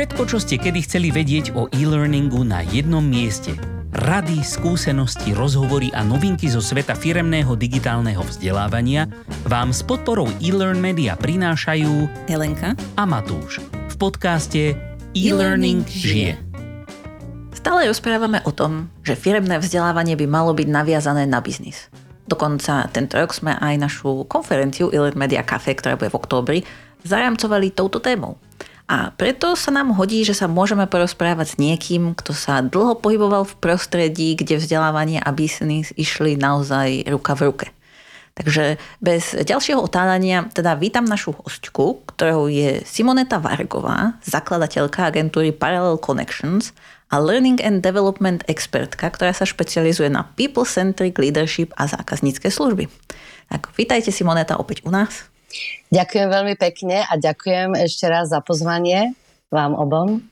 Všetko, 0.00 0.32
čo 0.32 0.40
ste 0.40 0.56
kedy 0.56 0.80
chceli 0.88 1.12
vedieť 1.12 1.52
o 1.52 1.68
e-learningu 1.76 2.40
na 2.40 2.64
jednom 2.64 3.04
mieste. 3.04 3.52
Rady, 3.92 4.40
skúsenosti, 4.40 5.36
rozhovory 5.36 5.92
a 5.92 6.00
novinky 6.00 6.48
zo 6.48 6.64
sveta 6.64 6.96
firemného 6.96 7.52
digitálneho 7.52 8.24
vzdelávania 8.24 9.12
vám 9.44 9.76
s 9.76 9.84
podporou 9.84 10.24
e-learn 10.40 10.80
media 10.80 11.20
prinášajú 11.20 12.08
Helenka 12.32 12.72
a 12.96 13.04
Matúš 13.04 13.60
v 13.92 13.94
podcaste 14.00 14.72
E-Learning 15.12 15.84
žije. 15.84 16.40
Stále 17.52 17.84
rozprávame 17.84 18.40
o 18.48 18.56
tom, 18.56 18.88
že 19.04 19.20
firemné 19.20 19.60
vzdelávanie 19.60 20.16
by 20.16 20.24
malo 20.24 20.56
byť 20.56 20.68
naviazané 20.80 21.28
na 21.28 21.44
biznis. 21.44 21.92
Dokonca 22.24 22.88
tento 22.88 23.20
rok 23.20 23.36
sme 23.36 23.52
aj 23.52 23.76
našu 23.76 24.24
konferenciu 24.24 24.88
e-learn 24.88 25.20
Media 25.20 25.44
Cafe, 25.44 25.76
ktorá 25.76 26.00
bude 26.00 26.08
v 26.08 26.16
októbri, 26.16 26.58
zaramcovali 27.04 27.76
touto 27.76 28.00
témou. 28.00 28.40
A 28.90 29.14
preto 29.14 29.54
sa 29.54 29.70
nám 29.70 29.94
hodí, 29.94 30.26
že 30.26 30.34
sa 30.34 30.50
môžeme 30.50 30.82
porozprávať 30.90 31.54
s 31.54 31.56
niekým, 31.62 32.10
kto 32.18 32.34
sa 32.34 32.58
dlho 32.58 32.98
pohyboval 32.98 33.46
v 33.46 33.54
prostredí, 33.62 34.34
kde 34.34 34.58
vzdelávanie 34.58 35.22
a 35.22 35.30
business 35.30 35.94
išli 35.94 36.34
naozaj 36.34 37.06
ruka 37.06 37.38
v 37.38 37.54
ruke. 37.54 37.66
Takže 38.34 38.82
bez 38.98 39.38
ďalšieho 39.38 39.78
otálania 39.78 40.50
teda 40.50 40.74
vítam 40.74 41.06
našu 41.06 41.38
hostku, 41.38 42.02
ktorou 42.10 42.50
je 42.50 42.82
Simoneta 42.82 43.38
Vargová, 43.38 44.18
zakladateľka 44.26 45.06
agentúry 45.06 45.54
Parallel 45.54 46.02
Connections 46.02 46.74
a 47.14 47.22
Learning 47.22 47.62
and 47.62 47.86
Development 47.86 48.42
expertka, 48.50 49.06
ktorá 49.06 49.30
sa 49.30 49.46
špecializuje 49.46 50.10
na 50.10 50.26
people-centric 50.34 51.14
leadership 51.14 51.70
a 51.78 51.86
zákaznícke 51.86 52.50
služby. 52.50 52.90
Tak 53.54 53.70
vítajte 53.78 54.10
Simoneta 54.10 54.58
opäť 54.58 54.82
u 54.82 54.90
nás. 54.90 55.29
Ďakujem 55.90 56.28
veľmi 56.30 56.54
pekne 56.54 57.02
a 57.02 57.18
ďakujem 57.18 57.74
ešte 57.74 58.06
raz 58.06 58.30
za 58.30 58.38
pozvanie 58.42 59.14
vám 59.50 59.74
obom. 59.74 60.22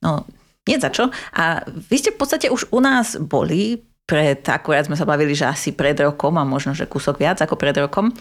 No, 0.00 0.24
nie 0.64 0.76
za 0.80 0.88
čo. 0.88 1.12
A 1.36 1.62
vy 1.68 1.96
ste 2.00 2.12
v 2.12 2.20
podstate 2.20 2.48
už 2.48 2.72
u 2.72 2.80
nás 2.80 3.20
boli 3.20 3.84
pred, 4.06 4.38
akurát 4.46 4.86
sme 4.86 4.94
sa 4.94 5.02
bavili, 5.02 5.34
že 5.34 5.50
asi 5.50 5.74
pred 5.74 5.98
rokom 5.98 6.38
a 6.38 6.46
možno, 6.46 6.72
že 6.72 6.86
kúsok 6.86 7.18
viac 7.18 7.42
ako 7.42 7.58
pred 7.58 7.74
rokom. 7.74 8.14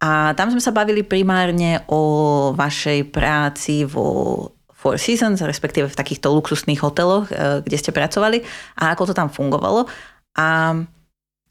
A 0.00 0.36
tam 0.36 0.52
sme 0.52 0.60
sa 0.60 0.70
bavili 0.70 1.00
primárne 1.00 1.80
o 1.88 2.52
vašej 2.52 3.08
práci 3.08 3.88
vo 3.88 4.52
Four 4.80 4.96
Seasons, 4.96 5.40
respektíve 5.44 5.88
v 5.92 5.98
takýchto 5.98 6.32
luxusných 6.32 6.80
hoteloch, 6.80 7.28
eh, 7.32 7.60
kde 7.64 7.76
ste 7.76 7.92
pracovali 7.92 8.44
a 8.80 8.96
ako 8.96 9.12
to 9.12 9.14
tam 9.16 9.32
fungovalo. 9.32 9.88
A 10.36 10.76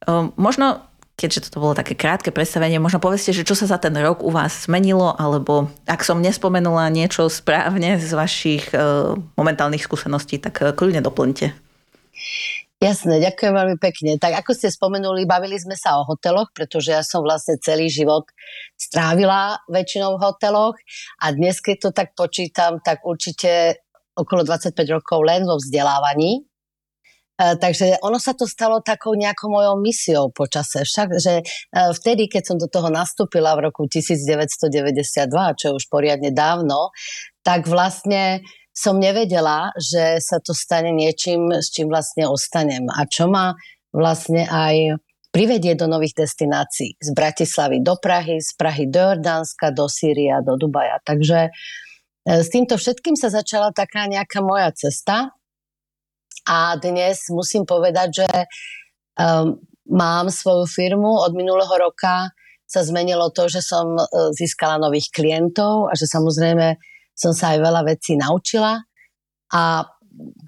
eh, 0.06 0.26
možno 0.38 0.89
keďže 1.20 1.52
toto 1.52 1.60
bolo 1.60 1.76
také 1.76 2.00
krátke 2.00 2.32
predstavenie, 2.32 2.80
možno 2.80 3.04
povedzte, 3.04 3.36
že 3.36 3.44
čo 3.44 3.52
sa 3.52 3.68
za 3.68 3.76
ten 3.76 3.92
rok 4.00 4.24
u 4.24 4.32
vás 4.32 4.64
zmenilo, 4.64 5.12
alebo 5.20 5.68
ak 5.84 6.08
som 6.08 6.24
nespomenula 6.24 6.88
niečo 6.88 7.28
správne 7.28 8.00
z 8.00 8.16
vašich 8.16 8.72
uh, 8.72 9.20
momentálnych 9.36 9.84
skúseností, 9.84 10.40
tak 10.40 10.64
uh, 10.64 10.72
kľudne 10.72 11.04
doplňte. 11.04 11.52
Jasné, 12.80 13.20
ďakujem 13.20 13.52
veľmi 13.52 13.76
pekne. 13.76 14.16
Tak 14.16 14.40
ako 14.40 14.56
ste 14.56 14.72
spomenuli, 14.72 15.28
bavili 15.28 15.60
sme 15.60 15.76
sa 15.76 16.00
o 16.00 16.08
hoteloch, 16.08 16.56
pretože 16.56 16.96
ja 16.96 17.04
som 17.04 17.20
vlastne 17.20 17.60
celý 17.60 17.92
život 17.92 18.24
strávila 18.80 19.60
väčšinou 19.68 20.16
v 20.16 20.24
hoteloch 20.24 20.80
a 21.20 21.36
dnes, 21.36 21.60
keď 21.60 21.76
to 21.84 21.90
tak 21.92 22.16
počítam, 22.16 22.80
tak 22.80 23.04
určite 23.04 23.84
okolo 24.16 24.48
25 24.48 24.96
rokov 24.96 25.20
len 25.28 25.44
vo 25.44 25.60
vzdelávaní, 25.60 26.40
E, 26.40 26.49
takže 27.40 28.04
ono 28.04 28.20
sa 28.20 28.36
to 28.36 28.44
stalo 28.44 28.84
takou 28.84 29.16
nejakou 29.16 29.48
mojou 29.48 29.80
misiou 29.80 30.28
počase. 30.28 30.84
Však, 30.84 31.10
že 31.16 31.34
e, 31.40 31.44
vtedy, 31.96 32.28
keď 32.28 32.44
som 32.52 32.58
do 32.60 32.68
toho 32.68 32.92
nastúpila 32.92 33.56
v 33.56 33.72
roku 33.72 33.88
1992, 33.88 35.32
čo 35.56 35.66
je 35.72 35.78
už 35.80 35.86
poriadne 35.88 36.36
dávno, 36.36 36.92
tak 37.40 37.64
vlastne 37.72 38.44
som 38.76 39.00
nevedela, 39.00 39.72
že 39.80 40.20
sa 40.20 40.44
to 40.44 40.52
stane 40.52 40.92
niečím, 40.92 41.48
s 41.56 41.72
čím 41.72 41.88
vlastne 41.88 42.28
ostanem. 42.28 42.92
A 42.92 43.08
čo 43.08 43.32
ma 43.32 43.56
vlastne 43.96 44.44
aj 44.44 45.00
privedie 45.32 45.80
do 45.80 45.88
nových 45.88 46.20
destinácií. 46.20 47.00
Z 47.00 47.10
Bratislavy 47.16 47.80
do 47.80 47.96
Prahy, 47.96 48.44
z 48.44 48.52
Prahy 48.60 48.92
do 48.92 49.00
Jordánska, 49.00 49.72
do 49.72 49.88
Sýria, 49.88 50.44
do 50.44 50.60
Dubaja. 50.60 51.00
Takže 51.08 51.40
e, 51.48 51.52
s 52.44 52.52
týmto 52.52 52.76
všetkým 52.76 53.16
sa 53.16 53.32
začala 53.32 53.72
taká 53.72 54.12
nejaká 54.12 54.44
moja 54.44 54.76
cesta 54.76 55.39
a 56.50 56.74
dnes 56.82 57.30
musím 57.30 57.70
povedať, 57.70 58.26
že 58.26 58.30
um, 59.22 59.62
mám 59.86 60.34
svoju 60.34 60.66
firmu. 60.66 61.22
Od 61.22 61.38
minulého 61.38 61.70
roka 61.78 62.34
sa 62.66 62.82
zmenilo 62.82 63.30
to, 63.30 63.46
že 63.46 63.62
som 63.62 63.94
uh, 63.94 64.34
získala 64.34 64.82
nových 64.82 65.14
klientov 65.14 65.88
a 65.88 65.94
že 65.94 66.10
samozrejme 66.10 66.82
som 67.14 67.38
sa 67.38 67.54
aj 67.54 67.60
veľa 67.62 67.82
vecí 67.86 68.18
naučila. 68.18 68.82
A 69.54 69.86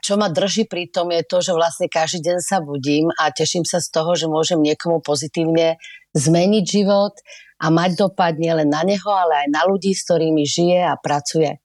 čo 0.01 0.17
ma 0.17 0.34
drží 0.34 0.66
pri 0.66 0.90
tom 0.90 1.13
je 1.13 1.22
to, 1.22 1.38
že 1.40 1.53
vlastne 1.53 1.88
každý 1.88 2.34
deň 2.34 2.38
sa 2.41 2.59
budím 2.66 3.13
a 3.22 3.29
teším 3.29 3.63
sa 3.63 3.78
z 3.78 3.94
toho, 3.94 4.17
že 4.17 4.25
môžem 4.25 4.57
niekomu 4.57 5.06
pozitívne 5.06 5.78
zmeniť 6.17 6.66
život 6.66 7.13
a 7.61 7.69
mať 7.69 7.94
dopad 7.94 8.35
nielen 8.41 8.73
na 8.73 8.81
neho, 8.81 9.06
ale 9.06 9.45
aj 9.45 9.47
na 9.53 9.63
ľudí, 9.69 9.94
s 9.94 10.03
ktorými 10.09 10.44
žije 10.44 10.81
a 10.81 10.97
pracuje. 10.97 11.61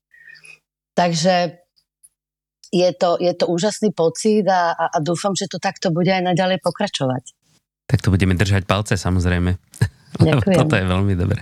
Takže 0.93 1.66
je 2.77 2.91
to, 2.93 3.17
je 3.17 3.33
to 3.33 3.49
úžasný 3.49 3.97
pocit 3.97 4.45
a, 4.49 4.77
a, 4.77 4.99
dúfam, 5.01 5.33
že 5.33 5.49
to 5.49 5.57
takto 5.57 5.89
bude 5.89 6.13
aj 6.13 6.23
naďalej 6.23 6.61
pokračovať. 6.61 7.33
Tak 7.87 8.03
to 8.03 8.13
budeme 8.13 8.37
držať 8.37 8.69
palce 8.69 9.01
samozrejme. 9.01 9.57
Ďakujem. 10.21 10.59
Toto 10.61 10.75
je 10.77 10.85
veľmi 10.85 11.15
dobré. 11.17 11.41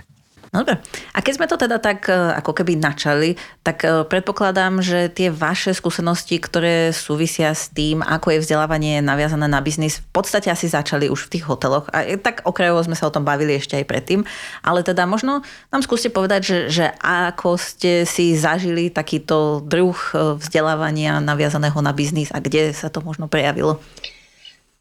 Dobre. 0.55 0.79
A 1.11 1.19
keď 1.19 1.33
sme 1.35 1.49
to 1.51 1.59
teda 1.59 1.77
tak 1.83 2.07
e, 2.07 2.15
ako 2.15 2.55
keby 2.55 2.79
načali, 2.79 3.35
tak 3.59 3.83
e, 3.83 4.07
predpokladám, 4.07 4.79
že 4.79 5.11
tie 5.11 5.27
vaše 5.27 5.75
skúsenosti, 5.75 6.39
ktoré 6.39 6.95
súvisia 6.95 7.51
s 7.51 7.67
tým, 7.71 7.99
ako 7.99 8.35
je 8.35 8.43
vzdelávanie 8.43 9.03
naviazané 9.03 9.51
na 9.51 9.59
biznis, 9.59 9.99
v 9.99 10.09
podstate 10.15 10.47
asi 10.47 10.71
začali 10.71 11.11
už 11.11 11.27
v 11.27 11.31
tých 11.37 11.45
hoteloch. 11.45 11.91
A 11.91 12.07
tak 12.15 12.47
okrajovo 12.47 12.79
sme 12.87 12.95
sa 12.95 13.11
o 13.11 13.13
tom 13.13 13.27
bavili 13.27 13.59
ešte 13.59 13.75
aj 13.75 13.85
predtým. 13.85 14.23
Ale 14.63 14.81
teda 14.85 15.03
možno 15.03 15.43
nám 15.69 15.81
skúste 15.83 16.07
povedať, 16.07 16.41
že, 16.47 16.59
že 16.71 16.85
ako 17.03 17.59
ste 17.59 18.07
si 18.07 18.39
zažili 18.39 18.87
takýto 18.87 19.59
druh 19.59 19.97
e, 20.15 20.39
vzdelávania 20.39 21.19
naviazaného 21.19 21.77
na 21.83 21.91
biznis 21.91 22.31
a 22.31 22.39
kde 22.39 22.71
sa 22.71 22.87
to 22.87 23.03
možno 23.03 23.27
prejavilo? 23.27 23.83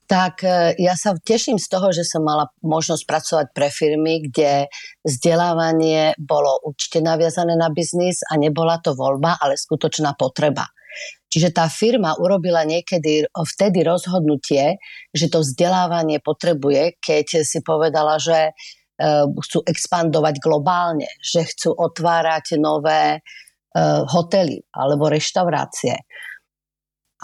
Tak 0.05 0.45
e, 0.45 0.77
ja 0.77 0.95
sa 0.95 1.17
teším 1.17 1.57
z 1.57 1.67
toho, 1.69 1.89
že 1.91 2.05
som 2.05 2.21
mala 2.21 2.53
možnosť 2.61 3.05
pracovať 3.09 3.47
pre 3.57 3.69
firmy, 3.73 4.29
kde 4.29 4.69
vzdelávanie 5.05 6.13
bolo 6.21 6.61
určite 6.65 7.01
naviazané 7.01 7.57
na 7.57 7.73
biznis 7.73 8.21
a 8.29 8.37
nebola 8.37 8.81
to 8.85 8.93
voľba, 8.93 9.41
ale 9.41 9.57
skutočná 9.57 10.13
potreba. 10.17 10.69
Čiže 11.33 11.51
tá 11.51 11.67
firma 11.67 12.15
urobila 12.15 12.63
niekedy 12.63 13.27
vtedy 13.27 13.83
rozhodnutie, 13.83 14.79
že 15.11 15.27
to 15.27 15.43
vzdelávanie 15.43 16.23
potrebuje, 16.23 17.03
keď 17.03 17.43
si 17.43 17.59
povedala, 17.65 18.23
že 18.23 18.51
e, 18.51 18.53
chcú 19.27 19.67
expandovať 19.67 20.39
globálne, 20.39 21.11
že 21.19 21.43
chcú 21.43 21.75
otvárať 21.75 22.61
nové 22.61 23.19
e, 23.19 23.21
hotely 24.07 24.63
alebo 24.71 25.11
reštaurácie 25.11 25.99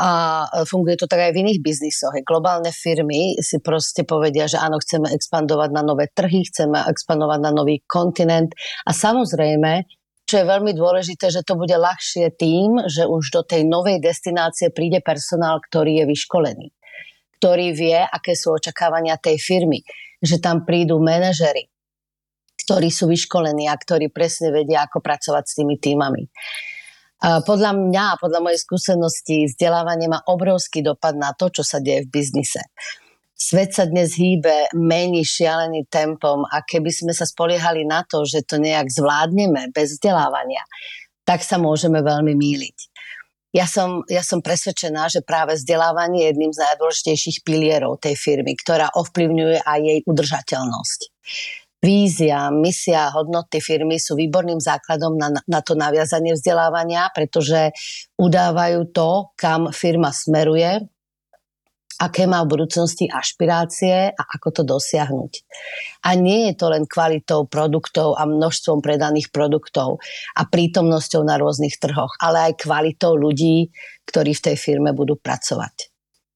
a 0.00 0.10
e, 0.48 0.64
funguje 0.64 0.96
to 0.96 1.04
tak 1.04 1.20
aj 1.28 1.32
v 1.36 1.44
iných 1.44 1.60
biznisoch. 1.60 2.16
Globálne 2.24 2.72
firmy 2.72 3.36
si 3.44 3.60
proste 3.60 4.08
povedia, 4.08 4.48
že 4.48 4.56
áno, 4.56 4.80
chceme 4.80 5.12
expandovať 5.12 5.70
na 5.76 5.84
nové 5.84 6.08
trhy, 6.08 6.48
chceme 6.48 6.80
expandovať 6.88 7.38
na 7.44 7.52
nový 7.52 7.84
kontinent 7.84 8.56
a 8.88 8.96
samozrejme, 8.96 9.84
čo 10.24 10.40
je 10.40 10.46
veľmi 10.46 10.72
dôležité, 10.72 11.28
že 11.28 11.44
to 11.44 11.58
bude 11.60 11.74
ľahšie 11.74 12.32
tým, 12.40 12.80
že 12.88 13.04
už 13.04 13.34
do 13.34 13.42
tej 13.44 13.68
novej 13.68 14.00
destinácie 14.00 14.72
príde 14.72 15.04
personál, 15.04 15.60
ktorý 15.60 16.00
je 16.00 16.04
vyškolený, 16.08 16.68
ktorý 17.36 17.76
vie, 17.76 17.98
aké 18.00 18.32
sú 18.32 18.56
očakávania 18.56 19.20
tej 19.20 19.36
firmy, 19.36 19.84
že 20.22 20.40
tam 20.40 20.64
prídu 20.64 21.02
manažery, 21.02 21.68
ktorí 22.64 22.88
sú 22.88 23.10
vyškolení 23.10 23.66
a 23.66 23.74
ktorí 23.74 24.08
presne 24.14 24.54
vedia, 24.54 24.86
ako 24.86 25.02
pracovať 25.02 25.44
s 25.44 25.56
tými 25.58 25.76
týmami. 25.76 26.30
Podľa 27.20 27.76
mňa, 27.76 28.16
podľa 28.16 28.41
mojej 28.41 28.60
skúsenosti, 28.65 29.44
vzdelávanie 29.44 30.09
má 30.09 30.24
obrovský 30.24 30.80
dopad 30.80 31.21
na 31.21 31.36
to, 31.36 31.53
čo 31.53 31.60
sa 31.60 31.77
deje 31.77 32.09
v 32.09 32.12
biznise. 32.16 32.65
Svet 33.36 33.77
sa 33.77 33.84
dnes 33.84 34.16
hýbe, 34.16 34.72
mení 34.72 35.21
šialeným 35.24 35.84
tempom 35.89 36.48
a 36.48 36.65
keby 36.65 36.89
sme 36.89 37.12
sa 37.12 37.28
spoliehali 37.28 37.84
na 37.84 38.09
to, 38.09 38.24
že 38.24 38.48
to 38.48 38.56
nejak 38.56 38.89
zvládneme 38.89 39.68
bez 39.72 40.00
vzdelávania, 40.00 40.65
tak 41.28 41.44
sa 41.44 41.60
môžeme 41.60 42.00
veľmi 42.00 42.33
míliť. 42.33 42.78
Ja 43.53 43.68
som, 43.68 44.06
ja 44.09 44.24
som 44.24 44.41
presvedčená, 44.41 45.12
že 45.12 45.21
práve 45.21 45.60
vzdelávanie 45.60 46.24
je 46.24 46.28
jedným 46.33 46.53
z 46.56 46.62
najdôležitejších 46.62 47.44
pilierov 47.44 48.00
tej 48.00 48.16
firmy, 48.16 48.56
ktorá 48.56 48.92
ovplyvňuje 48.97 49.66
aj 49.66 49.80
jej 49.84 49.98
udržateľnosť 50.09 51.00
vízia, 51.80 52.53
misia, 52.53 53.09
hodnoty 53.10 53.59
firmy 53.59 53.97
sú 53.97 54.16
výborným 54.16 54.60
základom 54.60 55.16
na, 55.16 55.32
na 55.32 55.60
to 55.65 55.72
naviazanie 55.74 56.36
vzdelávania, 56.36 57.09
pretože 57.12 57.72
udávajú 58.21 58.92
to, 58.92 59.32
kam 59.36 59.72
firma 59.72 60.12
smeruje 60.12 60.84
aké 62.00 62.24
má 62.24 62.41
v 62.42 62.56
budúcnosti 62.56 63.12
ašpirácie 63.12 64.16
a 64.16 64.22
ako 64.41 64.48
to 64.56 64.62
dosiahnuť. 64.65 65.32
A 66.09 66.16
nie 66.16 66.48
je 66.48 66.54
to 66.56 66.72
len 66.72 66.88
kvalitou 66.88 67.44
produktov 67.44 68.16
a 68.16 68.24
množstvom 68.24 68.80
predaných 68.80 69.28
produktov 69.28 70.00
a 70.32 70.48
prítomnosťou 70.48 71.21
na 71.28 71.36
rôznych 71.36 71.77
trhoch, 71.77 72.16
ale 72.16 72.50
aj 72.50 72.65
kvalitou 72.65 73.21
ľudí, 73.21 73.68
ktorí 74.09 74.32
v 74.32 74.44
tej 74.48 74.56
firme 74.56 74.97
budú 74.97 75.21
pracovať. 75.21 75.90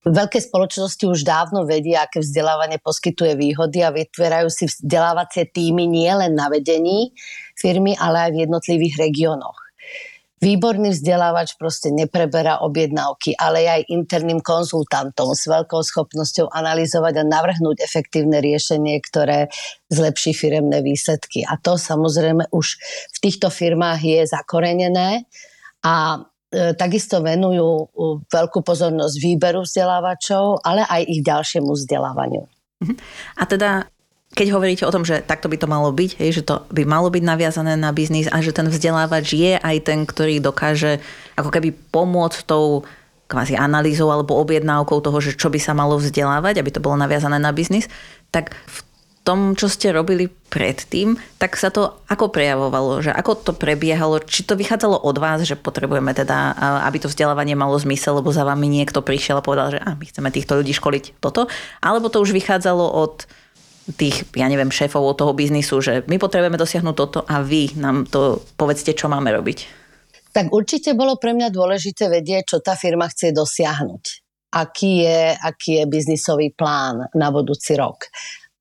Veľké 0.05 0.37
spoločnosti 0.37 1.01
už 1.09 1.25
dávno 1.25 1.65
vedia, 1.65 2.05
aké 2.05 2.21
vzdelávanie 2.21 2.77
poskytuje 2.77 3.41
výhody 3.41 3.81
a 3.81 3.89
vytvárajú 3.89 4.53
si 4.53 4.69
vzdelávacie 4.69 5.49
týmy 5.49 5.89
nielen 5.89 6.37
na 6.37 6.53
vedení 6.53 7.17
firmy, 7.57 7.97
ale 7.97 8.29
aj 8.29 8.31
v 8.37 8.41
jednotlivých 8.45 8.95
regiónoch. 9.01 9.65
Výborný 10.45 10.93
vzdelávač 10.93 11.57
proste 11.57 11.89
nepreberá 11.89 12.61
objednávky, 12.61 13.33
ale 13.41 13.65
aj 13.65 13.89
interným 13.89 14.45
konzultantom 14.45 15.33
s 15.33 15.49
veľkou 15.49 15.81
schopnosťou 15.81 16.53
analyzovať 16.53 17.25
a 17.25 17.25
navrhnúť 17.25 17.81
efektívne 17.81 18.45
riešenie, 18.45 19.01
ktoré 19.09 19.49
zlepší 19.89 20.37
firemné 20.37 20.85
výsledky. 20.85 21.49
A 21.49 21.57
to 21.57 21.81
samozrejme 21.81 22.53
už 22.53 22.77
v 23.09 23.19
týchto 23.25 23.49
firmách 23.49 24.05
je 24.05 24.21
zakorenené 24.29 25.25
a 25.81 26.21
takisto 26.79 27.21
venujú 27.21 27.91
veľkú 28.31 28.63
pozornosť 28.63 29.17
výberu 29.19 29.67
vzdelávačov, 29.67 30.63
ale 30.63 30.87
aj 30.87 31.03
ich 31.07 31.21
ďalšiemu 31.25 31.71
vzdelávaniu. 31.75 32.43
Mhm. 32.85 32.95
A 33.39 33.43
teda 33.49 33.71
keď 34.35 34.51
hovoríte 34.51 34.83
o 34.83 34.91
tom, 34.91 35.07
že 35.07 35.23
takto 35.23 35.47
by 35.47 35.57
to 35.63 35.71
malo 35.71 35.95
byť, 35.95 36.19
hej, 36.19 36.43
že 36.43 36.43
to 36.43 36.67
by 36.75 36.83
malo 36.83 37.07
byť 37.07 37.23
naviazané 37.23 37.79
na 37.79 37.95
biznis 37.95 38.27
a 38.27 38.43
že 38.43 38.51
ten 38.51 38.67
vzdelávač 38.67 39.31
je 39.31 39.55
aj 39.55 39.77
ten, 39.87 40.03
ktorý 40.03 40.43
dokáže 40.43 40.99
ako 41.39 41.55
keby 41.55 41.71
pomôcť 41.95 42.43
tou 42.43 42.83
kvázi 43.31 43.55
analýzou 43.57 44.11
alebo 44.11 44.37
objednávkou 44.37 45.01
toho, 45.01 45.19
že 45.23 45.39
čo 45.39 45.49
by 45.49 45.63
sa 45.63 45.73
malo 45.73 45.97
vzdelávať, 45.97 46.61
aby 46.61 46.71
to 46.75 46.83
bolo 46.83 46.99
naviazané 46.99 47.39
na 47.39 47.55
biznis, 47.55 47.87
tak 48.35 48.53
v 48.53 48.79
tom, 49.25 49.57
čo 49.57 49.73
ste 49.73 49.89
robili 49.89 50.29
predtým, 50.29 51.17
tak 51.41 51.57
sa 51.57 51.73
to 51.73 51.97
ako 52.13 52.29
prejavovalo? 52.29 53.01
Že 53.01 53.17
ako 53.17 53.33
to 53.41 53.53
prebiehalo? 53.57 54.21
Či 54.21 54.45
to 54.45 54.55
vychádzalo 54.55 55.01
od 55.01 55.17
vás, 55.17 55.49
že 55.49 55.57
potrebujeme 55.57 56.13
teda, 56.13 56.53
aby 56.85 57.01
to 57.01 57.09
vzdelávanie 57.09 57.57
malo 57.57 57.81
zmysel, 57.81 58.21
lebo 58.21 58.29
za 58.37 58.45
vami 58.45 58.69
niekto 58.69 59.01
prišiel 59.01 59.41
a 59.41 59.47
povedal, 59.47 59.73
že 59.73 59.81
a, 59.81 59.97
my 59.97 60.05
chceme 60.05 60.29
týchto 60.29 60.61
ľudí 60.61 60.77
školiť 60.77 61.25
toto? 61.25 61.49
Alebo 61.81 62.13
to 62.13 62.21
už 62.21 62.37
vychádzalo 62.37 62.85
od 62.85 63.25
tých, 63.97 64.29
ja 64.37 64.45
neviem, 64.49 64.69
šéfov 64.69 65.01
od 65.01 65.17
toho 65.17 65.33
biznisu, 65.33 65.81
že 65.81 66.05
my 66.05 66.21
potrebujeme 66.21 66.61
dosiahnuť 66.61 66.95
toto 66.97 67.25
a 67.25 67.41
vy 67.41 67.73
nám 67.81 68.05
to 68.05 68.45
povedzte, 68.61 68.93
čo 68.93 69.09
máme 69.09 69.33
robiť? 69.33 69.59
Tak 70.37 70.53
určite 70.53 70.93
bolo 70.93 71.17
pre 71.17 71.33
mňa 71.33 71.49
dôležité 71.49 72.13
vedieť, 72.13 72.45
čo 72.45 72.59
tá 72.61 72.77
firma 72.77 73.09
chce 73.09 73.33
dosiahnuť. 73.33 74.05
Aký 74.55 75.03
je, 75.03 75.35
aký 75.35 75.83
je 75.83 75.85
biznisový 75.91 76.55
plán 76.55 77.11
na 77.17 77.29
budúci 77.35 77.75
rok 77.75 78.07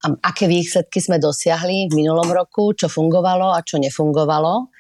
aké 0.03 0.51
výsledky 0.51 0.99
sme 0.99 1.17
dosiahli 1.17 1.87
v 1.87 1.93
minulom 1.95 2.27
roku, 2.27 2.75
čo 2.75 2.91
fungovalo 2.91 3.55
a 3.55 3.63
čo 3.63 3.79
nefungovalo 3.79 4.73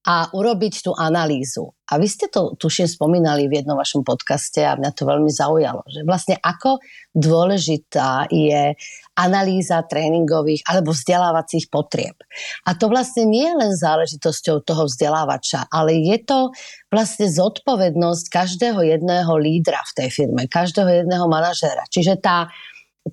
a 0.00 0.32
urobiť 0.32 0.88
tú 0.88 0.96
analýzu. 0.96 1.76
A 1.92 2.00
vy 2.00 2.08
ste 2.08 2.32
to, 2.32 2.56
tuším, 2.56 2.88
spomínali 2.88 3.52
v 3.52 3.60
jednom 3.60 3.76
vašom 3.76 4.00
podcaste 4.00 4.64
a 4.64 4.72
mňa 4.72 4.96
to 4.96 5.04
veľmi 5.04 5.28
zaujalo, 5.28 5.84
že 5.92 6.08
vlastne 6.08 6.40
ako 6.40 6.80
dôležitá 7.12 8.24
je 8.32 8.72
analýza 9.20 9.84
tréningových 9.84 10.64
alebo 10.64 10.96
vzdelávacích 10.96 11.68
potrieb. 11.68 12.16
A 12.64 12.72
to 12.72 12.88
vlastne 12.88 13.28
nie 13.28 13.44
je 13.44 13.58
len 13.60 13.72
záležitosťou 13.76 14.64
toho 14.64 14.88
vzdelávača, 14.88 15.68
ale 15.68 16.00
je 16.00 16.16
to 16.24 16.48
vlastne 16.88 17.28
zodpovednosť 17.28 18.24
každého 18.32 18.80
jedného 18.80 19.36
lídra 19.36 19.84
v 19.84 19.92
tej 20.00 20.08
firme, 20.08 20.48
každého 20.48 21.04
jedného 21.04 21.28
manažéra. 21.28 21.84
Čiže 21.92 22.24
tá 22.24 22.48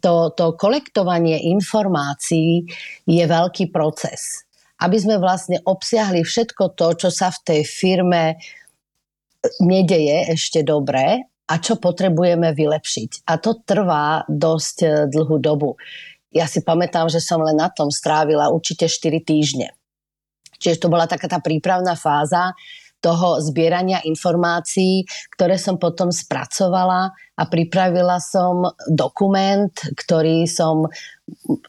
to, 0.01 0.31
to 0.33 0.53
kolektovanie 0.55 1.51
informácií 1.51 2.65
je 3.05 3.23
veľký 3.23 3.69
proces. 3.69 4.45
Aby 4.77 4.97
sme 5.01 5.15
vlastne 5.17 5.57
obsiahli 5.65 6.21
všetko 6.21 6.77
to, 6.77 6.87
čo 7.05 7.09
sa 7.09 7.33
v 7.33 7.39
tej 7.43 7.61
firme 7.65 8.37
nedeje 9.61 10.33
ešte 10.33 10.61
dobre 10.61 11.25
a 11.47 11.53
čo 11.63 11.79
potrebujeme 11.79 12.51
vylepšiť. 12.51 13.25
A 13.31 13.39
to 13.39 13.63
trvá 13.63 14.27
dosť 14.27 14.77
e, 14.83 14.87
dlhú 15.07 15.39
dobu. 15.39 15.79
Ja 16.35 16.43
si 16.43 16.59
pamätám, 16.59 17.07
že 17.07 17.23
som 17.23 17.39
len 17.39 17.55
na 17.55 17.71
tom 17.71 17.87
strávila 17.87 18.51
určite 18.51 18.91
4 18.91 19.23
týždne. 19.23 19.71
Čiže 20.59 20.83
to 20.83 20.91
bola 20.91 21.07
taká 21.07 21.31
tá 21.31 21.39
prípravná 21.39 21.95
fáza, 21.95 22.51
toho 22.97 23.37
zbierania 23.39 24.01
informácií, 24.01 25.05
ktoré 25.37 25.61
som 25.61 25.77
potom 25.77 26.09
spracovala 26.09 27.13
a 27.37 27.43
pripravila 27.45 28.17
som 28.17 28.65
dokument, 28.89 29.71
ktorý 29.93 30.49
som 30.49 30.89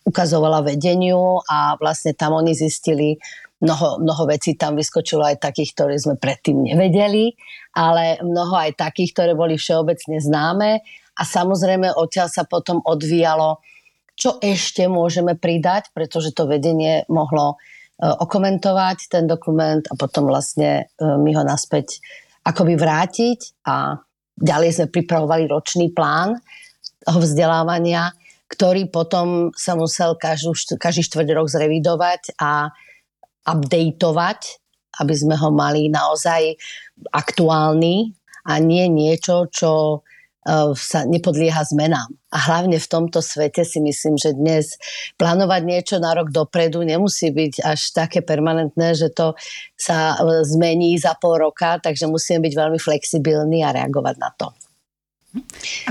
ukazovala 0.09 0.65
vedeniu 0.65 1.45
a 1.45 1.77
vlastne 1.77 2.17
tam 2.17 2.41
oni 2.41 2.57
zistili, 2.57 3.21
mnoho, 3.61 4.01
mnoho 4.01 4.25
vecí 4.31 4.55
tam 4.55 4.79
vyskočilo 4.79 5.27
aj 5.27 5.43
takých, 5.43 5.75
ktoré 5.77 5.95
sme 5.99 6.17
predtým 6.17 6.65
nevedeli, 6.65 7.35
ale 7.77 8.23
mnoho 8.23 8.55
aj 8.55 8.79
takých, 8.79 9.13
ktoré 9.13 9.33
boli 9.35 9.59
všeobecne 9.59 10.23
známe. 10.23 10.71
A 11.19 11.23
samozrejme 11.27 11.99
odtiaľ 11.99 12.31
sa 12.31 12.47
potom 12.47 12.79
odvíjalo, 12.87 13.59
čo 14.19 14.39
ešte 14.43 14.87
môžeme 14.87 15.35
pridať, 15.39 15.91
pretože 15.95 16.35
to 16.35 16.47
vedenie 16.47 17.07
mohlo 17.11 17.59
okomentovať 17.99 19.11
ten 19.11 19.25
dokument 19.27 19.83
a 19.91 19.95
potom 19.99 20.31
vlastne 20.31 20.87
e, 20.87 21.05
mi 21.19 21.35
ho 21.35 21.43
naspäť 21.43 21.99
akoby 22.47 22.79
vrátiť 22.79 23.67
a 23.67 23.99
ďalej 24.39 24.71
sme 24.79 24.87
pripravovali 24.95 25.50
ročný 25.50 25.91
plán 25.91 26.39
toho 27.03 27.19
vzdelávania, 27.19 28.15
ktorý 28.47 28.87
potom 28.89 29.50
sa 29.53 29.75
musel 29.75 30.15
každý, 30.15 30.79
každý 30.79 31.03
štvrť 31.05 31.29
rok 31.35 31.50
zrevidovať 31.50 32.39
a 32.39 32.71
updateovať, 33.50 34.41
aby 35.03 35.15
sme 35.19 35.35
ho 35.35 35.51
mali 35.51 35.91
naozaj 35.91 36.55
aktuálny 37.11 38.15
a 38.47 38.62
nie 38.62 38.87
niečo, 38.89 39.51
čo 39.51 40.03
sa 40.79 41.05
nepodlieha 41.05 41.61
zmenám. 41.67 42.08
A 42.29 42.38
hlavne 42.38 42.76
v 42.76 42.88
tomto 42.88 43.25
svete 43.25 43.64
si 43.64 43.81
myslím, 43.81 44.20
že 44.20 44.37
dnes 44.37 44.76
plánovať 45.17 45.62
niečo 45.64 45.96
na 46.00 46.12
rok 46.12 46.29
dopredu 46.32 46.85
nemusí 46.85 47.32
byť 47.32 47.64
až 47.64 47.81
také 47.93 48.20
permanentné, 48.20 48.96
že 48.96 49.08
to 49.12 49.37
sa 49.76 50.17
eh, 50.17 50.44
zmení 50.44 50.96
za 51.00 51.17
pol 51.17 51.40
roka, 51.40 51.81
takže 51.81 52.08
musíme 52.08 52.44
byť 52.44 52.52
veľmi 52.55 52.79
flexibilní 52.81 53.64
a 53.64 53.73
reagovať 53.73 54.17
na 54.20 54.31
to. 54.37 54.49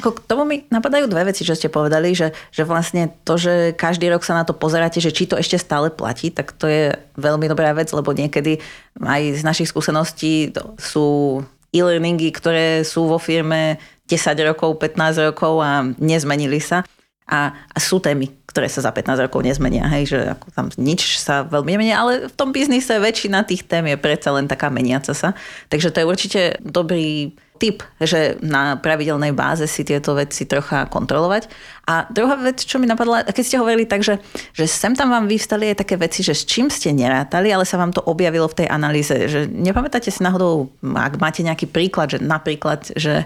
Ako 0.01 0.17
k 0.17 0.23
tomu 0.25 0.49
mi 0.49 0.65
napadajú 0.73 1.05
dve 1.05 1.29
veci, 1.29 1.45
čo 1.45 1.53
ste 1.53 1.69
povedali, 1.69 2.09
že, 2.17 2.33
že 2.49 2.65
vlastne 2.65 3.13
to, 3.21 3.37
že 3.37 3.77
každý 3.77 4.09
rok 4.09 4.25
sa 4.25 4.33
na 4.33 4.41
to 4.41 4.57
pozeráte, 4.57 4.97
že 4.97 5.13
či 5.13 5.29
to 5.29 5.37
ešte 5.37 5.61
stále 5.61 5.93
platí, 5.93 6.33
tak 6.33 6.57
to 6.57 6.65
je 6.65 6.97
veľmi 7.21 7.45
dobrá 7.45 7.69
vec, 7.77 7.93
lebo 7.93 8.17
niekedy 8.17 8.57
aj 8.97 9.21
z 9.37 9.41
našich 9.45 9.69
skúseností 9.69 10.57
sú 10.81 11.41
e-learningy, 11.69 12.33
ktoré 12.33 12.81
sú 12.81 13.05
vo 13.05 13.21
firme 13.21 13.77
10 14.07 14.47
rokov, 14.47 14.79
15 14.79 15.27
rokov 15.31 15.53
a 15.61 15.83
nezmenili 15.99 16.63
sa. 16.63 16.87
A, 17.27 17.51
a 17.51 17.77
sú 17.83 17.99
témy, 17.99 18.31
ktoré 18.47 18.71
sa 18.71 18.79
za 18.79 18.95
15 18.95 19.27
rokov 19.27 19.43
nezmenia, 19.43 19.83
hej, 19.91 20.15
že 20.15 20.19
ako 20.31 20.47
tam 20.55 20.65
nič 20.79 21.19
sa 21.19 21.43
veľmi 21.43 21.75
nemenia, 21.75 21.99
ale 21.99 22.31
v 22.31 22.33
tom 22.39 22.55
biznise 22.55 22.95
väčšina 22.95 23.43
tých 23.43 23.67
tém 23.67 23.83
je 23.91 23.99
predsa 23.99 24.31
len 24.31 24.47
taká 24.47 24.71
meniaca 24.71 25.11
sa. 25.11 25.35
Takže 25.67 25.91
to 25.91 25.99
je 25.99 26.07
určite 26.07 26.41
dobrý 26.63 27.35
tip, 27.59 27.83
že 27.99 28.37
na 28.39 28.77
pravidelnej 28.77 29.33
báze 29.33 29.65
si 29.67 29.83
tieto 29.83 30.15
veci 30.15 30.45
trocha 30.47 30.87
kontrolovať. 30.87 31.49
A 31.89 32.07
druhá 32.07 32.37
vec, 32.37 32.63
čo 32.63 32.77
mi 32.77 32.87
napadla, 32.87 33.25
keď 33.27 33.43
ste 33.43 33.59
hovorili 33.59 33.89
tak, 33.89 34.05
že, 34.05 34.21
že 34.53 34.69
sem 34.69 34.93
tam 34.93 35.11
vám 35.11 35.25
vyvstali 35.25 35.73
aj 35.73 35.83
také 35.83 35.97
veci, 35.97 36.21
že 36.23 36.37
s 36.37 36.45
čím 36.47 36.71
ste 36.71 36.93
nerátali, 36.93 37.51
ale 37.51 37.67
sa 37.67 37.81
vám 37.81 37.91
to 37.91 38.05
objavilo 38.05 38.47
v 38.47 38.63
tej 38.63 38.67
analýze. 38.69 39.11
Že 39.11 39.51
nepamätáte 39.51 40.13
si 40.13 40.21
náhodou, 40.21 40.71
ak 40.85 41.19
máte 41.19 41.41
nejaký 41.43 41.67
príklad, 41.67 42.13
že 42.15 42.19
napríklad, 42.21 42.93
že 42.95 43.25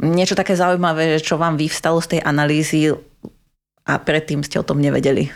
niečo 0.00 0.34
také 0.34 0.56
zaujímavé, 0.56 1.20
čo 1.20 1.36
vám 1.36 1.60
vyvstalo 1.60 2.00
z 2.00 2.16
tej 2.16 2.20
analýzy 2.24 2.92
a 3.84 3.92
predtým 4.00 4.40
ste 4.40 4.60
o 4.60 4.66
tom 4.66 4.80
nevedeli. 4.80 5.28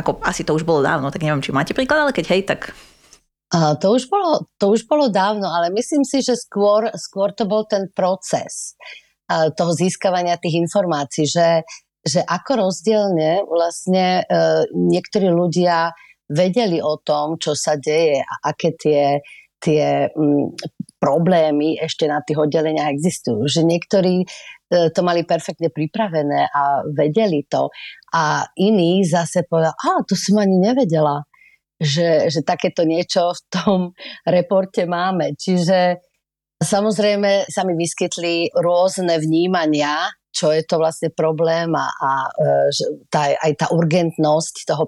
Ako 0.00 0.22
asi 0.24 0.46
to 0.46 0.56
už 0.56 0.64
bolo 0.64 0.80
dávno, 0.80 1.12
tak 1.12 1.22
neviem, 1.22 1.42
či 1.42 1.52
máte 1.52 1.76
príklad, 1.76 2.08
ale 2.08 2.16
keď 2.16 2.24
hej, 2.32 2.42
tak... 2.48 2.72
To, 3.52 3.86
už 3.96 4.12
bolo, 4.12 4.44
to 4.60 4.76
už 4.76 4.84
bolo 4.84 5.08
dávno, 5.08 5.48
ale 5.48 5.72
myslím 5.72 6.04
si, 6.04 6.20
že 6.20 6.36
skôr, 6.36 6.92
skôr 6.94 7.32
to 7.32 7.48
bol 7.48 7.64
ten 7.64 7.88
proces 7.92 8.76
toho 9.28 9.72
získavania 9.72 10.40
tých 10.40 10.60
informácií, 10.60 11.24
že, 11.28 11.64
že 12.04 12.20
ako 12.24 12.68
rozdielne 12.68 13.44
vlastne 13.44 14.24
e, 14.24 14.32
niektorí 14.72 15.28
ľudia 15.28 15.92
vedeli 16.28 16.80
o 16.80 16.96
tom, 17.00 17.36
čo 17.36 17.52
sa 17.52 17.76
deje 17.76 18.20
a 18.20 18.34
aké 18.52 18.72
tie, 18.76 19.20
tie 19.60 20.12
problémy 20.98 21.78
ešte 21.78 22.10
na 22.10 22.20
tých 22.22 22.42
oddeleniach 22.42 22.90
existujú. 22.90 23.46
Že 23.46 23.62
niektorí 23.64 24.22
e, 24.22 24.26
to 24.90 25.00
mali 25.06 25.22
perfektne 25.22 25.70
pripravené 25.70 26.50
a 26.50 26.82
vedeli 26.90 27.46
to 27.46 27.70
a 28.14 28.44
iní 28.58 29.06
zase 29.06 29.46
povedali, 29.46 29.74
a 29.74 30.02
to 30.02 30.18
som 30.18 30.42
ani 30.42 30.58
nevedela, 30.58 31.22
že, 31.78 32.26
že 32.28 32.42
takéto 32.42 32.82
niečo 32.82 33.30
v 33.30 33.40
tom 33.48 33.78
reporte 34.26 34.82
máme. 34.84 35.38
Čiže 35.38 36.02
samozrejme 36.58 37.46
sa 37.46 37.62
mi 37.62 37.78
vyskytli 37.78 38.50
rôzne 38.58 39.22
vnímania, 39.22 40.10
čo 40.34 40.50
je 40.50 40.62
to 40.66 40.78
vlastne 40.78 41.10
problém 41.14 41.72
a, 41.74 41.88
a 41.88 42.10
tá, 43.10 43.32
aj 43.32 43.52
tá 43.58 43.66
urgentnosť 43.74 44.70
toho 44.70 44.84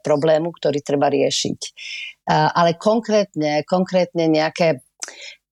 problému, 0.00 0.48
ktorý 0.52 0.80
treba 0.84 1.08
riešiť. 1.08 1.60
Ale 2.28 2.76
konkrétne, 2.76 3.64
konkrétne 3.64 4.28
nejaké 4.28 4.84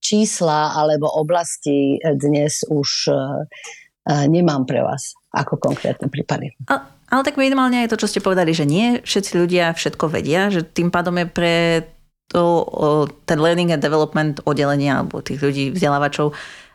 čísla 0.09 0.73
alebo 0.73 1.13
oblasti 1.13 2.01
dnes 2.01 2.65
už 2.73 3.13
nemám 4.09 4.65
pre 4.65 4.81
vás 4.81 5.13
ako 5.37 5.61
konkrétne 5.61 6.09
prípady. 6.09 6.57
A, 6.73 6.89
ale 7.13 7.23
tak 7.29 7.37
minimálne 7.37 7.85
aj 7.85 7.93
to, 7.93 8.01
čo 8.01 8.09
ste 8.09 8.25
povedali, 8.25 8.57
že 8.57 8.65
nie 8.65 9.05
všetci 9.05 9.37
ľudia 9.37 9.77
všetko 9.77 10.09
vedia, 10.09 10.49
že 10.49 10.65
tým 10.65 10.89
pádom 10.89 11.13
je 11.21 11.27
pre 11.29 11.57
to, 12.33 12.65
ten 13.29 13.37
learning 13.37 13.77
and 13.77 13.85
development 13.85 14.41
oddelenia 14.49 15.05
alebo 15.05 15.21
tých 15.21 15.45
ľudí, 15.45 15.77
vzdelávačov, 15.77 16.33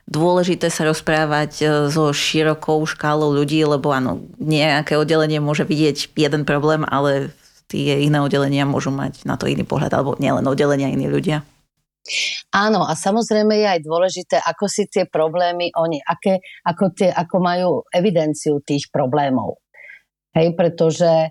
dôležité 0.09 0.69
sa 0.69 0.85
rozprávať 0.85 1.65
so 1.89 2.13
širokou 2.13 2.85
škálou 2.85 3.33
ľudí, 3.33 3.61
lebo 3.65 3.89
áno, 3.93 4.21
nejaké 4.37 4.97
oddelenie 4.97 5.41
môže 5.41 5.65
vidieť 5.65 6.13
jeden 6.13 6.45
problém, 6.45 6.85
ale 6.85 7.33
tie 7.69 8.05
iné 8.05 8.21
oddelenia 8.21 8.69
môžu 8.69 8.93
mať 8.93 9.25
na 9.25 9.37
to 9.37 9.49
iný 9.49 9.65
pohľad, 9.65 9.93
alebo 9.93 10.17
nielen 10.21 10.45
oddelenia, 10.45 10.93
iní 10.93 11.09
ľudia. 11.09 11.41
Áno, 12.51 12.83
a 12.83 12.99
samozrejme 12.99 13.63
je 13.63 13.67
aj 13.67 13.81
dôležité, 13.87 14.35
ako 14.43 14.67
si 14.67 14.91
tie 14.91 15.07
problémy 15.07 15.71
oni, 15.71 16.03
aké, 16.03 16.43
ako, 16.67 16.91
tie, 16.91 17.07
ako 17.07 17.35
majú 17.39 17.69
evidenciu 17.95 18.59
tých 18.59 18.91
problémov. 18.91 19.63
Hej, 20.35 20.57
pretože 20.57 21.07
e, 21.07 21.29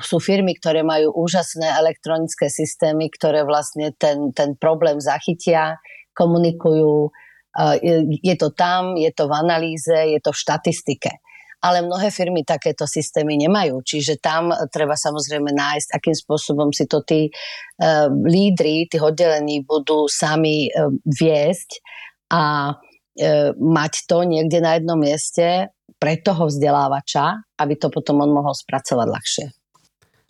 sú 0.00 0.16
firmy, 0.22 0.56
ktoré 0.56 0.80
majú 0.86 1.12
úžasné 1.12 1.68
elektronické 1.76 2.48
systémy, 2.48 3.12
ktoré 3.12 3.44
vlastne 3.44 3.92
ten, 3.98 4.32
ten 4.32 4.56
problém 4.56 4.96
zachytia, 5.02 5.76
komunikujú, 6.16 7.10
e, 7.52 8.18
je 8.22 8.36
to 8.38 8.48
tam, 8.54 8.96
je 8.96 9.10
to 9.12 9.28
v 9.28 9.34
analýze, 9.36 9.92
je 9.92 10.20
to 10.22 10.30
v 10.32 10.40
štatistike 10.40 11.12
ale 11.58 11.82
mnohé 11.82 12.14
firmy 12.14 12.46
takéto 12.46 12.86
systémy 12.86 13.34
nemajú. 13.34 13.82
Čiže 13.82 14.22
tam 14.22 14.54
treba 14.70 14.94
samozrejme 14.94 15.50
nájsť, 15.50 15.88
akým 15.90 16.16
spôsobom 16.16 16.70
si 16.70 16.86
to 16.86 17.02
tí 17.02 17.30
uh, 17.30 18.06
lídry 18.10 18.86
tých 18.86 19.02
oddelení 19.02 19.66
budú 19.66 20.06
sami 20.06 20.70
uh, 20.70 20.90
viesť 21.02 21.82
a 22.30 22.74
uh, 22.74 23.50
mať 23.58 23.92
to 24.06 24.22
niekde 24.22 24.62
na 24.62 24.78
jednom 24.78 24.98
mieste 24.98 25.74
pre 25.98 26.14
toho 26.22 26.46
vzdelávača, 26.46 27.58
aby 27.58 27.74
to 27.74 27.90
potom 27.90 28.22
on 28.22 28.30
mohol 28.30 28.54
spracovať 28.54 29.08
ľahšie. 29.10 29.46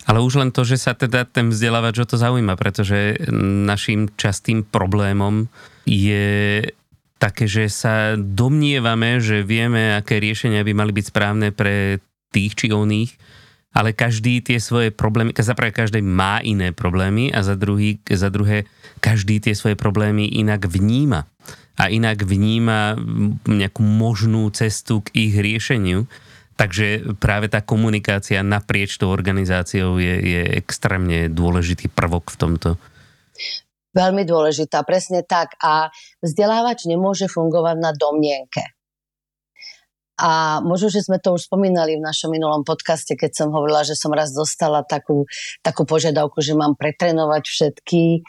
Ale 0.09 0.23
už 0.25 0.41
len 0.41 0.49
to, 0.49 0.65
že 0.65 0.81
sa 0.81 0.97
teda 0.97 1.27
ten 1.27 1.53
vzdelávač 1.53 2.01
o 2.01 2.07
to 2.09 2.17
zaujíma, 2.17 2.57
pretože 2.57 3.19
našim 3.67 4.09
častým 4.17 4.65
problémom 4.65 5.51
je 5.85 6.63
také, 7.19 7.45
že 7.45 7.67
sa 7.67 8.15
domnievame, 8.15 9.19
že 9.19 9.43
vieme, 9.43 9.93
aké 9.93 10.23
riešenia 10.23 10.63
by 10.63 10.73
mali 10.73 10.91
byť 10.95 11.05
správne 11.11 11.51
pre 11.51 11.99
tých 12.31 12.55
či 12.55 12.67
oných, 12.71 13.11
ale 13.75 13.93
každý 13.93 14.41
tie 14.41 14.57
svoje 14.57 14.89
problémy, 14.89 15.35
za 15.37 15.53
prvé 15.53 15.69
každý 15.69 16.01
má 16.01 16.41
iné 16.41 16.73
problémy 16.73 17.29
a 17.29 17.45
za, 17.45 17.53
druhý, 17.53 18.01
za 18.09 18.33
druhé 18.33 18.65
každý 18.97 19.37
tie 19.37 19.53
svoje 19.53 19.77
problémy 19.77 20.25
inak 20.25 20.65
vníma 20.65 21.29
a 21.77 21.83
inak 21.87 22.25
vníma 22.25 22.97
nejakú 23.45 23.85
možnú 23.85 24.49
cestu 24.51 25.05
k 25.05 25.29
ich 25.29 25.33
riešeniu. 25.37 26.09
Takže 26.59 27.15
práve 27.23 27.47
tá 27.47 27.63
komunikácia 27.63 28.43
naprieč 28.43 28.99
tou 28.99 29.15
organizáciou 29.15 29.95
je, 29.95 30.15
je 30.19 30.41
extrémne 30.59 31.31
dôležitý 31.31 31.87
prvok 31.87 32.35
v 32.35 32.39
tomto. 32.41 32.69
Veľmi 33.89 34.21
dôležitá, 34.21 34.85
presne 34.85 35.25
tak. 35.25 35.57
A 35.61 35.89
vzdelávač 36.21 36.85
nemôže 36.85 37.25
fungovať 37.25 37.77
na 37.81 37.91
domnienke. 37.93 38.61
A 40.19 40.59
možno, 40.59 40.91
že 40.91 40.99
sme 40.99 41.15
to 41.15 41.39
už 41.39 41.47
spomínali 41.47 41.95
v 41.95 42.03
našom 42.03 42.35
minulom 42.35 42.67
podcaste, 42.67 43.15
keď 43.15 43.31
som 43.39 43.55
hovorila, 43.55 43.87
že 43.87 43.95
som 43.95 44.11
raz 44.11 44.35
dostala 44.35 44.83
takú, 44.83 45.23
takú 45.63 45.87
požiadavku, 45.87 46.43
že 46.43 46.59
mám 46.59 46.75
pretrenovať 46.75 47.43
všetky 47.47 48.03
e, 48.11 48.21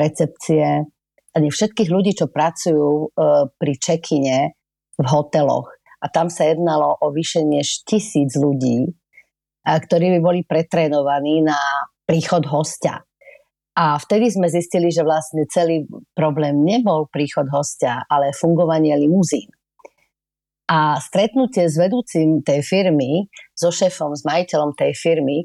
recepcie, 0.00 0.88
nie 1.36 1.52
všetkých 1.52 1.92
ľudí, 1.92 2.16
čo 2.16 2.32
pracujú 2.32 2.88
e, 2.88 3.06
pri 3.52 3.72
čekine 3.76 4.56
v 4.96 5.04
hoteloch. 5.04 5.68
A 6.00 6.08
tam 6.08 6.32
sa 6.32 6.48
jednalo 6.48 6.96
o 7.04 7.12
vyše 7.12 7.44
než 7.44 7.84
tisíc 7.84 8.32
ľudí, 8.32 8.96
ktorí 9.66 10.16
by 10.16 10.20
boli 10.24 10.40
pretrenovaní 10.46 11.44
na 11.44 11.58
príchod 12.08 12.48
hostia. 12.48 13.02
A 13.76 14.00
vtedy 14.00 14.32
sme 14.32 14.48
zistili, 14.48 14.88
že 14.88 15.04
vlastne 15.04 15.44
celý 15.52 15.84
problém 16.16 16.64
nebol 16.64 17.12
príchod 17.12 17.44
hostia, 17.52 18.08
ale 18.08 18.32
fungovanie 18.32 18.96
limuzín. 18.96 19.52
A 20.66 20.96
stretnutie 20.98 21.68
s 21.68 21.76
vedúcim 21.76 22.40
tej 22.40 22.64
firmy, 22.64 23.28
so 23.52 23.68
šéfom, 23.68 24.16
s 24.16 24.24
majiteľom 24.24 24.72
tej 24.74 24.96
firmy, 24.96 25.44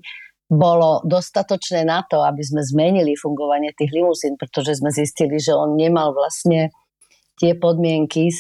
bolo 0.52 1.04
dostatočné 1.08 1.88
na 1.88 2.04
to, 2.08 2.24
aby 2.24 2.44
sme 2.44 2.64
zmenili 2.64 3.16
fungovanie 3.16 3.72
tých 3.76 3.92
limuzín, 3.96 4.36
pretože 4.36 4.80
sme 4.80 4.92
zistili, 4.92 5.40
že 5.40 5.56
on 5.56 5.80
nemal 5.80 6.12
vlastne 6.12 6.72
tie 7.40 7.56
podmienky 7.56 8.32
e, 8.32 8.36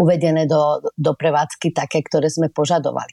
uvedené 0.00 0.48
do, 0.48 0.80
do 0.96 1.12
prevádzky 1.12 1.72
také, 1.76 2.00
ktoré 2.00 2.32
sme 2.32 2.48
požadovali. 2.48 3.12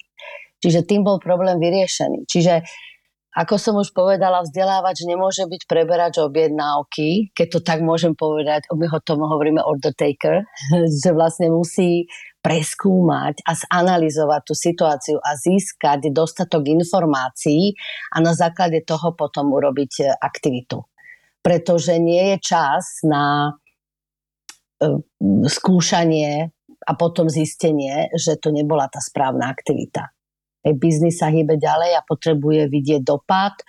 Čiže 0.63 0.87
tým 0.87 1.03
bol 1.03 1.19
problém 1.19 1.59
vyriešený. 1.59 2.23
Čiže 2.23 2.63
ako 3.33 3.57
som 3.57 3.75
už 3.81 3.97
povedala, 3.97 4.45
vzdelávač 4.45 5.09
nemôže 5.09 5.49
byť 5.49 5.65
preberač 5.65 6.21
objednávky, 6.21 7.33
keď 7.33 7.47
to 7.49 7.59
tak 7.65 7.81
môžem 7.81 8.13
povedať, 8.13 8.69
my 8.69 8.85
ho 8.85 8.99
tomu 9.01 9.25
hovoríme 9.25 9.57
order 9.65 9.89
taker, 9.89 10.45
že 11.01 11.09
vlastne 11.17 11.49
musí 11.49 12.05
preskúmať 12.45 13.41
a 13.47 13.57
zanalizovať 13.57 14.41
tú 14.45 14.53
situáciu 14.53 15.17
a 15.17 15.33
získať 15.33 16.13
dostatok 16.13 16.69
informácií 16.69 17.73
a 18.13 18.21
na 18.21 18.37
základe 18.37 18.85
toho 18.85 19.17
potom 19.17 19.49
urobiť 19.49 19.93
e, 20.03 20.05
aktivitu. 20.11 20.83
Pretože 21.39 21.97
nie 22.03 22.35
je 22.35 22.37
čas 22.43 22.99
na 23.07 23.55
e, 24.77 24.99
skúšanie 25.47 26.51
a 26.83 26.91
potom 26.99 27.31
zistenie, 27.31 28.11
že 28.11 28.35
to 28.35 28.51
nebola 28.51 28.91
tá 28.91 28.99
správna 28.99 29.47
aktivita 29.47 30.11
biznis 30.71 31.19
sa 31.19 31.27
hýbe 31.27 31.59
ďalej 31.59 31.99
a 31.99 32.07
potrebuje 32.07 32.71
vidieť 32.71 33.03
dopad 33.03 33.59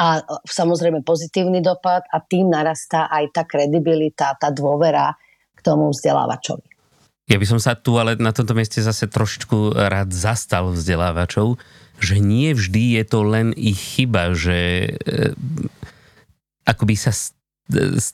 a 0.00 0.24
samozrejme 0.48 1.06
pozitívny 1.06 1.62
dopad 1.62 2.02
a 2.10 2.18
tým 2.18 2.50
narastá 2.50 3.06
aj 3.06 3.24
tá 3.30 3.42
kredibilita, 3.46 4.34
tá 4.34 4.50
dôvera 4.50 5.14
k 5.54 5.60
tomu 5.62 5.94
vzdelávačovi. 5.94 6.66
Ja 7.30 7.38
by 7.38 7.46
som 7.46 7.62
sa 7.62 7.78
tu 7.78 7.94
ale 7.94 8.18
na 8.18 8.34
tomto 8.34 8.58
mieste 8.58 8.82
zase 8.82 9.06
trošičku 9.06 9.78
rád 9.78 10.10
zastal 10.10 10.74
vzdelávačov, 10.74 11.62
že 12.02 12.18
nie 12.18 12.50
vždy 12.56 12.98
je 12.98 13.04
to 13.06 13.20
len 13.22 13.54
ich 13.54 13.78
chyba, 13.78 14.34
že 14.34 14.90
e, 14.90 15.36
akoby 16.66 16.98
sa 16.98 17.14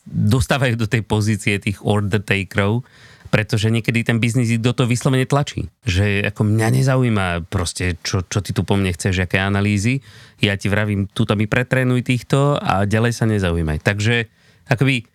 dostávajú 0.05 0.77
do 0.77 0.85
tej 0.85 1.01
pozície 1.01 1.57
tých 1.57 1.81
order 1.81 2.21
takerov, 2.21 2.85
pretože 3.27 3.69
niekedy 3.69 4.01
ten 4.07 4.17
biznis 4.17 4.49
do 4.57 4.71
toho 4.71 4.87
vyslovene 4.87 5.27
tlačí. 5.27 5.67
Že 5.83 6.31
ako 6.33 6.41
mňa 6.47 6.67
nezaujíma 6.81 7.27
proste, 7.51 7.99
čo, 8.01 8.23
čo 8.25 8.39
ty 8.41 8.55
tu 8.55 8.63
po 8.63 8.79
mne 8.79 8.95
chceš, 8.95 9.23
aké 9.23 9.37
analýzy. 9.39 10.01
Ja 10.39 10.55
ti 10.55 10.71
vravím, 10.71 11.05
tuto 11.11 11.35
mi 11.35 11.45
pretrénuj 11.45 12.07
týchto 12.07 12.57
a 12.57 12.87
ďalej 12.87 13.13
sa 13.13 13.25
nezaujímaj. 13.27 13.83
Takže 13.83 14.31
akoby 14.71 15.05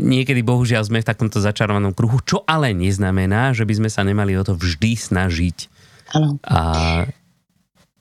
niekedy 0.00 0.40
bohužiaľ 0.46 0.86
sme 0.86 1.02
v 1.02 1.08
takomto 1.08 1.42
začarovanom 1.42 1.92
kruhu, 1.92 2.22
čo 2.22 2.46
ale 2.46 2.72
neznamená, 2.72 3.52
že 3.52 3.66
by 3.66 3.74
sme 3.84 3.90
sa 3.90 4.06
nemali 4.06 4.38
o 4.38 4.46
to 4.46 4.54
vždy 4.54 4.94
snažiť. 4.94 5.56
Áno. 6.14 6.40
A 6.46 6.58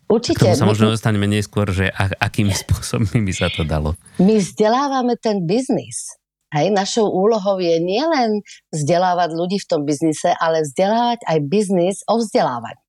Určite. 0.08 0.40
K 0.40 0.44
tomu 0.48 0.56
sa 0.56 0.64
možno 0.64 0.96
dostaneme 0.96 1.28
neskôr, 1.28 1.68
že 1.68 1.92
akými 1.92 2.56
spôsobmi 2.64 3.28
by 3.28 3.34
sa 3.36 3.52
to 3.52 3.68
dalo. 3.68 4.00
My 4.24 4.40
vzdelávame 4.40 5.20
ten 5.20 5.44
biznis. 5.44 6.16
Hej, 6.48 6.72
našou 6.72 7.12
úlohou 7.12 7.60
je 7.60 7.76
nielen 7.84 8.40
vzdelávať 8.72 9.30
ľudí 9.36 9.58
v 9.60 9.68
tom 9.68 9.82
biznise, 9.84 10.32
ale 10.40 10.64
vzdelávať 10.64 11.28
aj 11.28 11.38
biznis 11.44 12.00
o 12.08 12.24
vzdelávaní. 12.24 12.80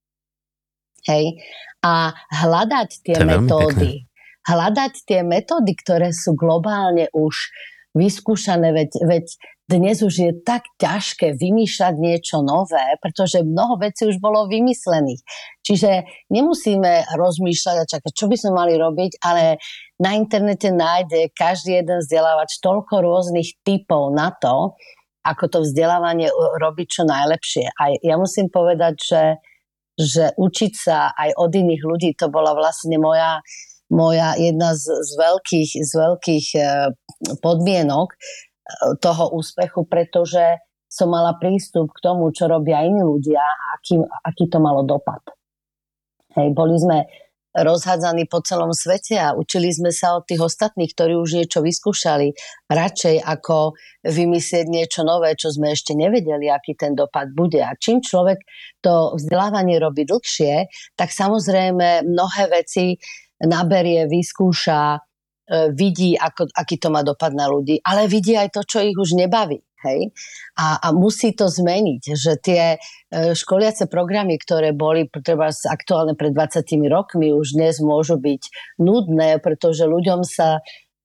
Hej. 1.10 1.42
A 1.82 2.14
hľadať 2.30 2.90
tie 3.02 3.18
metódy. 3.18 4.06
Hľadať 4.46 4.92
tie 5.02 5.20
metódy, 5.26 5.74
ktoré 5.74 6.14
sú 6.14 6.38
globálne 6.38 7.10
už 7.10 7.50
vyskúšané, 7.98 8.70
veď, 8.70 8.90
veď 9.02 9.26
dnes 9.68 10.00
už 10.00 10.14
je 10.16 10.32
tak 10.40 10.64
ťažké 10.80 11.36
vymýšľať 11.36 11.94
niečo 12.00 12.40
nové, 12.40 12.96
pretože 13.04 13.44
mnoho 13.44 13.76
vecí 13.76 14.08
už 14.08 14.16
bolo 14.16 14.48
vymyslených. 14.48 15.20
Čiže 15.60 16.08
nemusíme 16.32 17.12
rozmýšľať 17.12 17.76
a 17.76 17.84
čakať, 17.84 18.12
čo 18.16 18.32
by 18.32 18.36
sme 18.40 18.52
mali 18.56 18.80
robiť, 18.80 19.20
ale 19.20 19.60
na 20.00 20.16
internete 20.16 20.72
nájde 20.72 21.28
každý 21.36 21.84
jeden 21.84 22.00
vzdelávač 22.00 22.56
toľko 22.64 23.04
rôznych 23.04 23.60
typov 23.60 24.16
na 24.16 24.32
to, 24.32 24.72
ako 25.20 25.44
to 25.52 25.58
vzdelávanie 25.60 26.32
robiť 26.64 26.88
čo 26.88 27.02
najlepšie. 27.04 27.68
A 27.76 27.92
ja 28.00 28.16
musím 28.16 28.48
povedať, 28.48 28.96
že, 29.04 29.24
že 30.00 30.24
učiť 30.40 30.72
sa 30.72 31.12
aj 31.12 31.36
od 31.36 31.52
iných 31.52 31.82
ľudí, 31.84 32.10
to 32.16 32.32
bola 32.32 32.56
vlastne 32.56 32.96
moja, 32.96 33.44
moja 33.92 34.32
jedna 34.40 34.72
z, 34.72 34.88
z 35.04 35.12
veľkých, 35.12 35.70
z 35.84 35.92
veľkých 35.92 36.46
eh, 36.56 36.88
podmienok, 37.44 38.16
toho 39.00 39.32
úspechu, 39.32 39.88
pretože 39.88 40.60
som 40.88 41.12
mala 41.12 41.36
prístup 41.36 41.92
k 41.92 42.00
tomu, 42.00 42.32
čo 42.32 42.48
robia 42.48 42.80
iní 42.84 43.04
ľudia 43.04 43.40
a 43.40 43.76
aký, 43.76 44.00
aký 44.00 44.44
to 44.48 44.58
malo 44.60 44.84
dopad. 44.84 45.20
Hej, 46.32 46.56
boli 46.56 46.80
sme 46.80 47.04
rozhádzaní 47.56 48.28
po 48.28 48.44
celom 48.44 48.70
svete 48.70 49.16
a 49.18 49.34
učili 49.34 49.72
sme 49.72 49.90
sa 49.90 50.20
od 50.20 50.28
tých 50.28 50.38
ostatných, 50.44 50.92
ktorí 50.92 51.16
už 51.16 51.42
niečo 51.42 51.64
vyskúšali, 51.64 52.36
radšej 52.68 53.24
ako 53.24 53.74
vymyslieť 54.04 54.66
niečo 54.68 55.02
nové, 55.02 55.34
čo 55.34 55.50
sme 55.50 55.72
ešte 55.72 55.96
nevedeli, 55.96 56.46
aký 56.48 56.76
ten 56.76 56.92
dopad 56.92 57.32
bude. 57.32 57.58
A 57.64 57.74
čím 57.76 58.04
človek 58.04 58.38
to 58.84 59.16
vzdelávanie 59.16 59.80
robí 59.80 60.04
dlhšie, 60.04 60.68
tak 60.94 61.10
samozrejme 61.10 62.06
mnohé 62.06 62.52
veci 62.52 63.00
naberie, 63.42 64.06
vyskúša, 64.06 65.07
vidí, 65.72 66.14
ako, 66.14 66.52
aký 66.52 66.76
to 66.76 66.92
má 66.92 67.00
dopad 67.00 67.32
na 67.32 67.48
ľudí, 67.48 67.80
ale 67.80 68.04
vidí 68.04 68.36
aj 68.36 68.52
to, 68.52 68.62
čo 68.64 68.84
ich 68.84 68.96
už 68.96 69.16
nebaví. 69.16 69.64
Hej? 69.78 70.10
A, 70.58 70.82
a 70.82 70.88
musí 70.90 71.30
to 71.38 71.46
zmeniť, 71.46 72.02
že 72.18 72.32
tie 72.42 72.62
e, 72.74 72.78
školiace 73.34 73.86
programy, 73.86 74.34
ktoré 74.34 74.74
boli 74.74 75.06
treba 75.06 75.54
aktuálne 75.54 76.18
pred 76.18 76.34
20 76.34 76.66
rokmi, 76.90 77.30
už 77.30 77.54
dnes 77.54 77.78
môžu 77.78 78.18
byť 78.18 78.42
nudné, 78.82 79.38
pretože 79.38 79.86
ľuďom 79.86 80.26
sa 80.26 80.58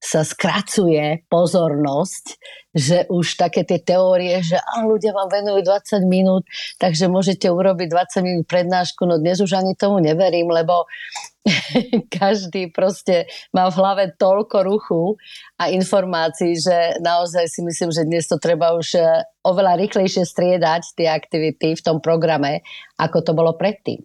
sa 0.04 0.28
skracuje 0.28 1.24
pozornosť, 1.32 2.26
že 2.76 3.08
už 3.08 3.40
také 3.40 3.64
tie 3.64 3.80
teórie, 3.80 4.44
že 4.44 4.60
a 4.60 4.84
ľudia 4.84 5.16
vám 5.16 5.32
venujú 5.32 5.64
20 5.64 6.04
minút, 6.12 6.44
takže 6.76 7.08
môžete 7.08 7.48
urobiť 7.48 7.88
20 7.88 8.28
minút 8.28 8.46
prednášku, 8.52 9.08
no 9.08 9.16
dnes 9.16 9.40
už 9.40 9.56
ani 9.56 9.80
tomu 9.80 10.04
neverím, 10.04 10.52
lebo 10.52 10.84
každý 12.20 12.68
proste 12.76 13.32
má 13.56 13.72
v 13.72 13.80
hlave 13.80 14.04
toľko 14.20 14.58
ruchu 14.68 15.16
a 15.56 15.72
informácií, 15.72 16.60
že 16.60 17.00
naozaj 17.00 17.48
si 17.48 17.64
myslím, 17.64 17.96
že 17.96 18.04
dnes 18.04 18.28
to 18.28 18.36
treba 18.44 18.76
už 18.76 19.00
e, 19.00 19.24
oveľa 19.48 19.80
rýchlejšie 19.88 20.28
striedať 20.28 21.00
tie 21.00 21.08
aktivity 21.08 21.80
v 21.80 21.86
tom 21.86 22.04
programe, 22.04 22.60
ako 23.00 23.24
to 23.24 23.32
bolo 23.32 23.56
predtým. 23.56 24.04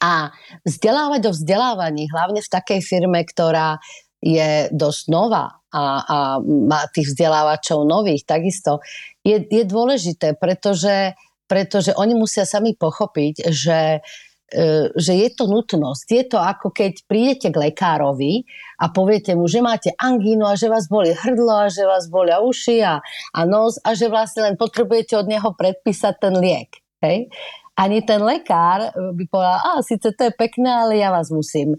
A 0.00 0.32
vzdelávať 0.64 1.28
o 1.28 1.32
vzdelávaní, 1.34 2.08
hlavne 2.08 2.40
v 2.40 2.52
takej 2.52 2.80
firme, 2.80 3.20
ktorá 3.26 3.76
je 4.20 4.68
dosť 4.70 5.02
nová 5.08 5.64
a, 5.72 5.82
a 6.04 6.18
má 6.44 6.84
tých 6.92 7.16
vzdelávačov 7.16 7.88
nových 7.88 8.28
takisto, 8.28 8.84
je, 9.24 9.40
je 9.40 9.64
dôležité, 9.64 10.36
pretože, 10.36 11.16
pretože 11.48 11.96
oni 11.96 12.12
musia 12.16 12.44
sami 12.44 12.76
pochopiť, 12.76 13.48
že 13.48 14.04
E, 14.50 14.90
že 14.98 15.14
je 15.14 15.30
to 15.30 15.46
nutnosť. 15.46 16.06
Je 16.10 16.24
to 16.26 16.34
ako 16.42 16.74
keď 16.74 17.06
prídete 17.06 17.54
k 17.54 17.70
lekárovi 17.70 18.42
a 18.82 18.90
poviete 18.90 19.38
mu, 19.38 19.46
že 19.46 19.62
máte 19.62 19.94
angínu 19.94 20.42
a 20.42 20.58
že 20.58 20.66
vás 20.66 20.90
boli 20.90 21.14
hrdlo 21.14 21.54
a 21.54 21.70
že 21.70 21.86
vás 21.86 22.10
bolia 22.10 22.42
uši 22.42 22.82
a, 22.82 22.98
a 23.30 23.40
nos 23.46 23.78
a 23.86 23.94
že 23.94 24.10
vlastne 24.10 24.50
len 24.50 24.58
potrebujete 24.58 25.14
od 25.14 25.30
neho 25.30 25.54
predpísať 25.54 26.14
ten 26.18 26.34
liek. 26.34 26.82
Hej? 26.98 27.30
Ani 27.78 28.02
ten 28.02 28.18
lekár 28.26 28.90
by 28.90 29.24
povedal, 29.30 29.58
a 29.62 29.86
síce 29.86 30.10
to 30.10 30.22
je 30.26 30.34
pekné, 30.34 30.66
ale 30.66 30.98
ja 30.98 31.14
vás 31.14 31.30
musím 31.30 31.78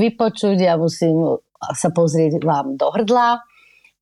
vypočuť, 0.00 0.56
ja 0.56 0.80
musím 0.80 1.36
sa 1.74 1.88
pozrieť 1.90 2.42
vám 2.44 2.76
do 2.78 2.92
hrdla 2.92 3.42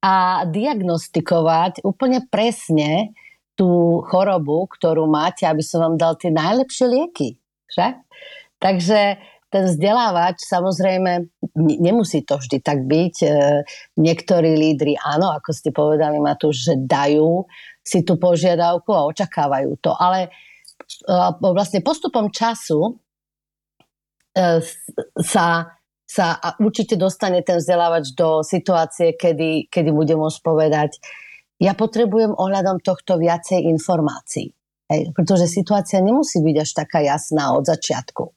a 0.04 0.44
diagnostikovať 0.44 1.80
úplne 1.80 2.28
presne 2.28 3.16
tú 3.56 4.02
chorobu, 4.10 4.66
ktorú 4.68 5.08
máte, 5.08 5.48
aby 5.48 5.62
som 5.62 5.80
vám 5.80 5.96
dal 5.96 6.18
tie 6.18 6.28
najlepšie 6.28 6.86
lieky. 6.90 7.28
Že? 7.70 7.86
Takže 8.58 9.00
ten 9.54 9.70
vzdelávač 9.70 10.42
samozrejme 10.42 11.30
nemusí 11.78 12.26
to 12.26 12.42
vždy 12.42 12.58
tak 12.58 12.82
byť. 12.90 13.16
E, 13.22 13.30
niektorí 14.02 14.58
lídry 14.58 14.98
áno, 14.98 15.30
ako 15.30 15.54
ste 15.54 15.70
povedali 15.70 16.18
Matúš, 16.18 16.66
že 16.66 16.74
dajú 16.74 17.46
si 17.78 18.02
tú 18.02 18.18
požiadavku 18.18 18.90
a 18.90 19.06
očakávajú 19.06 19.78
to. 19.78 19.94
Ale 19.94 20.26
e, 20.26 20.30
vlastne 21.38 21.86
postupom 21.86 22.34
času 22.34 22.98
e, 24.34 24.58
sa, 26.04 26.36
sa 26.36 26.56
určite 26.60 27.00
dostane 27.00 27.40
ten 27.40 27.58
vzdelávač 27.58 28.12
do 28.12 28.44
situácie, 28.44 29.16
kedy, 29.16 29.72
kedy 29.72 29.90
bude 29.90 30.14
môcť 30.14 30.40
povedať, 30.44 31.00
ja 31.58 31.72
potrebujem 31.72 32.36
ohľadom 32.36 32.82
tohto 32.84 33.16
viacej 33.16 33.64
informácií. 33.72 34.52
Hej, 34.84 35.16
pretože 35.16 35.48
situácia 35.48 36.04
nemusí 36.04 36.44
byť 36.44 36.56
až 36.60 36.70
taká 36.76 37.00
jasná 37.00 37.56
od 37.56 37.64
začiatku. 37.64 38.36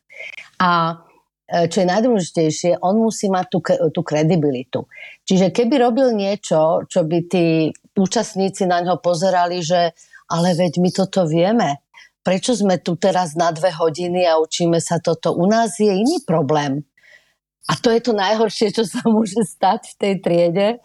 A 0.63 0.95
e, 1.43 1.67
čo 1.67 1.83
je 1.83 1.91
najdôležitejšie, 1.91 2.79
on 2.79 3.03
musí 3.03 3.27
mať 3.27 3.45
tú, 3.51 3.59
tú 3.91 4.01
kredibilitu. 4.01 4.87
Čiže 5.27 5.51
keby 5.51 5.75
robil 5.83 6.15
niečo, 6.15 6.87
čo 6.87 7.03
by 7.03 7.19
tí 7.27 7.75
účastníci 7.99 8.63
na 8.63 8.79
ňo 8.79 9.03
pozerali, 9.03 9.59
že 9.59 9.91
ale 10.31 10.55
veď 10.55 10.79
my 10.79 10.89
toto 10.95 11.27
vieme, 11.27 11.83
prečo 12.23 12.55
sme 12.55 12.79
tu 12.79 12.95
teraz 12.95 13.35
na 13.35 13.51
dve 13.51 13.75
hodiny 13.75 14.23
a 14.23 14.39
učíme 14.39 14.79
sa 14.79 15.03
toto? 15.03 15.35
U 15.35 15.43
nás 15.51 15.75
je 15.83 15.91
iný 15.91 16.23
problém. 16.23 16.86
A 17.67 17.75
to 17.75 17.91
je 17.91 17.99
to 17.99 18.15
najhoršie, 18.15 18.71
čo 18.71 18.87
sa 18.87 19.03
môže 19.03 19.43
stať 19.43 19.91
v 19.91 19.95
tej 19.99 20.13
triede, 20.23 20.67
e, 20.73 20.77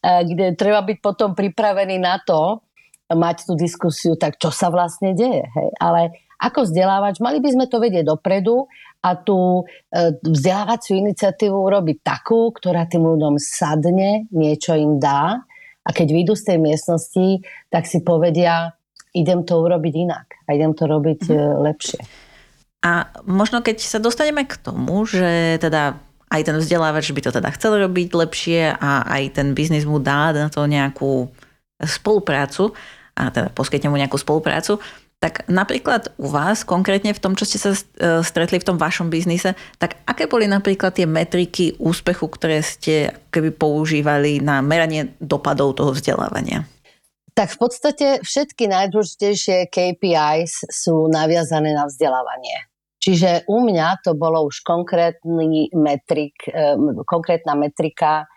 kde 0.00 0.56
treba 0.56 0.80
byť 0.80 0.98
potom 1.04 1.36
pripravený 1.36 2.00
na 2.00 2.16
to, 2.24 2.64
mať 3.10 3.50
tú 3.50 3.58
diskusiu, 3.58 4.14
tak 4.14 4.38
čo 4.38 4.54
sa 4.54 4.70
vlastne 4.70 5.12
deje. 5.18 5.42
Hej? 5.42 5.68
Ale 5.82 6.14
ako 6.40 6.64
vzdelávač, 6.64 7.20
mali 7.20 7.42
by 7.42 7.50
sme 7.52 7.66
to 7.66 7.82
vedieť 7.82 8.06
dopredu 8.06 8.70
a 9.04 9.18
tú 9.18 9.66
e, 9.66 10.14
vzdelávaciu 10.24 10.96
iniciatívu 10.96 11.52
urobiť 11.52 12.00
takú, 12.00 12.54
ktorá 12.54 12.86
tým 12.88 13.04
ľuďom 13.04 13.36
sadne, 13.36 14.30
niečo 14.32 14.72
im 14.78 14.96
dá 14.96 15.42
a 15.84 15.88
keď 15.90 16.08
vyjdú 16.08 16.34
z 16.36 16.44
tej 16.54 16.58
miestnosti, 16.60 17.26
tak 17.68 17.84
si 17.84 18.00
povedia, 18.00 18.72
idem 19.12 19.44
to 19.44 19.58
urobiť 19.58 19.94
inak 19.96 20.26
a 20.46 20.56
idem 20.56 20.72
to 20.72 20.84
robiť 20.86 21.20
mm. 21.28 21.54
lepšie. 21.66 22.00
A 22.80 23.12
možno 23.28 23.60
keď 23.60 23.84
sa 23.84 24.00
dostaneme 24.00 24.48
k 24.48 24.56
tomu, 24.56 25.04
že 25.04 25.60
teda 25.60 26.00
aj 26.30 26.40
ten 26.46 26.56
vzdelávač 26.56 27.10
by 27.10 27.20
to 27.26 27.30
teda 27.34 27.50
chcel 27.58 27.74
robiť 27.74 28.08
lepšie 28.14 28.78
a 28.78 29.02
aj 29.02 29.42
ten 29.42 29.52
biznis 29.52 29.82
mu 29.82 29.98
dá 29.98 30.30
na 30.30 30.46
to 30.46 30.62
nejakú 30.64 31.26
spoluprácu 31.82 32.70
a 33.18 33.34
teda 33.34 33.50
poskytne 33.50 33.90
mu 33.90 33.98
nejakú 33.98 34.16
spoluprácu, 34.16 34.78
tak 35.20 35.44
napríklad 35.52 36.16
u 36.16 36.32
vás, 36.32 36.64
konkrétne 36.64 37.12
v 37.12 37.20
tom, 37.20 37.36
čo 37.36 37.44
ste 37.44 37.60
sa 37.60 37.76
e, 37.76 37.80
stretli 38.24 38.56
v 38.56 38.64
tom 38.64 38.80
vašom 38.80 39.12
biznise, 39.12 39.52
tak 39.76 40.00
aké 40.08 40.24
boli 40.24 40.48
napríklad 40.48 40.96
tie 40.96 41.04
metriky 41.04 41.76
úspechu, 41.76 42.24
ktoré 42.24 42.64
ste 42.64 43.12
keby 43.28 43.52
používali 43.52 44.40
na 44.40 44.64
meranie 44.64 45.12
dopadov 45.20 45.76
toho 45.76 45.92
vzdelávania? 45.92 46.64
Tak 47.36 47.52
v 47.52 47.58
podstate 47.60 48.06
všetky 48.24 48.64
najdôležitejšie 48.72 49.68
KPIs 49.68 50.72
sú 50.72 51.04
naviazané 51.12 51.76
na 51.76 51.84
vzdelávanie. 51.84 52.69
Čiže 53.00 53.48
u 53.48 53.64
mňa 53.64 54.04
to 54.04 54.12
bolo 54.12 54.44
už 54.44 54.60
konkrétny 54.60 55.72
metrik, 55.72 56.36
e, 56.52 56.76
konkrétna 57.08 57.56
metrika 57.56 58.28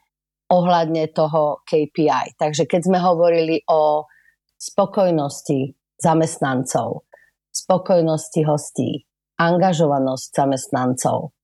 ohľadne 0.47 1.11
toho 1.11 1.59
KPI. 1.67 2.39
Takže 2.39 2.63
keď 2.63 2.81
sme 2.87 2.99
hovorili 3.03 3.59
o 3.67 4.07
spokojnosti 4.55 5.75
zamestnancov, 5.99 7.03
spokojnosti 7.51 8.41
hostí, 8.47 9.03
angažovanosť 9.35 10.27
zamestnancov, 10.31 11.35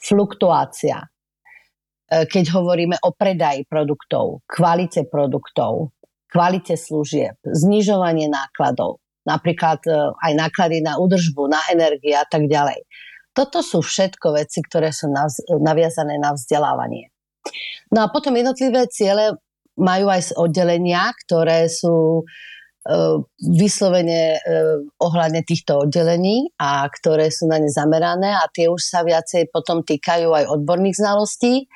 fluktuácia, 0.00 1.04
e, 1.04 1.08
keď 2.24 2.44
hovoríme 2.56 2.96
o 3.04 3.12
predaji 3.12 3.68
produktov, 3.68 4.40
kvalite 4.48 5.04
produktov, 5.04 5.92
kvalite 6.32 6.80
služieb, 6.80 7.36
znižovanie 7.44 8.32
nákladov, 8.32 9.01
napríklad 9.26 9.80
e, 9.86 9.92
aj 10.12 10.32
náklady 10.34 10.82
na 10.82 10.98
údržbu, 10.98 11.48
na 11.50 11.60
energie 11.70 12.14
a 12.14 12.26
tak 12.26 12.46
ďalej. 12.46 12.84
Toto 13.32 13.64
sú 13.64 13.80
všetko 13.80 14.36
veci, 14.36 14.60
ktoré 14.60 14.92
sú 14.92 15.08
naviazané 15.56 16.20
na 16.20 16.36
vzdelávanie. 16.36 17.08
No 17.88 18.04
a 18.04 18.12
potom 18.12 18.36
jednotlivé 18.36 18.92
ciele 18.92 19.40
majú 19.80 20.12
aj 20.12 20.36
oddelenia, 20.36 21.16
ktoré 21.24 21.64
sú 21.72 22.28
E, 22.82 22.98
vyslovene 23.38 24.42
e, 24.42 24.58
ohľadne 24.98 25.46
týchto 25.46 25.86
oddelení 25.86 26.50
a 26.58 26.82
ktoré 26.90 27.30
sú 27.30 27.46
na 27.46 27.62
ne 27.62 27.70
zamerané 27.70 28.34
a 28.34 28.42
tie 28.50 28.66
už 28.66 28.82
sa 28.82 29.06
viacej 29.06 29.54
potom 29.54 29.86
týkajú 29.86 30.34
aj 30.34 30.50
odborných 30.50 30.98
znalostí, 30.98 31.70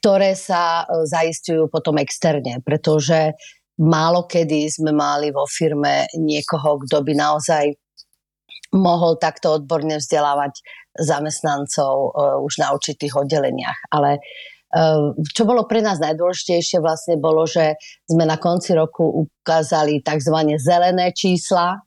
ktoré 0.00 0.32
sa 0.32 0.88
zaistujú 0.88 1.68
potom 1.68 2.00
externe, 2.00 2.64
pretože 2.64 3.36
málo 3.80 4.24
kedy 4.24 4.68
sme 4.72 4.92
mali 4.92 5.32
vo 5.32 5.44
firme 5.44 6.08
niekoho, 6.16 6.80
kto 6.86 7.04
by 7.04 7.12
naozaj 7.12 7.64
mohol 8.74 9.16
takto 9.16 9.56
odborne 9.56 10.00
vzdelávať 10.00 10.58
zamestnancov 10.96 12.16
už 12.44 12.60
na 12.60 12.72
určitých 12.72 13.14
oddeleniach. 13.14 13.92
Ale 13.92 14.20
Ehm, 14.74 15.14
čo 15.30 15.46
bolo 15.46 15.64
pre 15.64 15.78
nás 15.78 16.02
najdôležitejšie 16.02 16.82
vlastne 16.82 17.16
bolo, 17.16 17.46
že 17.46 17.78
sme 18.04 18.26
na 18.26 18.34
konci 18.36 18.74
roku 18.74 19.24
ukázali 19.24 20.02
tzv. 20.02 20.36
zelené 20.58 21.14
čísla, 21.14 21.80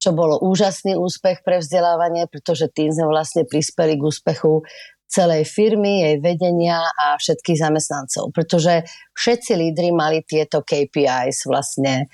čo 0.00 0.16
bolo 0.16 0.38
úžasný 0.40 0.96
úspech 0.96 1.44
pre 1.44 1.60
vzdelávanie, 1.60 2.30
pretože 2.30 2.72
tým 2.72 2.94
sme 2.94 3.12
vlastne 3.12 3.44
prispeli 3.44 3.98
k 3.98 4.06
úspechu 4.06 4.64
celej 5.10 5.42
firmy, 5.50 6.06
jej 6.06 6.16
vedenia 6.22 6.86
a 6.86 7.18
všetkých 7.18 7.58
zamestnancov. 7.58 8.30
Pretože 8.30 8.86
všetci 9.18 9.52
lídry 9.58 9.90
mali 9.90 10.22
tieto 10.22 10.62
KPIs 10.62 11.50
vlastne 11.50 12.06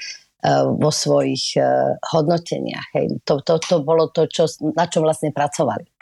vo 0.80 0.90
svojich 0.94 1.58
hodnoteniach. 2.12 2.94
Hej. 2.94 3.20
To, 3.26 3.42
to, 3.42 3.58
to 3.58 3.76
bolo 3.82 4.08
to, 4.14 4.30
čo, 4.30 4.46
na 4.76 4.86
čo 4.86 5.02
vlastne 5.02 5.34
pracovali. 5.34 5.95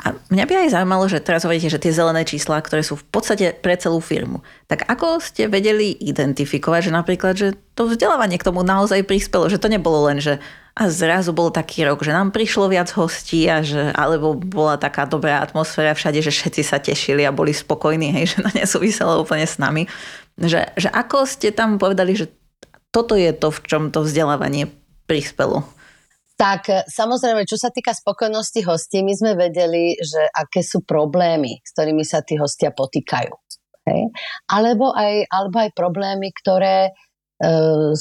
A 0.00 0.16
mňa 0.32 0.44
by 0.48 0.54
aj 0.64 0.72
zaujímalo, 0.72 1.04
že 1.12 1.20
teraz 1.20 1.44
hovoríte, 1.44 1.68
že 1.68 1.76
tie 1.76 1.92
zelené 1.92 2.24
čísla, 2.24 2.64
ktoré 2.64 2.80
sú 2.80 2.96
v 2.96 3.04
podstate 3.12 3.52
pre 3.52 3.76
celú 3.76 4.00
firmu, 4.00 4.40
tak 4.64 4.88
ako 4.88 5.20
ste 5.20 5.44
vedeli 5.44 5.92
identifikovať, 5.92 6.88
že 6.88 6.92
napríklad, 6.96 7.34
že 7.36 7.48
to 7.76 7.84
vzdelávanie 7.84 8.40
k 8.40 8.46
tomu 8.48 8.64
naozaj 8.64 9.04
prispelo, 9.04 9.52
že 9.52 9.60
to 9.60 9.68
nebolo 9.68 10.08
len, 10.08 10.16
že 10.16 10.40
a 10.80 10.88
zrazu 10.88 11.34
bol 11.34 11.52
taký 11.52 11.84
rok, 11.84 12.00
že 12.00 12.14
nám 12.14 12.32
prišlo 12.32 12.70
viac 12.70 12.88
hostí 12.94 13.44
a 13.50 13.60
že, 13.60 13.92
alebo 13.92 14.32
bola 14.38 14.80
taká 14.80 15.04
dobrá 15.04 15.42
atmosféra 15.42 15.92
všade, 15.92 16.24
že 16.24 16.32
všetci 16.32 16.62
sa 16.64 16.80
tešili 16.80 17.26
a 17.26 17.34
boli 17.34 17.52
spokojní, 17.52 18.14
hej, 18.16 18.32
že 18.32 18.36
to 18.40 18.50
nesúviselo 18.54 19.20
úplne 19.20 19.44
s 19.44 19.60
nami. 19.60 19.90
Že, 20.40 20.72
že 20.78 20.88
ako 20.88 21.28
ste 21.28 21.52
tam 21.52 21.76
povedali, 21.76 22.16
že 22.16 22.32
toto 22.94 23.18
je 23.18 23.34
to, 23.34 23.52
v 23.52 23.60
čom 23.66 23.82
to 23.92 24.06
vzdelávanie 24.06 24.70
prispelo? 25.04 25.66
Tak 26.40 26.72
e, 26.72 26.88
samozrejme, 26.88 27.44
čo 27.44 27.60
sa 27.60 27.68
týka 27.68 27.92
spokojnosti 27.92 28.64
hostí, 28.64 29.04
my 29.04 29.12
sme 29.12 29.32
vedeli, 29.36 29.92
že 30.00 30.24
aké 30.32 30.64
sú 30.64 30.80
problémy, 30.88 31.60
s 31.60 31.76
ktorými 31.76 32.00
sa 32.00 32.24
tí 32.24 32.40
hostia 32.40 32.72
potýkajú. 32.72 33.32
Hej? 33.84 34.08
Alebo, 34.48 34.96
aj, 34.96 35.28
alebo 35.28 35.56
aj 35.60 35.70
problémy, 35.76 36.32
ktoré 36.32 36.92
uh, 36.92 37.92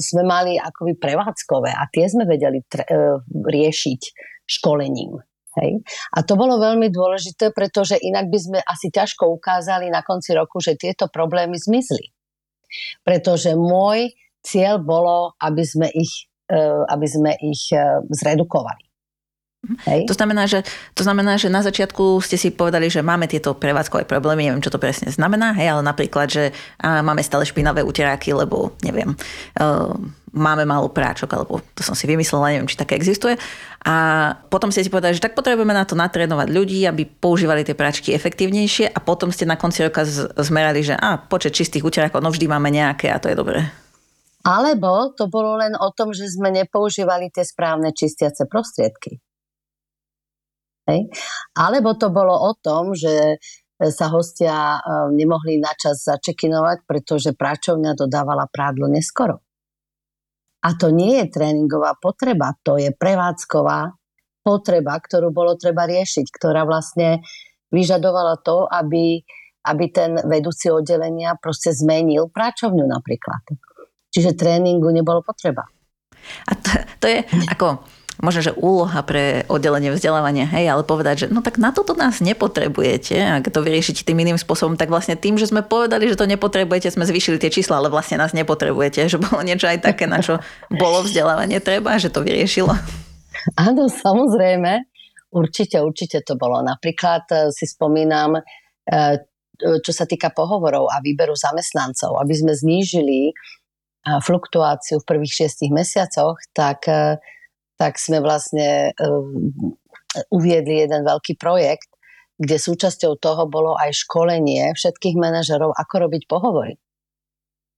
sme 0.00 0.22
mali 0.24 0.56
akoby 0.56 0.96
prevádzkové 0.96 1.70
a 1.70 1.84
tie 1.92 2.08
sme 2.08 2.24
vedeli 2.24 2.64
tre- 2.64 2.88
uh, 2.88 3.20
riešiť 3.28 4.00
školením. 4.48 5.20
Hej. 5.60 5.84
A 6.16 6.24
to 6.24 6.40
bolo 6.40 6.56
veľmi 6.56 6.88
dôležité, 6.88 7.52
pretože 7.52 8.00
inak 8.00 8.32
by 8.32 8.38
sme 8.38 8.58
asi 8.64 8.88
ťažko 8.88 9.28
ukázali 9.28 9.92
na 9.92 10.00
konci 10.00 10.32
roku, 10.34 10.58
že 10.62 10.78
tieto 10.78 11.10
problémy 11.12 11.58
zmizli. 11.58 12.10
Pretože 13.04 13.58
môj 13.58 14.14
cieľ 14.40 14.80
bolo, 14.80 15.36
aby 15.42 15.62
sme 15.62 15.90
ich 15.92 16.29
aby 16.90 17.06
sme 17.06 17.32
ich 17.40 17.70
eh, 17.72 18.02
zredukovali. 18.10 18.90
Hej. 19.60 20.08
To, 20.08 20.16
znamená, 20.16 20.48
že, 20.48 20.64
to 20.96 21.04
znamená, 21.04 21.36
že 21.36 21.52
na 21.52 21.60
začiatku 21.60 22.24
ste 22.24 22.40
si 22.40 22.48
povedali, 22.48 22.88
že 22.88 23.04
máme 23.04 23.28
tieto 23.28 23.52
prevádzkové 23.52 24.08
problémy, 24.08 24.48
neviem, 24.48 24.64
čo 24.64 24.72
to 24.72 24.80
presne 24.80 25.12
znamená, 25.12 25.52
hej, 25.52 25.76
ale 25.76 25.84
napríklad, 25.84 26.32
že 26.32 26.48
á, 26.80 27.04
máme 27.04 27.20
stále 27.20 27.44
špinavé 27.44 27.84
uteráky, 27.84 28.32
lebo 28.32 28.72
neviem, 28.80 29.12
uh, 29.60 29.92
máme 30.32 30.64
málo 30.64 30.88
práčok, 30.88 31.28
alebo 31.36 31.60
to 31.76 31.84
som 31.84 31.92
si 31.92 32.08
vymyslela, 32.08 32.56
neviem, 32.56 32.72
či 32.72 32.80
také 32.80 32.96
existuje. 32.96 33.36
A 33.84 34.32
potom 34.48 34.72
ste 34.72 34.80
si 34.80 34.88
povedali, 34.88 35.12
že 35.12 35.24
tak 35.28 35.36
potrebujeme 35.36 35.76
na 35.76 35.84
to 35.84 35.92
natrénovať 35.92 36.48
ľudí, 36.48 36.80
aby 36.88 37.04
používali 37.04 37.60
tie 37.60 37.76
práčky 37.76 38.16
efektívnejšie 38.16 38.88
a 38.88 38.98
potom 39.04 39.28
ste 39.28 39.44
na 39.44 39.60
konci 39.60 39.84
roka 39.84 40.08
zmerali, 40.40 40.80
že 40.80 40.96
a 40.96 41.20
počet 41.20 41.52
čistých 41.52 41.84
uterákov, 41.84 42.24
no 42.24 42.32
vždy 42.32 42.48
máme 42.48 42.72
nejaké 42.72 43.12
a 43.12 43.20
to 43.20 43.28
je 43.28 43.36
dobré. 43.36 43.68
Alebo 44.40 45.12
to 45.12 45.28
bolo 45.28 45.60
len 45.60 45.76
o 45.76 45.92
tom, 45.92 46.16
že 46.16 46.24
sme 46.32 46.48
nepoužívali 46.48 47.28
tie 47.28 47.44
správne 47.44 47.92
čistiace 47.92 48.48
prostriedky. 48.48 49.20
Hej. 50.88 51.12
Alebo 51.52 51.92
to 51.94 52.08
bolo 52.08 52.32
o 52.32 52.52
tom, 52.56 52.96
že 52.96 53.36
sa 53.80 54.12
hostia 54.12 54.76
e, 54.76 54.78
nemohli 55.16 55.56
načas 55.56 56.04
začekinovať, 56.04 56.84
pretože 56.84 57.32
práčovňa 57.32 57.96
dodávala 57.96 58.44
prádlo 58.52 58.92
neskoro. 58.92 59.40
A 60.60 60.76
to 60.76 60.92
nie 60.92 61.16
je 61.24 61.32
tréningová 61.32 61.96
potreba, 61.96 62.52
to 62.60 62.76
je 62.76 62.92
prevádzková 62.92 63.96
potreba, 64.44 65.00
ktorú 65.00 65.32
bolo 65.32 65.56
treba 65.56 65.88
riešiť, 65.88 66.26
ktorá 66.28 66.68
vlastne 66.68 67.24
vyžadovala 67.72 68.44
to, 68.44 68.68
aby, 68.68 69.24
aby 69.64 69.84
ten 69.88 70.20
vedúci 70.28 70.68
oddelenia 70.68 71.40
proste 71.40 71.72
zmenil 71.72 72.28
práčovňu 72.28 72.84
napríklad. 72.84 73.40
Čiže 74.10 74.34
tréningu 74.34 74.90
nebolo 74.90 75.22
potreba. 75.22 75.66
A 76.46 76.52
to, 76.54 76.70
to 76.98 77.06
je 77.06 77.18
ako 77.50 77.80
možno, 78.20 78.40
že 78.44 78.52
úloha 78.52 79.00
pre 79.00 79.48
oddelenie 79.48 79.90
vzdelávania, 79.90 80.44
hej, 80.52 80.68
ale 80.68 80.84
povedať, 80.84 81.14
že 81.16 81.26
no 81.32 81.40
tak 81.40 81.56
na 81.56 81.72
toto 81.72 81.96
nás 81.96 82.20
nepotrebujete, 82.20 83.16
ak 83.16 83.48
to 83.48 83.64
vyriešiť 83.64 84.04
tým 84.04 84.20
iným 84.20 84.36
spôsobom, 84.36 84.76
tak 84.76 84.92
vlastne 84.92 85.16
tým, 85.16 85.40
že 85.40 85.48
sme 85.48 85.64
povedali, 85.64 86.06
že 86.06 86.20
to 86.20 86.28
nepotrebujete, 86.28 86.92
sme 86.92 87.08
zvýšili 87.08 87.40
tie 87.40 87.48
čísla, 87.48 87.80
ale 87.80 87.88
vlastne 87.88 88.20
nás 88.20 88.36
nepotrebujete, 88.36 89.08
že 89.08 89.16
bolo 89.16 89.40
niečo 89.40 89.66
aj 89.66 89.80
také, 89.80 90.04
na 90.04 90.20
čo 90.20 90.38
bolo 90.68 91.00
vzdelávanie 91.02 91.58
treba, 91.64 91.96
že 91.96 92.12
to 92.12 92.20
vyriešilo. 92.20 92.76
Áno, 93.56 93.88
samozrejme, 93.88 94.84
určite, 95.32 95.80
určite 95.80 96.20
to 96.20 96.36
bolo. 96.36 96.60
Napríklad 96.60 97.24
eh, 97.32 97.48
si 97.48 97.64
spomínam, 97.64 98.36
eh, 98.36 99.16
čo 99.60 99.92
sa 99.92 100.08
týka 100.08 100.32
pohovorov 100.32 100.88
a 100.88 101.04
výberu 101.04 101.36
zamestnancov, 101.36 102.16
aby 102.16 102.32
sme 102.32 102.52
znížili 102.56 103.32
fluktuáciu 104.04 105.00
v 105.00 105.08
prvých 105.08 105.44
šiestich 105.44 105.70
mesiacoch, 105.72 106.40
tak, 106.56 106.88
e, 106.88 107.20
tak 107.76 108.00
sme 108.00 108.24
vlastne 108.24 108.90
e, 108.90 109.06
uviedli 110.32 110.86
jeden 110.88 111.04
veľký 111.04 111.36
projekt, 111.36 111.92
kde 112.40 112.56
súčasťou 112.56 113.20
toho 113.20 113.44
bolo 113.46 113.76
aj 113.76 113.92
školenie 113.92 114.72
všetkých 114.72 115.16
manažerov, 115.20 115.76
ako 115.76 116.08
robiť 116.08 116.22
pohovory. 116.24 116.80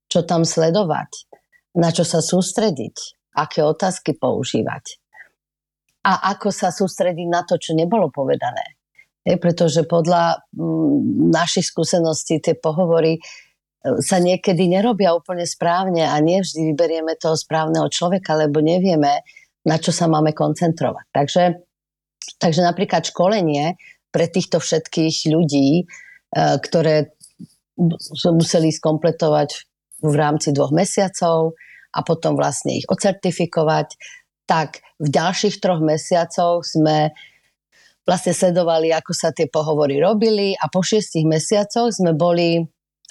Čo 0.07 0.23
tam 0.23 0.47
sledovať, 0.47 1.27
na 1.75 1.91
čo 1.91 2.07
sa 2.07 2.23
sústrediť, 2.23 2.97
aké 3.35 3.67
otázky 3.67 4.15
používať 4.15 5.03
a 6.03 6.35
ako 6.35 6.51
sa 6.51 6.75
sústrediť 6.75 7.29
na 7.31 7.47
to, 7.47 7.57
čo 7.57 7.79
nebolo 7.79 8.11
povedané. 8.11 8.79
Je, 9.23 9.39
pretože 9.39 9.87
podľa 9.87 10.43
našich 11.31 11.71
skúseností 11.71 12.43
tie 12.43 12.59
pohovory 12.59 13.23
sa 13.83 14.23
niekedy 14.23 14.71
nerobia 14.71 15.11
úplne 15.11 15.43
správne 15.43 16.07
a 16.07 16.15
nie 16.23 16.39
vždy 16.39 16.71
vyberieme 16.73 17.19
toho 17.19 17.35
správneho 17.35 17.91
človeka, 17.91 18.39
lebo 18.39 18.63
nevieme, 18.63 19.27
na 19.67 19.77
čo 19.79 19.91
sa 19.91 20.07
máme 20.07 20.31
koncentrovať. 20.31 21.07
Takže, 21.11 21.45
takže 22.39 22.63
napríklad 22.63 23.03
školenie 23.11 23.75
pre 24.15 24.31
týchto 24.31 24.63
všetkých 24.63 25.27
ľudí, 25.35 25.83
e, 25.83 25.85
ktoré 26.63 27.11
museli 28.31 28.71
skompletovať 28.71 29.51
v 30.03 30.15
rámci 30.15 30.55
dvoch 30.55 30.71
mesiacov 30.71 31.59
a 31.91 32.01
potom 32.07 32.39
vlastne 32.39 32.79
ich 32.79 32.87
ocertifikovať, 32.87 33.99
tak 34.47 34.83
v 35.03 35.09
ďalších 35.11 35.59
troch 35.59 35.83
mesiacoch 35.83 36.63
sme 36.63 37.11
vlastne 38.03 38.35
sledovali, 38.35 38.91
ako 38.91 39.13
sa 39.15 39.31
tie 39.31 39.47
pohovory 39.47 40.03
robili 40.03 40.55
a 40.59 40.67
po 40.67 40.83
šiestich 40.83 41.23
mesiacoch 41.27 41.95
sme 41.95 42.15
boli 42.15 42.63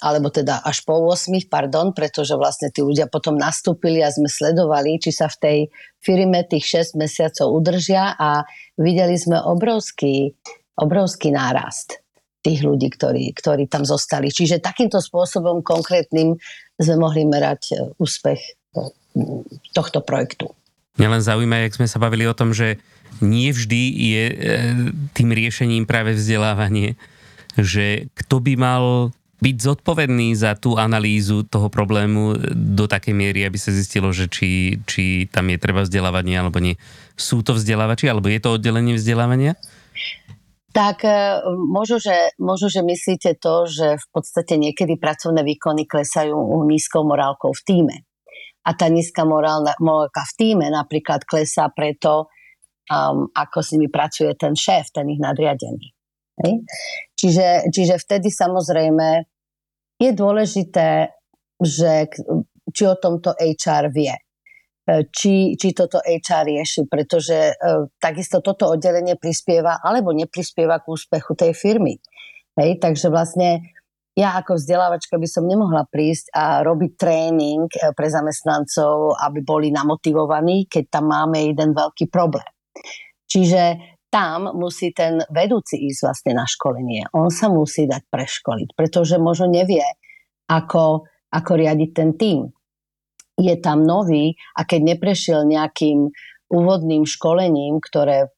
alebo 0.02 0.34
teda 0.34 0.66
až 0.66 0.82
po 0.82 0.98
8, 0.98 1.30
pardon, 1.46 1.94
pretože 1.94 2.34
vlastne 2.34 2.74
tí 2.74 2.82
ľudia 2.82 3.06
potom 3.06 3.38
nastúpili 3.38 4.02
a 4.02 4.10
sme 4.10 4.26
sledovali, 4.26 4.98
či 4.98 5.14
sa 5.14 5.30
v 5.30 5.38
tej 5.38 5.58
firme 6.02 6.42
tých 6.42 6.90
6 6.90 6.98
mesiacov 6.98 7.54
udržia 7.54 8.18
a 8.18 8.42
videli 8.74 9.14
sme 9.14 9.38
obrovský, 9.38 10.34
obrovský 10.74 11.30
nárast 11.30 12.02
tých 12.42 12.66
ľudí, 12.66 12.90
ktorí, 12.90 13.30
ktorí 13.38 13.70
tam 13.70 13.86
zostali. 13.86 14.34
Čiže 14.34 14.58
takýmto 14.58 14.98
spôsobom 14.98 15.62
konkrétnym 15.62 16.34
sme 16.74 16.96
mohli 16.98 17.22
merať 17.22 17.62
e, 17.70 17.74
úspech 18.02 18.40
e, 18.42 18.50
tohto 19.70 20.02
projektu. 20.02 20.50
Mňa 20.98 21.08
len 21.08 21.22
zaujíma, 21.22 21.62
jak 21.62 21.78
sme 21.78 21.86
sa 21.86 22.02
bavili 22.02 22.26
o 22.26 22.34
tom, 22.34 22.50
že 22.50 22.82
nie 23.22 23.54
vždy 23.54 23.82
je 23.94 24.24
e, 24.26 24.36
tým 25.14 25.30
riešením 25.30 25.86
práve 25.86 26.18
vzdelávanie, 26.18 26.98
že 27.54 28.10
kto 28.18 28.42
by 28.42 28.54
mal 28.58 28.84
byť 29.42 29.56
zodpovedný 29.58 30.38
za 30.38 30.54
tú 30.54 30.78
analýzu 30.78 31.42
toho 31.42 31.66
problému 31.66 32.38
do 32.54 32.86
takej 32.86 33.10
miery, 33.10 33.42
aby 33.42 33.58
sa 33.58 33.74
zistilo, 33.74 34.14
že 34.14 34.30
či, 34.30 34.78
či 34.86 35.26
tam 35.26 35.50
je 35.50 35.58
treba 35.58 35.82
vzdelávanie 35.82 36.38
alebo 36.38 36.62
nie. 36.62 36.78
Sú 37.18 37.42
to 37.42 37.58
vzdelávači 37.58 38.06
alebo 38.06 38.30
je 38.30 38.38
to 38.38 38.54
oddelenie 38.54 38.94
vzdelávania? 38.94 39.58
Tak 40.72 41.04
e, 41.04 41.42
možno 41.68 41.98
že, 41.98 42.32
možno, 42.38 42.70
že 42.70 42.86
myslíte 42.86 43.36
to, 43.42 43.66
že 43.66 43.98
v 43.98 44.06
podstate 44.14 44.54
niekedy 44.56 44.94
pracovné 44.96 45.42
výkony 45.42 45.90
klesajú 45.90 46.38
nízkou 46.64 47.02
morálkou 47.02 47.50
v 47.50 47.62
týme. 47.66 47.96
A 48.62 48.78
tá 48.78 48.86
nízka 48.86 49.26
morálka 49.26 50.22
v 50.22 50.34
týme 50.38 50.70
napríklad 50.70 51.26
klesá 51.26 51.66
preto, 51.74 52.30
um, 52.86 53.26
ako 53.34 53.58
s 53.58 53.74
nimi 53.74 53.90
pracuje 53.90 54.30
ten 54.38 54.54
šéf, 54.54 54.94
ten 54.94 55.10
ich 55.10 55.18
nadriadený. 55.18 55.90
Čiže, 57.18 57.70
čiže 57.70 57.98
vtedy 58.02 58.30
samozrejme 58.30 59.31
je 60.02 60.10
dôležité, 60.10 61.14
že 61.62 62.10
či 62.74 62.82
o 62.86 62.98
tomto 62.98 63.30
HR 63.38 63.94
vie, 63.94 64.10
e, 64.10 65.06
či, 65.14 65.54
či 65.54 65.68
toto 65.70 66.02
HR 66.02 66.42
rieši, 66.46 66.90
pretože 66.90 67.54
uh, 67.54 67.86
takisto 68.02 68.42
toto 68.42 68.74
oddelenie 68.74 69.14
prispieva 69.14 69.78
alebo 69.78 70.10
neprispieva 70.10 70.82
k 70.82 70.90
úspechu 70.90 71.38
tej 71.38 71.54
firmy. 71.54 71.98
Hej, 72.58 72.82
takže 72.82 73.08
vlastne 73.08 73.62
ja 74.12 74.36
ako 74.36 74.60
vzdelávačka 74.60 75.16
by 75.16 75.24
som 75.24 75.48
nemohla 75.48 75.88
prísť 75.88 76.36
a 76.36 76.60
robiť 76.60 76.92
tréning 77.00 77.64
e, 77.72 77.96
pre 77.96 78.08
zamestnancov, 78.12 79.16
aby 79.16 79.40
boli 79.40 79.72
namotivovaní, 79.72 80.68
keď 80.68 81.00
tam 81.00 81.08
máme 81.08 81.40
jeden 81.48 81.72
veľký 81.72 82.12
problém. 82.12 82.44
Čiže 83.24 83.80
tam 84.12 84.52
musí 84.60 84.92
ten 84.92 85.24
vedúci 85.32 85.80
ísť 85.88 86.00
vlastne 86.04 86.32
na 86.36 86.44
školenie. 86.44 87.08
On 87.16 87.32
sa 87.32 87.48
musí 87.48 87.88
dať 87.88 88.12
preškoliť, 88.12 88.76
pretože 88.76 89.16
možno 89.16 89.48
nevie, 89.48 89.82
ako, 90.52 91.08
ako 91.32 91.52
riadiť 91.56 91.90
ten 91.96 92.10
tým. 92.20 92.52
je 93.40 93.56
tam 93.64 93.80
nový 93.80 94.36
a 94.52 94.68
keď 94.68 94.94
neprešiel 94.94 95.48
nejakým 95.48 96.12
úvodným 96.52 97.08
školením, 97.08 97.80
ktoré 97.80 98.28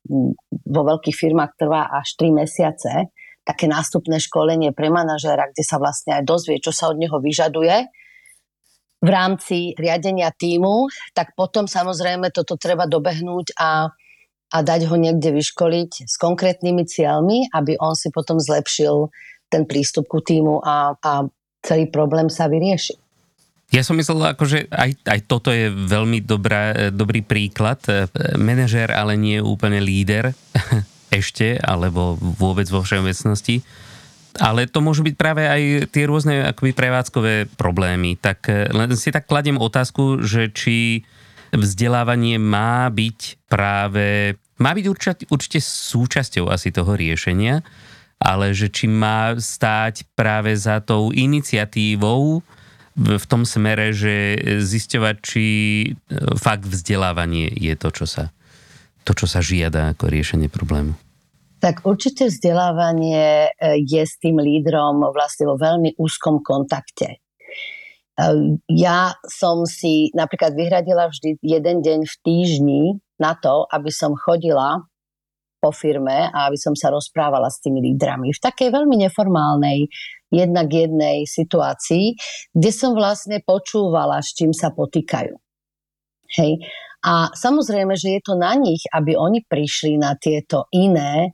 vo 0.47 0.83
veľkých 0.87 1.19
firmách 1.19 1.59
trvá 1.59 1.91
až 1.91 2.15
3 2.23 2.31
mesiace, 2.31 3.11
také 3.43 3.67
nástupné 3.67 4.23
školenie 4.23 4.71
pre 4.71 4.89
manažéra, 4.89 5.51
kde 5.51 5.67
sa 5.67 5.83
vlastne 5.83 6.17
aj 6.17 6.25
dozvie, 6.25 6.63
čo 6.63 6.71
sa 6.71 6.89
od 6.89 6.97
neho 6.97 7.19
vyžaduje 7.19 7.91
v 9.05 9.09
rámci 9.13 9.77
riadenia 9.77 10.33
týmu, 10.33 10.89
tak 11.13 11.37
potom 11.37 11.69
samozrejme 11.69 12.33
toto 12.33 12.57
treba 12.57 12.89
dobehnúť 12.89 13.53
a, 13.61 13.93
a 14.55 14.63
dať 14.63 14.87
ho 14.87 14.95
niekde 14.95 15.35
vyškoliť 15.35 16.07
s 16.07 16.15
konkrétnymi 16.15 16.87
cieľmi, 16.87 17.51
aby 17.51 17.75
on 17.83 17.99
si 17.99 18.15
potom 18.15 18.39
zlepšil 18.39 19.11
ten 19.51 19.67
prístup 19.67 20.07
ku 20.07 20.23
týmu 20.23 20.63
a, 20.63 20.95
a 20.95 21.27
celý 21.59 21.91
problém 21.91 22.31
sa 22.31 22.47
vyrieši. 22.47 22.95
Ja 23.75 23.83
som 23.83 23.99
myslel, 23.99 24.39
akože 24.39 24.71
aj, 24.71 24.91
aj 25.03 25.21
toto 25.27 25.51
je 25.51 25.67
veľmi 25.67 26.23
dobrá, 26.23 26.95
dobrý 26.95 27.27
príklad. 27.27 27.83
Manažér 28.39 28.95
ale 28.95 29.19
nie 29.19 29.43
je 29.43 29.47
úplne 29.47 29.83
líder 29.83 30.31
ešte, 31.11 31.59
alebo 31.59 32.15
vôbec 32.15 32.71
vo 32.71 32.87
všeobecnosti. 32.87 33.67
Ale 34.39 34.71
to 34.71 34.83
môžu 34.83 35.03
byť 35.07 35.15
práve 35.19 35.47
aj 35.47 35.91
tie 35.91 36.07
rôzne 36.07 36.47
akoby 36.55 36.75
prevádzkové 36.75 37.55
problémy. 37.59 38.15
Tak 38.19 38.47
len 38.71 38.95
si 38.95 39.11
tak 39.11 39.27
kladiem 39.27 39.59
otázku, 39.59 40.23
že 40.23 40.51
či 40.55 41.03
vzdelávanie 41.55 42.43
má 42.43 42.91
byť 42.91 43.47
práve, 43.47 44.35
má 44.59 44.71
byť 44.75 44.87
určite, 44.87 45.25
určite 45.31 45.59
súčasťou 45.63 46.51
asi 46.51 46.71
toho 46.71 46.95
riešenia, 46.95 47.63
ale 48.23 48.55
že 48.55 48.71
či 48.71 48.87
má 48.87 49.35
stáť 49.35 50.07
práve 50.15 50.55
za 50.55 50.79
tou 50.81 51.11
iniciatívou, 51.11 52.43
v 52.95 53.25
tom 53.27 53.43
smere, 53.43 53.91
že 53.91 54.39
zisťovať, 54.63 55.17
či 55.19 55.45
e, 55.45 55.89
fakt 56.39 56.63
vzdelávanie 56.63 57.51
je 57.51 57.75
to, 57.75 57.91
čo 57.91 58.07
sa, 58.07 58.31
to, 59.03 59.19
čo 59.19 59.27
sa 59.27 59.43
žiada 59.43 59.91
ako 59.91 60.07
riešenie 60.07 60.47
problému. 60.47 60.95
Tak 61.59 61.83
určite 61.83 62.31
vzdelávanie 62.31 63.51
e, 63.51 63.83
je 63.83 64.03
s 64.07 64.15
tým 64.23 64.39
lídrom 64.39 65.03
vlastne 65.11 65.51
vo 65.51 65.59
veľmi 65.59 65.99
úzkom 65.99 66.39
kontakte. 66.47 67.19
E, 67.19 68.27
ja 68.71 69.19
som 69.27 69.67
si 69.67 70.15
napríklad 70.15 70.55
vyhradila 70.55 71.11
vždy 71.11 71.43
jeden 71.43 71.83
deň 71.83 72.07
v 72.07 72.15
týždni 72.23 72.83
na 73.21 73.39
to, 73.39 73.67
aby 73.71 73.91
som 73.91 74.15
chodila 74.19 74.83
po 75.65 75.73
firme 75.73 76.29
a 76.29 76.53
aby 76.53 76.61
som 76.61 76.77
sa 76.77 76.93
rozprávala 76.93 77.49
s 77.49 77.65
tými 77.65 77.81
lídrami 77.81 78.29
v 78.29 78.43
takej 78.45 78.69
veľmi 78.69 79.01
neformálnej 79.09 79.89
jednak 80.29 80.69
jednej 80.69 81.25
situácii, 81.25 82.21
kde 82.53 82.71
som 82.75 82.93
vlastne 82.93 83.41
počúvala, 83.41 84.21
s 84.21 84.37
čím 84.37 84.53
sa 84.53 84.75
potýkajú. 84.75 85.33
Hej. 86.37 86.61
A 87.05 87.33
samozrejme, 87.33 87.95
že 87.97 88.19
je 88.19 88.21
to 88.25 88.35
na 88.35 88.53
nich, 88.57 88.85
aby 88.91 89.15
oni 89.15 89.45
prišli 89.45 90.01
na 90.01 90.17
tieto 90.17 90.73
iné 90.73 91.29
e, 91.29 91.31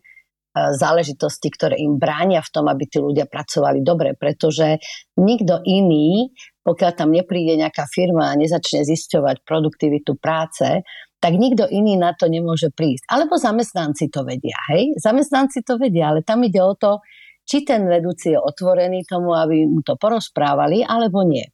záležitosti, 0.75 1.47
ktoré 1.47 1.79
im 1.79 1.95
bránia 1.97 2.43
v 2.43 2.53
tom, 2.53 2.66
aby 2.66 2.90
tí 2.90 2.99
ľudia 2.99 3.31
pracovali 3.31 3.81
dobre, 3.81 4.19
pretože 4.19 4.83
nikto 5.14 5.62
iný, 5.62 6.35
pokiaľ 6.66 6.90
tam 6.93 7.14
nepríde 7.14 7.55
nejaká 7.55 7.87
firma 7.87 8.35
a 8.35 8.38
nezačne 8.38 8.83
zisťovať 8.83 9.47
produktivitu 9.47 10.19
práce, 10.19 10.83
tak 11.20 11.37
nikto 11.37 11.68
iný 11.68 12.00
na 12.00 12.16
to 12.16 12.33
nemôže 12.33 12.72
prísť. 12.72 13.04
Alebo 13.12 13.37
zamestnanci 13.37 14.09
to 14.09 14.24
vedia, 14.24 14.56
hej? 14.72 14.96
Zamestnanci 14.96 15.61
to 15.61 15.76
vedia, 15.76 16.16
ale 16.16 16.24
tam 16.24 16.40
ide 16.42 16.64
o 16.64 16.72
to, 16.72 17.04
či 17.44 17.62
ten 17.62 17.85
vedúci 17.85 18.33
je 18.33 18.40
otvorený 18.40 19.04
tomu, 19.04 19.37
aby 19.37 19.68
mu 19.68 19.85
to 19.85 20.00
porozprávali, 20.00 20.80
alebo 20.80 21.20
nie. 21.22 21.44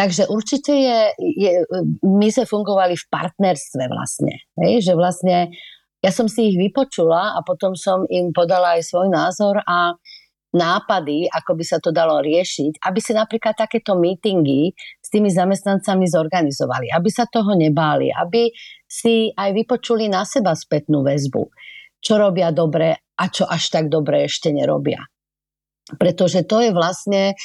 Takže 0.00 0.32
určite 0.32 0.72
je, 0.72 1.00
je 1.18 1.50
my 2.00 2.28
sme 2.32 2.48
fungovali 2.48 2.96
v 2.96 3.08
partnerstve 3.12 3.84
vlastne. 3.92 4.48
Hej, 4.56 4.88
že 4.88 4.92
vlastne 4.96 5.52
ja 6.00 6.08
som 6.08 6.24
si 6.24 6.48
ich 6.48 6.56
vypočula 6.56 7.36
a 7.36 7.44
potom 7.44 7.76
som 7.76 8.08
im 8.08 8.32
podala 8.32 8.80
aj 8.80 8.88
svoj 8.88 9.12
názor 9.12 9.60
a 9.60 9.92
nápady, 10.50 11.28
ako 11.30 11.52
by 11.52 11.64
sa 11.68 11.78
to 11.78 11.92
dalo 11.94 12.18
riešiť, 12.24 12.82
aby 12.82 12.98
si 12.98 13.12
napríklad 13.14 13.54
takéto 13.54 13.94
meetingy 13.94 14.74
s 15.10 15.18
tými 15.18 15.26
zamestnancami 15.26 16.06
zorganizovali, 16.06 16.94
aby 16.94 17.10
sa 17.10 17.26
toho 17.26 17.58
nebáli, 17.58 18.14
aby 18.14 18.46
si 18.86 19.34
aj 19.34 19.50
vypočuli 19.50 20.06
na 20.06 20.22
seba 20.22 20.54
spätnú 20.54 21.02
väzbu, 21.02 21.50
čo 21.98 22.14
robia 22.14 22.54
dobre 22.54 22.94
a 22.94 23.24
čo 23.26 23.42
až 23.42 23.74
tak 23.74 23.90
dobre 23.90 24.30
ešte 24.30 24.54
nerobia. 24.54 25.02
Pretože 25.98 26.46
to 26.46 26.62
je 26.62 26.70
vlastne 26.70 27.34
e, 27.34 27.36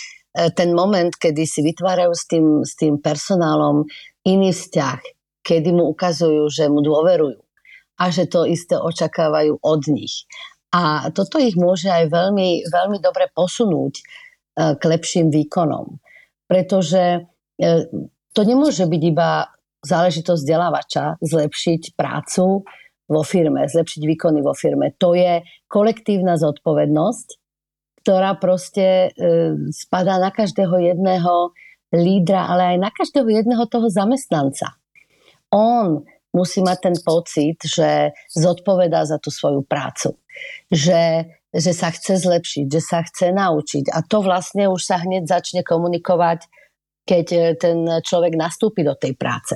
ten 0.53 0.77
moment, 0.77 1.09
kedy 1.09 1.41
si 1.49 1.65
vytvárajú 1.65 2.13
s 2.13 2.29
tým, 2.29 2.45
s 2.61 2.77
tým 2.77 3.01
personálom 3.01 3.89
iný 4.21 4.53
vzťah, 4.53 5.01
kedy 5.41 5.73
mu 5.73 5.89
ukazujú, 5.89 6.45
že 6.53 6.69
mu 6.69 6.85
dôverujú 6.85 7.41
a 7.97 8.03
že 8.13 8.29
to 8.29 8.45
isté 8.45 8.77
očakávajú 8.77 9.57
od 9.57 9.81
nich. 9.89 10.29
A 10.69 11.09
toto 11.09 11.41
ich 11.41 11.57
môže 11.57 11.89
aj 11.89 12.13
veľmi, 12.13 12.69
veľmi 12.69 13.01
dobre 13.01 13.25
posunúť 13.33 13.93
e, 13.97 14.03
k 14.77 14.83
lepším 14.85 15.33
výkonom. 15.33 15.97
Pretože 16.45 17.25
to 18.35 18.41
nemôže 18.43 18.83
byť 18.83 19.01
iba 19.05 19.49
záležitosť 19.85 20.41
vzdelávača 20.41 21.21
zlepšiť 21.21 21.95
prácu, 21.95 22.65
vo 23.05 23.21
firme, 23.21 23.69
zlepšiť 23.69 24.01
výkony 24.01 24.41
vo 24.41 24.53
firme. 24.57 24.93
To 24.97 25.13
je 25.13 25.45
kolektívna 25.69 26.41
zodpovednosť, 26.41 27.27
ktorá 28.01 28.37
proste 28.37 29.09
e, 29.13 29.29
spadá 29.69 30.17
na 30.17 30.33
každého 30.33 30.77
jedného 30.77 31.53
lídra, 31.93 32.49
ale 32.49 32.75
aj 32.75 32.77
na 32.81 32.89
každého 32.89 33.29
jedného 33.29 33.65
toho 33.69 33.87
zamestnanca. 33.89 34.73
On 35.53 36.01
musí 36.33 36.59
mať 36.65 36.77
ten 36.91 36.97
pocit, 36.99 37.57
že 37.63 38.11
zodpovedá 38.33 39.05
za 39.07 39.21
tú 39.21 39.31
svoju 39.31 39.63
prácu. 39.63 40.17
Že, 40.67 41.31
že 41.55 41.71
sa 41.71 41.93
chce 41.93 42.19
zlepšiť, 42.19 42.65
že 42.67 42.81
sa 42.83 42.99
chce 43.05 43.31
naučiť. 43.31 43.93
A 43.93 44.03
to 44.03 44.19
vlastne 44.19 44.67
už 44.67 44.83
sa 44.83 44.99
hneď 44.99 45.29
začne 45.29 45.63
komunikovať, 45.63 46.43
keď 47.05 47.25
e, 47.31 47.39
ten 47.55 47.77
človek 48.01 48.33
nastúpi 48.35 48.81
do 48.83 48.97
tej 48.97 49.15
práce 49.15 49.55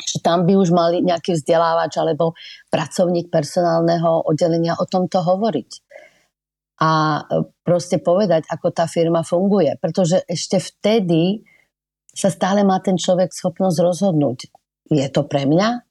že 0.00 0.18
tam 0.24 0.48
by 0.48 0.56
už 0.56 0.72
mali 0.72 1.04
nejaký 1.04 1.36
vzdelávač 1.36 2.00
alebo 2.00 2.32
pracovník 2.72 3.28
personálneho 3.28 4.24
oddelenia 4.24 4.76
o 4.80 4.88
tomto 4.88 5.20
hovoriť. 5.20 5.70
A 6.80 7.20
e, 7.20 7.44
proste 7.60 8.00
povedať, 8.00 8.48
ako 8.48 8.72
tá 8.72 8.88
firma 8.88 9.20
funguje. 9.20 9.76
Pretože 9.76 10.24
ešte 10.24 10.56
vtedy 10.56 11.44
sa 12.10 12.32
stále 12.32 12.64
má 12.64 12.80
ten 12.80 12.96
človek 12.96 13.30
schopnosť 13.30 13.78
rozhodnúť. 13.84 14.48
Je 14.90 15.06
to 15.12 15.28
pre 15.28 15.44
mňa? 15.44 15.84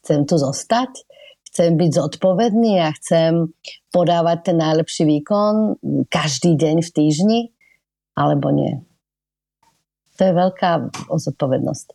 Chcem 0.00 0.22
tu 0.24 0.38
zostať? 0.38 1.02
Chcem 1.50 1.74
byť 1.74 1.90
zodpovedný 1.90 2.78
a 2.84 2.94
chcem 2.94 3.50
podávať 3.90 4.52
ten 4.52 4.56
najlepší 4.60 5.04
výkon 5.08 5.80
každý 6.12 6.54
deň 6.54 6.84
v 6.84 6.90
týždni? 6.94 7.40
Alebo 8.16 8.52
nie? 8.54 8.80
To 10.16 10.22
je 10.24 10.32
veľká 10.32 10.70
zodpovednosť. 11.12 11.86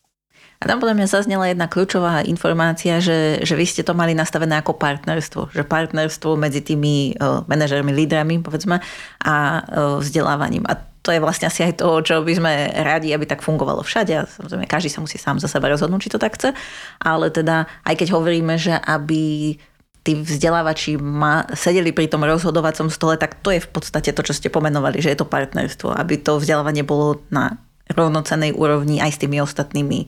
A 0.62 0.70
tam 0.70 0.78
podľa 0.78 0.94
mňa 0.94 1.08
zaznela 1.10 1.50
jedna 1.50 1.66
kľúčová 1.66 2.22
informácia, 2.22 3.02
že, 3.02 3.42
že 3.42 3.58
vy 3.58 3.66
ste 3.66 3.82
to 3.82 3.98
mali 3.98 4.14
nastavené 4.14 4.62
ako 4.62 4.78
partnerstvo. 4.78 5.50
Že 5.50 5.66
partnerstvo 5.66 6.38
medzi 6.38 6.62
tými 6.62 7.18
uh, 7.18 7.42
manažermi, 7.50 7.90
lídrami, 7.90 8.38
povedzme, 8.46 8.78
a 9.26 9.36
uh, 9.66 9.98
vzdelávaním. 9.98 10.62
A 10.70 10.78
to 11.02 11.10
je 11.10 11.18
vlastne 11.18 11.50
asi 11.50 11.66
aj 11.66 11.82
to, 11.82 11.90
čo 12.06 12.22
by 12.22 12.34
sme 12.38 12.54
radi, 12.78 13.10
aby 13.10 13.26
tak 13.26 13.42
fungovalo 13.42 13.82
všade. 13.82 14.14
A 14.14 14.30
samozrejme, 14.30 14.70
každý 14.70 14.94
sa 14.94 15.02
musí 15.02 15.18
sám 15.18 15.42
za 15.42 15.50
seba 15.50 15.66
rozhodnúť, 15.66 16.06
či 16.06 16.14
to 16.14 16.22
tak 16.22 16.38
chce. 16.38 16.54
Ale 17.02 17.34
teda, 17.34 17.66
aj 17.82 17.98
keď 17.98 18.14
hovoríme, 18.14 18.54
že 18.62 18.78
aby 18.78 19.58
tí 20.06 20.14
vzdelávači 20.14 21.02
ma, 21.02 21.50
sedeli 21.58 21.90
pri 21.90 22.06
tom 22.06 22.22
rozhodovacom 22.22 22.94
stole, 22.94 23.18
tak 23.18 23.42
to 23.42 23.50
je 23.50 23.66
v 23.66 23.70
podstate 23.70 24.14
to, 24.14 24.22
čo 24.22 24.38
ste 24.38 24.54
pomenovali, 24.54 25.02
že 25.02 25.10
je 25.10 25.18
to 25.18 25.26
partnerstvo. 25.26 25.90
Aby 25.90 26.22
to 26.22 26.38
vzdelávanie 26.38 26.86
bolo 26.86 27.18
na 27.34 27.58
rovnocenej 27.94 28.56
úrovni 28.56 29.00
aj 29.04 29.12
s 29.16 29.22
tými 29.22 29.38
ostatnými 29.40 30.08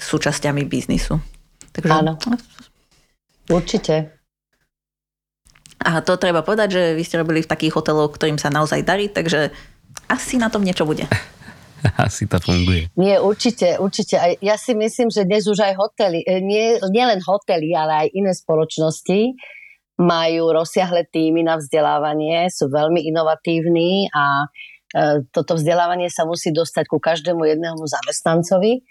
súčasťami 0.00 0.62
biznisu. 0.66 1.20
Takže... 1.74 1.92
Áno. 1.92 2.16
Určite. 3.50 4.20
A 5.80 6.04
to 6.04 6.20
treba 6.20 6.44
povedať, 6.44 6.68
že 6.76 6.82
vy 6.92 7.02
ste 7.02 7.20
robili 7.20 7.40
v 7.40 7.50
takých 7.50 7.72
hoteloch, 7.80 8.12
ktorým 8.12 8.36
sa 8.36 8.52
naozaj 8.52 8.84
darí, 8.84 9.08
takže 9.08 9.48
asi 10.06 10.36
na 10.36 10.52
tom 10.52 10.60
niečo 10.60 10.84
bude. 10.84 11.08
Asi 11.96 12.28
to 12.28 12.36
funguje. 12.36 12.92
Nie, 13.00 13.24
určite, 13.24 13.80
určite. 13.80 14.20
Aj, 14.20 14.36
ja 14.44 14.60
si 14.60 14.76
myslím, 14.76 15.08
že 15.08 15.24
dnes 15.24 15.48
už 15.48 15.64
aj 15.64 15.80
hotely, 15.80 16.20
e, 16.28 16.36
nie, 16.44 16.76
nie 16.92 17.04
len 17.08 17.24
hotely, 17.24 17.72
ale 17.72 18.04
aj 18.04 18.08
iné 18.12 18.36
spoločnosti 18.36 19.32
majú 19.96 20.52
rozsiahle 20.52 21.08
týmy 21.08 21.40
na 21.40 21.56
vzdelávanie, 21.56 22.52
sú 22.52 22.68
veľmi 22.68 23.00
inovatívni 23.08 24.12
a 24.12 24.48
toto 25.30 25.54
vzdelávanie 25.54 26.10
sa 26.10 26.26
musí 26.26 26.50
dostať 26.50 26.84
ku 26.90 26.98
každému 26.98 27.46
jednému 27.46 27.82
zamestnancovi 27.86 28.82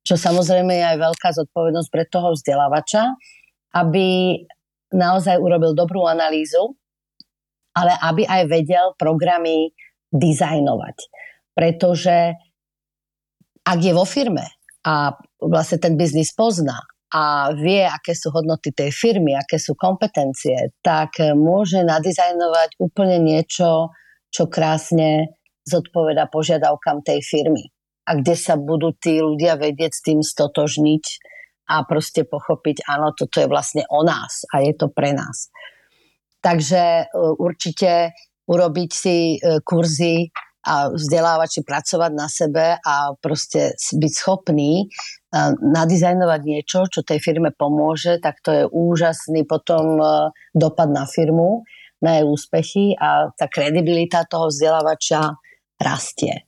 čo 0.00 0.16
samozrejme 0.16 0.72
je 0.80 0.84
aj 0.96 0.98
veľká 0.98 1.28
zodpovednosť 1.36 1.88
pre 1.92 2.04
toho 2.08 2.32
vzdelávača, 2.32 3.04
aby 3.76 4.40
naozaj 4.90 5.36
urobil 5.38 5.76
dobrú 5.76 6.08
analýzu, 6.08 6.74
ale 7.76 7.94
aby 8.00 8.26
aj 8.26 8.42
vedel 8.50 8.86
programy 8.96 9.70
dizajnovať. 10.10 10.96
Pretože 11.54 12.34
ak 13.62 13.78
je 13.78 13.92
vo 13.92 14.08
firme 14.08 14.42
a 14.82 15.14
vlastne 15.38 15.78
ten 15.78 15.94
biznis 15.94 16.32
pozná 16.32 16.80
a 17.10 17.52
vie, 17.52 17.84
aké 17.84 18.16
sú 18.16 18.32
hodnoty 18.32 18.72
tej 18.72 18.90
firmy, 18.94 19.36
aké 19.36 19.60
sú 19.60 19.76
kompetencie, 19.76 20.74
tak 20.80 21.20
môže 21.36 21.82
nadizajnovať 21.84 22.80
úplne 22.80 23.20
niečo, 23.20 23.92
čo 24.30 24.46
krásne 24.46 25.39
zodpoveda 25.70 26.26
požiadavkám 26.26 27.06
tej 27.06 27.22
firmy. 27.22 27.70
A 28.10 28.18
kde 28.18 28.34
sa 28.34 28.58
budú 28.58 28.90
tí 28.98 29.22
ľudia 29.22 29.54
vedieť 29.54 29.92
s 29.94 30.02
tým 30.02 30.20
stotožniť 30.20 31.04
a 31.70 31.86
proste 31.86 32.26
pochopiť, 32.26 32.82
áno, 32.90 33.14
toto 33.14 33.38
je 33.38 33.46
vlastne 33.46 33.86
o 33.86 34.02
nás 34.02 34.42
a 34.50 34.66
je 34.66 34.74
to 34.74 34.90
pre 34.90 35.14
nás. 35.14 35.54
Takže 36.42 36.82
e, 36.82 37.04
určite 37.38 38.10
urobiť 38.50 38.90
si 38.90 39.38
e, 39.38 39.62
kurzy 39.62 40.34
a 40.60 40.92
vzdelávať 40.92 41.48
či 41.48 41.60
pracovať 41.64 42.12
na 42.12 42.28
sebe 42.28 42.76
a 42.76 43.16
proste 43.16 43.72
byť 43.80 44.12
schopný 44.12 44.84
uh, 44.84 45.56
nadizajnovať 45.56 46.40
niečo, 46.44 46.84
čo 46.92 47.00
tej 47.00 47.16
firme 47.16 47.48
pomôže, 47.56 48.20
tak 48.20 48.44
to 48.44 48.50
je 48.52 48.64
úžasný 48.68 49.48
potom 49.48 49.96
dopad 50.52 50.92
na 50.92 51.08
firmu, 51.08 51.64
na 52.04 52.20
jej 52.20 52.26
úspechy 52.28 52.84
a 52.96 53.32
tá 53.32 53.48
kredibilita 53.48 54.28
toho 54.28 54.52
vzdelávača 54.52 55.36
rastie. 55.80 56.46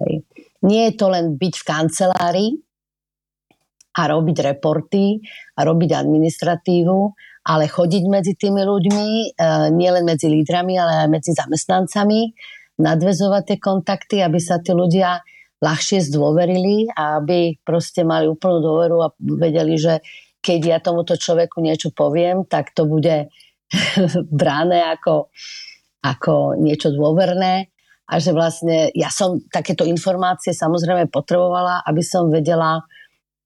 Hej. 0.00 0.24
Nie 0.64 0.90
je 0.90 0.94
to 0.96 1.06
len 1.12 1.36
byť 1.36 1.54
v 1.60 1.66
kancelárii 1.68 2.50
a 3.92 4.02
robiť 4.08 4.36
reporty 4.40 5.20
a 5.58 5.60
robiť 5.68 5.90
administratívu, 5.92 6.98
ale 7.44 7.68
chodiť 7.68 8.04
medzi 8.08 8.32
tými 8.38 8.64
ľuďmi, 8.64 9.08
uh, 9.36 9.68
nielen 9.68 10.08
medzi 10.08 10.32
lídrami, 10.32 10.80
ale 10.80 11.06
aj 11.06 11.08
medzi 11.12 11.36
zamestnancami, 11.36 12.32
nadvezovať 12.80 13.42
tie 13.52 13.58
kontakty, 13.60 14.16
aby 14.24 14.40
sa 14.40 14.62
tí 14.62 14.72
ľudia 14.72 15.20
ľahšie 15.62 16.02
zdôverili 16.10 16.90
a 16.90 17.22
aby 17.22 17.60
proste 17.62 18.02
mali 18.02 18.26
úplnú 18.26 18.58
dôveru 18.64 18.96
a 19.02 19.12
vedeli, 19.18 19.78
že 19.78 20.02
keď 20.42 20.60
ja 20.66 20.78
tomuto 20.82 21.14
človeku 21.14 21.62
niečo 21.62 21.94
poviem, 21.94 22.48
tak 22.48 22.74
to 22.74 22.88
bude 22.88 23.30
bráne 24.40 24.80
ako, 24.98 25.30
ako 26.02 26.58
niečo 26.58 26.90
dôverné 26.90 27.71
a 28.12 28.20
že 28.20 28.36
vlastne 28.36 28.92
ja 28.92 29.08
som 29.08 29.40
takéto 29.48 29.88
informácie 29.88 30.52
samozrejme 30.52 31.08
potrebovala, 31.08 31.80
aby 31.88 32.04
som 32.04 32.28
vedela 32.28 32.84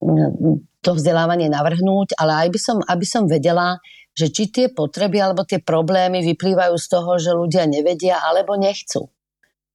mm, 0.02 0.82
to 0.82 0.90
vzdelávanie 0.98 1.46
navrhnúť, 1.46 2.18
ale 2.18 2.46
aj 2.46 2.48
by 2.50 2.58
som, 2.58 2.76
aby 2.82 3.06
som 3.06 3.30
vedela, 3.30 3.78
že 4.10 4.34
či 4.34 4.50
tie 4.50 4.66
potreby 4.74 5.22
alebo 5.22 5.46
tie 5.46 5.62
problémy 5.62 6.26
vyplývajú 6.34 6.74
z 6.74 6.86
toho, 6.90 7.10
že 7.22 7.30
ľudia 7.30 7.70
nevedia 7.70 8.18
alebo 8.18 8.58
nechcú 8.58 9.06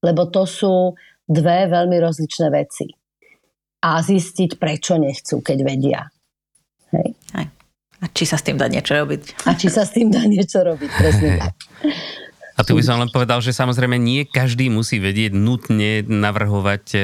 lebo 0.01 0.27
to 0.27 0.43
sú 0.49 0.97
dve 1.29 1.69
veľmi 1.69 1.97
rozličné 2.01 2.49
veci. 2.49 2.89
A 3.81 4.01
zistiť, 4.01 4.61
prečo 4.61 4.97
nechcú, 4.97 5.41
keď 5.41 5.57
vedia. 5.65 6.01
Hej. 6.93 7.17
Aj. 7.33 7.47
A 8.01 8.05
či 8.09 8.25
sa 8.25 8.37
s 8.37 8.45
tým 8.45 8.57
dá 8.57 8.65
niečo 8.65 8.97
robiť. 8.97 9.45
A 9.45 9.53
či 9.57 9.69
sa 9.69 9.85
s 9.85 9.93
tým 9.93 10.09
dá 10.09 10.25
niečo 10.25 10.61
robiť, 10.61 10.89
presne 10.89 11.29
tak. 11.41 11.53
A 12.61 12.67
tu 12.67 12.77
by 12.77 12.85
som 12.85 13.01
len 13.01 13.09
povedal, 13.09 13.41
že 13.41 13.57
samozrejme 13.57 13.97
nie 13.97 14.29
každý 14.29 14.69
musí 14.69 15.01
vedieť 15.01 15.33
nutne 15.33 16.05
navrhovať 16.05 16.85
e, 16.93 16.99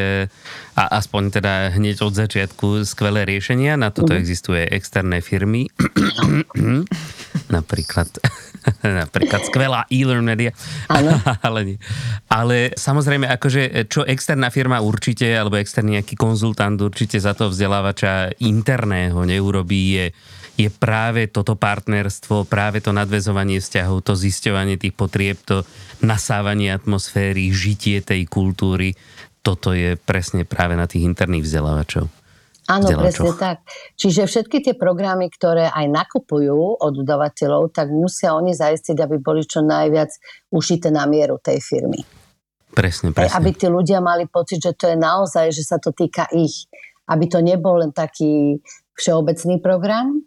a 0.78 0.84
aspoň 1.02 1.41
teda 1.41 1.74
hneď 1.74 2.06
od 2.06 2.13
začiatku 2.13 2.86
skvelé 2.86 3.26
riešenia. 3.26 3.74
Na 3.74 3.89
toto 3.89 4.13
mm. 4.13 4.22
existuje 4.22 4.70
externé 4.70 5.26
firmy. 5.26 5.65
Napríklad 7.58 8.10
napríklad 9.02 9.41
skvelá 9.48 9.89
e-learn 9.89 10.26
media. 10.26 10.52
ale, 11.48 11.60
nie. 11.65 11.78
ale 12.28 12.76
samozrejme, 12.76 13.28
akože 13.28 13.88
čo 13.88 14.04
externá 14.04 14.52
firma 14.52 14.84
určite, 14.84 15.28
alebo 15.32 15.58
externý 15.58 16.00
nejaký 16.00 16.15
konzultant 16.20 16.78
určite 16.80 17.17
za 17.17 17.34
to 17.34 17.50
vzdelávača 17.50 18.38
interného 18.43 19.24
neurobí, 19.24 19.82
je, 19.98 20.06
je 20.58 20.74
práve 20.74 21.30
toto 21.30 21.54
partnerstvo, 21.54 22.50
práve 22.50 22.82
to 22.82 22.89
nadvezovanie 22.89 23.62
vzťahov, 23.62 24.02
to 24.02 24.17
zisťovanie 24.17 24.82
tých 24.82 24.98
potrieb, 24.98 25.38
to 25.46 25.62
nasávanie 26.02 26.74
atmosféry, 26.74 27.54
žitie 27.54 28.02
tej 28.02 28.26
kultúry. 28.26 28.98
Toto 29.46 29.72
je 29.72 29.96
presne 29.96 30.50
práve 30.50 30.74
na 30.74 30.89
tých 30.89 31.06
interných 31.06 31.46
vzdelávačov. 31.46 32.10
Áno, 32.67 32.84
presne 33.00 33.32
tak. 33.39 33.63
Čiže 33.96 34.28
všetky 34.28 34.60
tie 34.60 34.76
programy, 34.76 35.32
ktoré 35.32 35.72
aj 35.72 35.88
nakupujú 35.88 36.84
od 36.84 36.91
dodavateľov, 37.00 37.72
tak 37.72 37.88
musia 37.96 38.36
oni 38.36 38.52
zaistiť, 38.52 38.98
aby 39.00 39.24
boli 39.24 39.48
čo 39.48 39.63
najviac 39.63 40.12
ušité 40.52 40.91
na 40.91 41.08
mieru 41.08 41.39
tej 41.39 41.63
firmy. 41.63 42.04
Presne, 42.76 43.15
presne. 43.15 43.39
Aby 43.39 43.56
tí 43.56 43.72
ľudia 43.72 44.04
mali 44.04 44.28
pocit, 44.28 44.60
že 44.60 44.76
to 44.76 44.91
je 44.91 45.00
naozaj, 45.00 45.48
že 45.56 45.63
sa 45.63 45.80
to 45.80 45.96
týka 45.96 46.28
ich. 46.36 46.67
Aby 47.08 47.32
to 47.32 47.39
nebol 47.39 47.80
len 47.80 47.96
taký 47.96 48.60
všeobecný 49.00 49.63
program, 49.63 50.27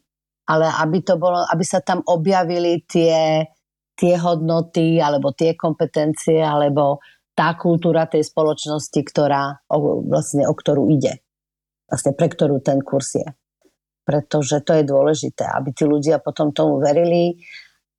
ale 0.51 0.67
aby, 0.67 0.99
to 1.07 1.15
bolo, 1.15 1.47
aby 1.47 1.63
sa 1.63 1.79
tam 1.79 2.03
objavili 2.03 2.83
tie, 2.91 3.47
tie 3.95 4.15
hodnoty, 4.19 4.99
alebo 4.99 5.31
tie 5.31 5.55
kompetencie, 5.55 6.43
alebo 6.43 6.99
tá 7.39 7.55
kultúra 7.55 8.11
tej 8.11 8.27
spoločnosti, 8.27 9.01
ktorá, 9.07 9.63
o, 9.71 10.03
vlastne, 10.03 10.51
o 10.51 10.53
ktorú 10.53 10.91
ide 10.91 11.23
vlastne 11.91 12.15
pre 12.15 12.31
ktorú 12.31 12.63
ten 12.63 12.79
kurz 12.79 13.19
je. 13.19 13.27
Pretože 14.07 14.63
to 14.63 14.79
je 14.79 14.87
dôležité, 14.87 15.43
aby 15.51 15.75
tí 15.75 15.83
ľudia 15.85 16.23
potom 16.23 16.55
tomu 16.55 16.79
verili. 16.79 17.43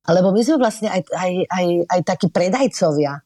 Alebo 0.08 0.32
my 0.32 0.40
sme 0.40 0.56
vlastne 0.58 0.88
aj, 0.88 1.04
aj, 1.12 1.32
aj, 1.46 1.66
aj 1.92 2.00
takí 2.02 2.26
predajcovia. 2.32 3.22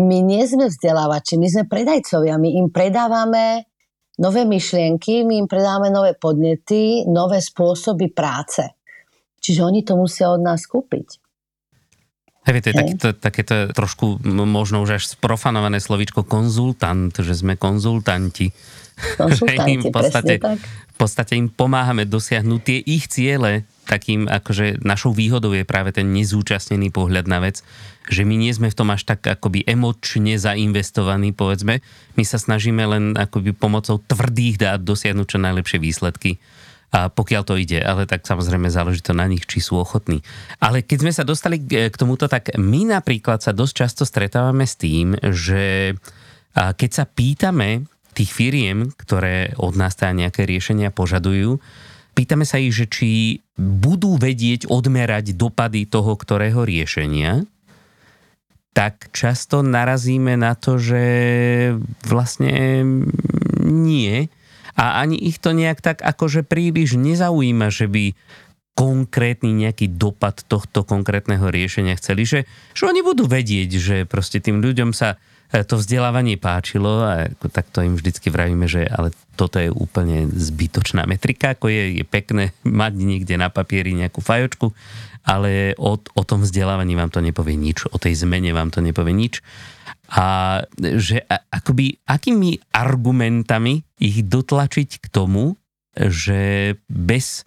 My 0.00 0.18
nie 0.24 0.42
sme 0.48 0.72
vzdelávači, 0.72 1.36
my 1.36 1.48
sme 1.52 1.64
predajcovia. 1.68 2.40
My 2.40 2.48
im 2.56 2.72
predávame 2.72 3.68
nové 4.18 4.44
myšlienky, 4.44 5.24
my 5.24 5.44
im 5.44 5.48
predávame 5.48 5.88
nové 5.88 6.12
podnety, 6.16 7.08
nové 7.08 7.40
spôsoby 7.40 8.12
práce. 8.12 8.64
Čiže 9.42 9.60
oni 9.64 9.80
to 9.82 9.96
musia 9.96 10.30
od 10.30 10.42
nás 10.44 10.68
kúpiť. 10.68 11.22
Hej, 12.42 12.58
to 12.58 12.68
je 12.70 12.74
takéto, 12.74 13.08
takéto 13.14 13.54
trošku 13.70 14.18
možno 14.26 14.82
už 14.82 14.98
až 14.98 15.04
sprofanované 15.14 15.78
slovíčko 15.78 16.26
konzultant, 16.26 17.14
že 17.14 17.38
sme 17.38 17.54
konzultanti. 17.54 18.50
Konzultanti, 19.18 19.82
v 19.82 19.92
podstate, 19.92 20.34
v 20.66 20.96
podstate 20.96 21.32
im 21.34 21.48
pomáhame 21.48 22.06
dosiahnuť 22.06 22.60
tie 22.62 22.78
ich 22.84 23.08
ciele, 23.10 23.66
takým 23.88 24.30
akože 24.30 24.84
našou 24.84 25.10
výhodou 25.10 25.52
je 25.52 25.66
práve 25.66 25.90
ten 25.90 26.12
nezúčastnený 26.14 26.94
pohľad 26.94 27.26
na 27.26 27.42
vec, 27.42 27.66
že 28.06 28.22
my 28.22 28.34
nie 28.38 28.52
sme 28.54 28.70
v 28.70 28.78
tom 28.78 28.90
až 28.90 29.06
tak 29.06 29.22
akoby 29.26 29.62
emočne 29.66 30.38
zainvestovaní, 30.38 31.34
povedzme. 31.34 31.82
My 32.14 32.24
sa 32.26 32.38
snažíme 32.38 32.82
len 32.86 33.04
akoby 33.18 33.54
pomocou 33.54 33.98
tvrdých 34.02 34.56
dát 34.58 34.80
dosiahnuť 34.82 35.26
čo 35.26 35.38
najlepšie 35.38 35.78
výsledky 35.82 36.38
a 36.92 37.08
pokiaľ 37.08 37.42
to 37.48 37.56
ide, 37.56 37.80
ale 37.80 38.04
tak 38.04 38.28
samozrejme 38.28 38.68
záleží 38.68 39.00
to 39.00 39.16
na 39.16 39.24
nich, 39.24 39.48
či 39.48 39.64
sú 39.64 39.80
ochotní. 39.80 40.20
Ale 40.60 40.84
keď 40.84 40.98
sme 41.00 41.12
sa 41.16 41.24
dostali 41.24 41.56
k 41.64 41.88
tomuto, 41.96 42.28
tak 42.28 42.52
my 42.60 42.84
napríklad 42.84 43.40
sa 43.40 43.56
dosť 43.56 43.72
často 43.72 44.02
stretávame 44.04 44.68
s 44.68 44.76
tým, 44.76 45.16
že 45.32 45.96
keď 46.52 46.90
sa 46.92 47.08
pýtame 47.08 47.88
tých 48.12 48.30
firiem, 48.32 48.92
ktoré 48.94 49.56
od 49.56 49.74
nás 49.74 49.96
teda 49.96 50.12
nejaké 50.12 50.44
riešenia 50.44 50.92
požadujú, 50.92 51.58
pýtame 52.12 52.44
sa 52.44 52.60
ich, 52.60 52.76
že 52.76 52.86
či 52.88 53.40
budú 53.56 54.20
vedieť 54.20 54.68
odmerať 54.68 55.36
dopady 55.36 55.88
toho, 55.88 56.16
ktorého 56.16 56.64
riešenia, 56.64 57.44
tak 58.72 59.12
často 59.12 59.60
narazíme 59.60 60.36
na 60.36 60.56
to, 60.56 60.80
že 60.80 61.02
vlastne 62.08 62.84
nie, 63.60 64.32
a 64.72 65.04
ani 65.04 65.20
ich 65.20 65.36
to 65.36 65.52
nejak 65.52 65.84
tak 65.84 66.00
akože 66.00 66.48
príliš 66.48 66.96
nezaujíma, 66.96 67.68
že 67.68 67.92
by 67.92 68.16
konkrétny 68.72 69.52
nejaký 69.52 70.00
dopad 70.00 70.40
tohto 70.48 70.80
konkrétneho 70.88 71.52
riešenia 71.52 72.00
chceli, 72.00 72.24
že, 72.24 72.40
že 72.72 72.88
oni 72.88 73.04
budú 73.04 73.28
vedieť, 73.28 73.70
že 73.76 73.96
proste 74.08 74.40
tým 74.40 74.64
ľuďom 74.64 74.96
sa 74.96 75.20
to 75.52 75.76
vzdelávanie 75.76 76.40
páčilo 76.40 77.04
a 77.04 77.28
tak 77.52 77.68
to 77.68 77.84
im 77.84 77.92
vždycky 78.00 78.32
vravíme, 78.32 78.64
že 78.64 78.88
ale 78.88 79.12
toto 79.36 79.60
je 79.60 79.68
úplne 79.68 80.24
zbytočná 80.32 81.04
metrika, 81.04 81.52
ako 81.52 81.68
je, 81.68 82.00
je 82.00 82.04
pekné 82.08 82.56
mať 82.64 82.92
niekde 82.96 83.36
na 83.36 83.52
papieri 83.52 83.92
nejakú 83.92 84.24
fajočku, 84.24 84.72
ale 85.28 85.76
o, 85.76 86.00
o 86.00 86.22
tom 86.24 86.40
vzdelávaní 86.40 86.96
vám 86.96 87.12
to 87.12 87.20
nepovie 87.20 87.54
nič, 87.60 87.84
o 87.92 88.00
tej 88.00 88.24
zmene 88.24 88.56
vám 88.56 88.72
to 88.72 88.80
nepovie 88.80 89.12
nič. 89.12 89.44
A 90.12 90.60
že 90.80 91.24
akoby 91.28 92.00
akými 92.04 92.72
argumentami 92.72 93.84
ich 94.00 94.24
dotlačiť 94.24 95.04
k 95.04 95.06
tomu, 95.08 95.56
že 95.96 96.74
bez 96.88 97.44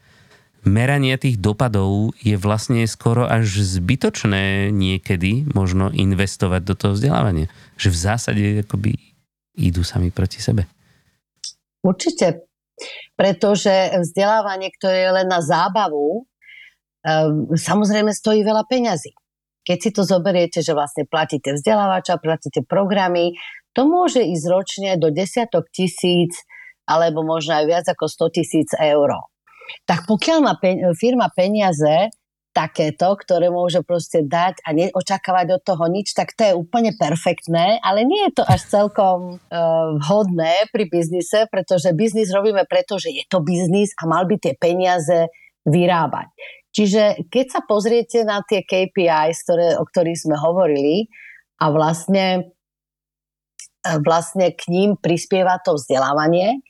merania 0.66 1.16
tých 1.16 1.38
dopadov 1.40 2.18
je 2.20 2.36
vlastne 2.36 2.84
skoro 2.90 3.30
až 3.30 3.62
zbytočné 3.62 4.74
niekedy 4.74 5.46
možno 5.54 5.94
investovať 5.94 6.62
do 6.66 6.74
toho 6.74 6.92
vzdelávania. 6.98 7.48
Že 7.78 7.90
v 7.94 7.98
zásade 7.98 8.44
akoby 8.66 8.98
idú 9.56 9.86
sami 9.86 10.12
proti 10.12 10.44
sebe. 10.44 10.68
Určite. 11.86 12.50
Pretože 13.16 14.04
vzdelávanie, 14.04 14.74
ktoré 14.76 15.08
je 15.08 15.12
len 15.22 15.28
na 15.32 15.40
zábavu, 15.40 16.28
ehm, 17.06 17.56
samozrejme 17.56 18.12
stojí 18.12 18.44
veľa 18.44 18.68
peňazí. 18.68 19.16
Keď 19.66 19.78
si 19.80 19.90
to 19.96 20.04
zoberiete, 20.04 20.60
že 20.60 20.76
vlastne 20.76 21.08
platíte 21.08 21.56
vzdelávača, 21.56 22.22
platíte 22.22 22.62
programy, 22.68 23.34
to 23.72 23.88
môže 23.88 24.22
ísť 24.22 24.46
ročne 24.52 24.92
do 25.00 25.10
desiatok 25.10 25.72
tisíc 25.72 26.36
alebo 26.86 27.26
možno 27.26 27.58
aj 27.58 27.66
viac 27.66 27.86
ako 27.90 28.06
100 28.30 28.36
tisíc 28.38 28.70
eur. 28.78 29.10
Tak 29.86 30.06
pokiaľ 30.06 30.38
má 30.42 30.54
firma 30.98 31.30
peniaze, 31.34 32.10
takéto, 32.56 33.20
ktoré 33.20 33.52
môže 33.52 33.84
proste 33.84 34.24
dať 34.24 34.64
a 34.64 34.72
neočakávať 34.72 35.60
od 35.60 35.62
toho 35.68 35.86
nič, 35.92 36.16
tak 36.16 36.32
to 36.40 36.48
je 36.48 36.54
úplne 36.56 36.96
perfektné, 36.96 37.84
ale 37.84 38.08
nie 38.08 38.32
je 38.32 38.40
to 38.40 38.44
až 38.48 38.64
celkom 38.72 39.44
uh, 39.44 39.92
vhodné 40.00 40.72
pri 40.72 40.88
biznise, 40.88 41.52
pretože 41.52 41.92
biznis 41.92 42.32
robíme 42.32 42.64
preto, 42.64 42.96
že 42.96 43.12
je 43.12 43.28
to 43.28 43.44
biznis 43.44 43.92
a 44.00 44.08
mal 44.08 44.24
by 44.24 44.40
tie 44.40 44.56
peniaze 44.56 45.28
vyrábať. 45.68 46.32
Čiže 46.72 47.28
keď 47.28 47.46
sa 47.52 47.62
pozriete 47.68 48.24
na 48.24 48.40
tie 48.48 48.64
KPIs, 48.64 49.44
ktoré, 49.44 49.68
o 49.76 49.84
ktorých 49.84 50.24
sme 50.24 50.36
hovorili 50.40 51.12
a 51.60 51.72
vlastne, 51.72 52.52
e, 53.84 53.92
vlastne 54.04 54.52
k 54.52 54.64
ním 54.72 55.00
prispieva 55.00 55.60
to 55.64 55.76
vzdelávanie, 55.80 56.64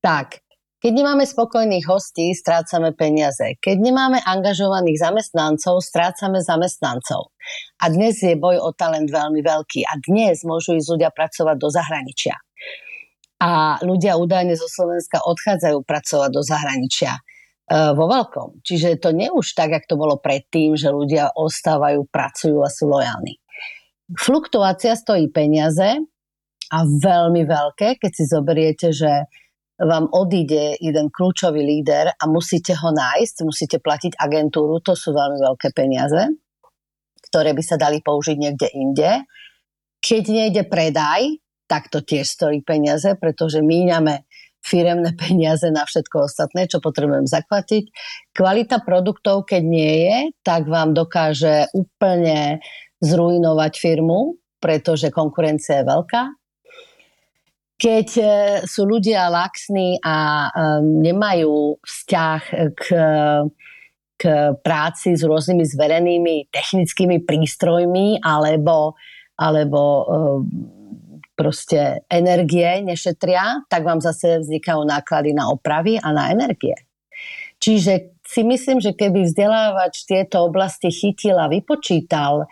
tak 0.00 0.40
keď 0.80 0.92
nemáme 0.96 1.28
spokojných 1.28 1.84
hostí, 1.84 2.32
strácame 2.32 2.96
peniaze. 2.96 3.60
Keď 3.60 3.76
nemáme 3.76 4.16
angažovaných 4.24 4.96
zamestnancov, 4.96 5.84
strácame 5.84 6.40
zamestnancov. 6.40 7.36
A 7.84 7.92
dnes 7.92 8.16
je 8.24 8.32
boj 8.32 8.56
o 8.56 8.72
talent 8.72 9.12
veľmi 9.12 9.44
veľký. 9.44 9.84
A 9.84 10.00
dnes 10.00 10.40
môžu 10.40 10.80
ísť 10.80 10.88
ľudia 10.96 11.10
pracovať 11.12 11.56
do 11.60 11.68
zahraničia. 11.68 12.32
A 13.44 13.76
ľudia 13.84 14.16
údajne 14.16 14.56
zo 14.56 14.64
Slovenska 14.72 15.20
odchádzajú 15.20 15.84
pracovať 15.84 16.30
do 16.32 16.40
zahraničia 16.40 17.12
e, 17.12 17.20
vo 17.92 18.08
veľkom. 18.08 18.64
Čiže 18.64 19.04
to 19.04 19.12
nie 19.12 19.28
už 19.28 19.52
tak, 19.52 19.76
ako 19.76 19.84
to 19.84 19.96
bolo 20.00 20.16
predtým, 20.16 20.80
že 20.80 20.88
ľudia 20.88 21.36
ostávajú, 21.36 22.08
pracujú 22.08 22.56
a 22.64 22.72
sú 22.72 22.88
lojálni. 22.88 23.36
Fluktuácia 24.16 24.96
stojí 24.96 25.28
peniaze 25.28 26.00
a 26.72 26.78
veľmi 26.88 27.44
veľké, 27.44 28.00
keď 28.00 28.12
si 28.16 28.24
zoberiete, 28.24 28.96
že 28.96 29.28
vám 29.80 30.12
odíde 30.12 30.76
jeden 30.76 31.08
kľúčový 31.08 31.64
líder 31.64 32.12
a 32.12 32.24
musíte 32.28 32.76
ho 32.76 32.92
nájsť, 32.92 33.36
musíte 33.48 33.80
platiť 33.80 34.20
agentúru, 34.20 34.84
to 34.84 34.92
sú 34.92 35.16
veľmi 35.16 35.40
veľké 35.40 35.72
peniaze, 35.72 36.36
ktoré 37.32 37.56
by 37.56 37.62
sa 37.64 37.80
dali 37.80 38.04
použiť 38.04 38.36
niekde 38.36 38.68
inde. 38.76 39.24
Keď 40.04 40.24
nejde 40.28 40.62
predaj, 40.68 41.40
tak 41.64 41.88
to 41.88 42.04
tiež 42.04 42.28
stojí 42.28 42.60
peniaze, 42.60 43.08
pretože 43.16 43.64
míňame 43.64 44.28
firemné 44.60 45.16
peniaze 45.22 45.72
na 45.72 45.88
všetko 45.88 46.28
ostatné, 46.28 46.68
čo 46.68 46.84
potrebujem 46.84 47.24
zaplatiť. 47.24 47.88
Kvalita 48.36 48.84
produktov, 48.84 49.48
keď 49.48 49.62
nie 49.64 49.94
je, 50.04 50.18
tak 50.44 50.68
vám 50.68 50.92
dokáže 50.92 51.72
úplne 51.72 52.60
zrujnovať 53.00 53.72
firmu, 53.80 54.36
pretože 54.60 55.08
konkurencia 55.08 55.80
je 55.80 55.88
veľká 55.88 56.39
keď 57.80 58.08
e, 58.20 58.24
sú 58.68 58.84
ľudia 58.84 59.32
laxní 59.32 59.96
a 60.04 60.46
e, 60.46 60.48
nemajú 60.84 61.80
vzťah 61.80 62.42
k, 62.76 62.84
k 64.20 64.22
práci 64.60 65.16
s 65.16 65.24
rôznymi 65.24 65.64
zverenými 65.64 66.52
technickými 66.52 67.24
prístrojmi 67.24 68.20
alebo, 68.20 69.00
alebo 69.40 69.80
e, 69.80 70.02
proste 71.32 72.04
energie 72.12 72.84
nešetria, 72.84 73.64
tak 73.72 73.88
vám 73.88 74.04
zase 74.04 74.44
vznikajú 74.44 74.84
náklady 74.84 75.32
na 75.32 75.48
opravy 75.48 75.96
a 75.96 76.12
na 76.12 76.28
energie. 76.28 76.76
Čiže 77.56 78.20
si 78.20 78.44
myslím, 78.44 78.84
že 78.84 78.92
keby 78.92 79.24
vzdelávač 79.24 80.04
tieto 80.04 80.44
oblasti 80.44 80.92
chytil 80.92 81.40
a 81.40 81.48
vypočítal 81.48 82.44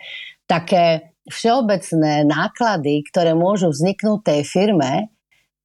také 0.49 1.13
všeobecné 1.29 2.25
náklady, 2.25 3.05
ktoré 3.05 3.37
môžu 3.37 3.69
vzniknúť 3.69 4.19
tej 4.25 4.41
firme, 4.43 5.13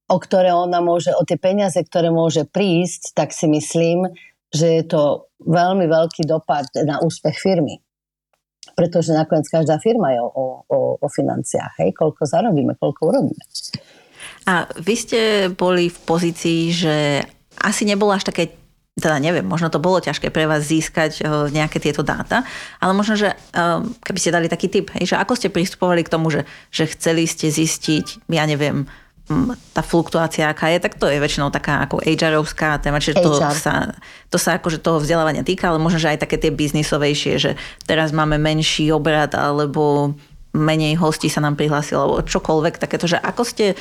o 0.08 0.16
ktoré 0.20 0.52
ona 0.52 0.84
môže, 0.84 1.12
o 1.16 1.24
tie 1.24 1.40
peniaze, 1.40 1.80
ktoré 1.80 2.12
môže 2.12 2.44
prísť, 2.44 3.16
tak 3.16 3.32
si 3.32 3.48
myslím, 3.48 4.12
že 4.52 4.66
je 4.80 4.84
to 4.86 5.02
veľmi 5.42 5.88
veľký 5.88 6.28
dopad 6.28 6.68
na 6.84 7.00
úspech 7.00 7.40
firmy. 7.40 7.80
Pretože 8.74 9.12
nakoniec 9.12 9.48
každá 9.48 9.76
firma 9.80 10.12
je 10.12 10.20
o, 10.20 10.30
o, 10.64 10.78
o 11.00 11.08
financiách. 11.08 11.84
Hej? 11.84 11.90
Koľko 11.96 12.24
zarobíme, 12.24 12.76
koľko 12.76 13.00
urobíme. 13.12 13.44
A 14.48 14.68
vy 14.80 14.94
ste 14.96 15.20
boli 15.52 15.88
v 15.88 15.98
pozícii, 16.04 16.60
že 16.72 16.96
asi 17.60 17.84
nebolo 17.84 18.12
až 18.12 18.28
také 18.28 18.64
teda 18.94 19.18
neviem, 19.18 19.42
možno 19.42 19.74
to 19.74 19.82
bolo 19.82 19.98
ťažké 19.98 20.30
pre 20.30 20.46
vás 20.46 20.70
získať 20.70 21.18
eh, 21.18 21.26
nejaké 21.50 21.82
tieto 21.82 22.06
dáta, 22.06 22.46
ale 22.78 22.94
možno, 22.94 23.18
že 23.18 23.34
eh, 23.34 23.82
keby 23.82 24.18
ste 24.22 24.34
dali 24.34 24.46
taký 24.46 24.70
tip, 24.70 24.94
že 24.94 25.18
ako 25.18 25.34
ste 25.34 25.50
pristupovali 25.50 26.06
k 26.06 26.12
tomu, 26.14 26.30
že, 26.30 26.46
že 26.70 26.86
chceli 26.94 27.26
ste 27.26 27.50
zistiť, 27.50 28.30
ja 28.30 28.46
neviem, 28.46 28.86
tá 29.72 29.80
fluktuácia, 29.80 30.52
aká 30.52 30.68
je, 30.68 30.84
tak 30.84 31.00
to 31.00 31.08
je 31.08 31.16
väčšinou 31.16 31.48
taká 31.48 31.80
ako 31.88 32.04
HR-ovská 32.04 32.76
téma, 32.76 33.00
čiže 33.00 33.24
to 33.24 33.40
sa, 33.56 33.96
to 34.28 34.36
sa 34.36 34.60
akože 34.60 34.84
toho 34.84 35.00
vzdelávania 35.00 35.40
týka, 35.40 35.72
ale 35.72 35.80
možno, 35.80 35.96
že 35.96 36.12
aj 36.12 36.28
také 36.28 36.36
tie 36.36 36.52
biznisovejšie, 36.52 37.32
že 37.40 37.50
teraz 37.88 38.12
máme 38.12 38.36
menší 38.36 38.92
obrad 38.92 39.32
alebo 39.32 40.12
menej 40.52 41.00
hostí 41.00 41.32
sa 41.32 41.40
nám 41.40 41.56
prihlásilo, 41.56 42.04
alebo 42.04 42.20
čokoľvek 42.20 42.76
takéto, 42.76 43.08
že 43.08 43.16
ako 43.16 43.42
ste 43.42 43.66
e, 43.72 43.76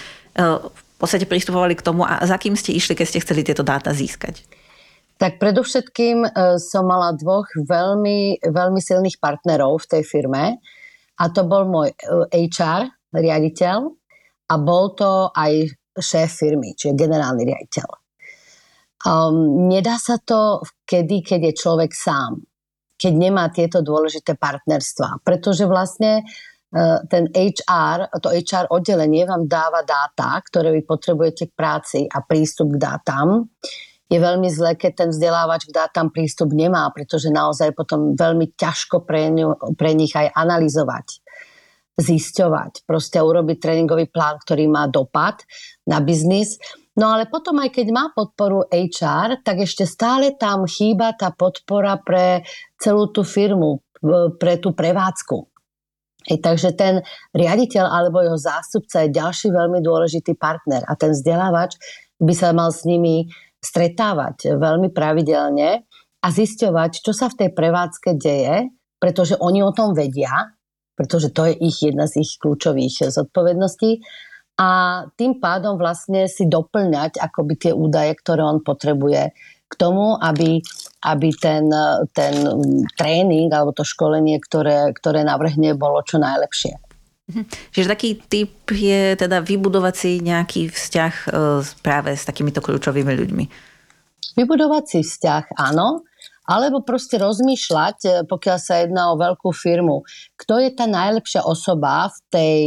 v 0.64 0.98
podstate 0.98 1.28
pristupovali 1.28 1.76
k 1.76 1.86
tomu 1.86 2.08
a 2.08 2.24
za 2.24 2.40
kým 2.40 2.56
ste 2.56 2.74
išli, 2.74 2.96
keď 2.96 3.06
ste 3.06 3.22
chceli 3.22 3.42
tieto 3.44 3.62
dáta 3.62 3.92
získať? 3.92 4.42
Tak 5.22 5.38
predovšetkým 5.44 6.26
e, 6.26 6.30
som 6.58 6.88
mala 6.90 7.14
dvoch 7.20 7.46
veľmi, 7.68 8.42
veľmi 8.42 8.80
silných 8.82 9.22
partnerov 9.22 9.86
v 9.86 9.90
tej 9.92 10.04
firme 10.08 10.58
a 11.20 11.24
to 11.30 11.46
bol 11.46 11.70
môj 11.70 11.94
HR, 12.34 12.90
e, 12.90 12.92
riaditeľ, 13.14 13.94
a 14.54 14.62
bol 14.62 14.94
to 14.94 15.34
aj 15.34 15.74
šéf 15.98 16.30
firmy, 16.30 16.78
čiže 16.78 16.94
generálny 16.94 17.42
riaditeľ. 17.50 17.90
Um, 19.04 19.68
nedá 19.68 19.98
sa 20.00 20.22
to 20.22 20.64
kedy, 20.88 21.26
keď 21.26 21.52
je 21.52 21.54
človek 21.60 21.92
sám, 21.92 22.40
keď 22.96 23.14
nemá 23.18 23.52
tieto 23.52 23.84
dôležité 23.84 24.40
partnerstva, 24.40 25.26
pretože 25.28 25.68
vlastne 25.68 26.24
uh, 26.24 27.04
ten 27.12 27.28
HR, 27.34 28.14
to 28.24 28.32
HR 28.32 28.72
oddelenie 28.72 29.28
vám 29.28 29.50
dáva 29.50 29.84
dáta, 29.84 30.40
ktoré 30.46 30.72
vy 30.72 30.88
potrebujete 30.88 31.52
k 31.52 31.58
práci 31.58 32.00
a 32.08 32.24
prístup 32.24 32.78
k 32.78 32.80
dátam. 32.80 33.52
Je 34.08 34.22
veľmi 34.22 34.48
zlé, 34.48 34.78
keď 34.78 34.92
ten 35.04 35.10
vzdelávač 35.10 35.68
k 35.68 35.76
dátam 35.76 36.14
prístup 36.14 36.54
nemá, 36.54 36.88
pretože 36.96 37.34
naozaj 37.34 37.76
potom 37.76 38.14
veľmi 38.14 38.56
ťažko 38.56 39.04
pre, 39.04 39.34
ňu, 39.34 39.76
pre 39.76 39.98
nich 39.98 40.14
aj 40.16 40.32
analyzovať 40.32 41.23
zisťovať, 41.98 42.90
proste 42.90 43.22
urobiť 43.22 43.58
tréningový 43.62 44.10
plán, 44.10 44.42
ktorý 44.42 44.66
má 44.66 44.90
dopad 44.90 45.46
na 45.86 46.02
biznis. 46.02 46.58
No 46.98 47.14
ale 47.14 47.30
potom 47.30 47.58
aj 47.62 47.74
keď 47.74 47.88
má 47.94 48.10
podporu 48.14 48.66
HR, 48.70 49.42
tak 49.42 49.66
ešte 49.66 49.86
stále 49.86 50.34
tam 50.38 50.66
chýba 50.66 51.14
tá 51.14 51.34
podpora 51.34 51.98
pre 52.02 52.46
celú 52.78 53.10
tú 53.10 53.22
firmu, 53.26 53.82
pre 54.38 54.58
tú 54.58 54.74
prevádzku. 54.74 55.50
I 56.24 56.40
takže 56.40 56.72
ten 56.80 57.04
riaditeľ 57.36 57.84
alebo 57.84 58.24
jeho 58.24 58.40
zástupca 58.40 59.04
je 59.04 59.12
ďalší 59.12 59.52
veľmi 59.52 59.84
dôležitý 59.84 60.40
partner 60.40 60.88
a 60.88 60.96
ten 60.96 61.12
vzdelávač 61.12 61.76
by 62.16 62.34
sa 62.34 62.56
mal 62.56 62.72
s 62.72 62.88
nimi 62.88 63.28
stretávať 63.60 64.56
veľmi 64.56 64.96
pravidelne 64.96 65.84
a 66.24 66.28
zisťovať, 66.32 67.04
čo 67.04 67.12
sa 67.12 67.28
v 67.28 67.44
tej 67.44 67.50
prevádzke 67.52 68.16
deje, 68.16 68.72
pretože 69.04 69.36
oni 69.36 69.60
o 69.60 69.76
tom 69.76 69.92
vedia, 69.92 70.56
pretože 70.94 71.34
to 71.34 71.50
je 71.50 71.54
ich 71.58 71.82
jedna 71.82 72.06
z 72.06 72.22
ich 72.22 72.38
kľúčových 72.38 73.10
zodpovedností 73.10 74.02
a 74.54 74.70
tým 75.18 75.42
pádom 75.42 75.82
vlastne 75.82 76.30
si 76.30 76.46
doplňať 76.46 77.18
akoby 77.18 77.54
tie 77.58 77.72
údaje, 77.74 78.14
ktoré 78.22 78.46
on 78.46 78.62
potrebuje 78.62 79.34
k 79.66 79.74
tomu, 79.74 80.14
aby, 80.22 80.62
aby 81.10 81.30
ten, 81.34 81.66
ten 82.14 82.34
tréning 82.94 83.50
alebo 83.50 83.74
to 83.74 83.82
školenie, 83.82 84.38
ktoré, 84.38 84.94
ktoré 84.94 85.26
navrhne, 85.26 85.74
bolo 85.74 86.06
čo 86.06 86.22
najlepšie. 86.22 86.78
Mhm. 87.34 87.44
Čiže 87.74 87.88
taký 87.90 88.10
typ 88.30 88.54
je 88.70 89.18
teda 89.18 89.42
vybudovať 89.42 89.96
si 89.98 90.12
nejaký 90.22 90.70
vzťah 90.70 91.14
e, 91.26 91.28
práve 91.82 92.14
s 92.14 92.28
takýmito 92.28 92.62
kľúčovými 92.62 93.10
ľuďmi. 93.10 93.46
Vybudovať 94.38 94.84
si 94.86 95.00
vzťah, 95.02 95.58
áno 95.58 96.06
alebo 96.44 96.84
proste 96.84 97.16
rozmýšľať, 97.20 97.98
e, 98.04 98.10
pokiaľ 98.28 98.58
sa 98.60 98.84
jedná 98.84 99.12
o 99.12 99.20
veľkú 99.20 99.52
firmu, 99.56 100.04
kto 100.36 100.60
je 100.60 100.70
tá 100.76 100.86
najlepšia 100.88 101.48
osoba 101.48 102.12
v, 102.12 102.20
tej, 102.32 102.62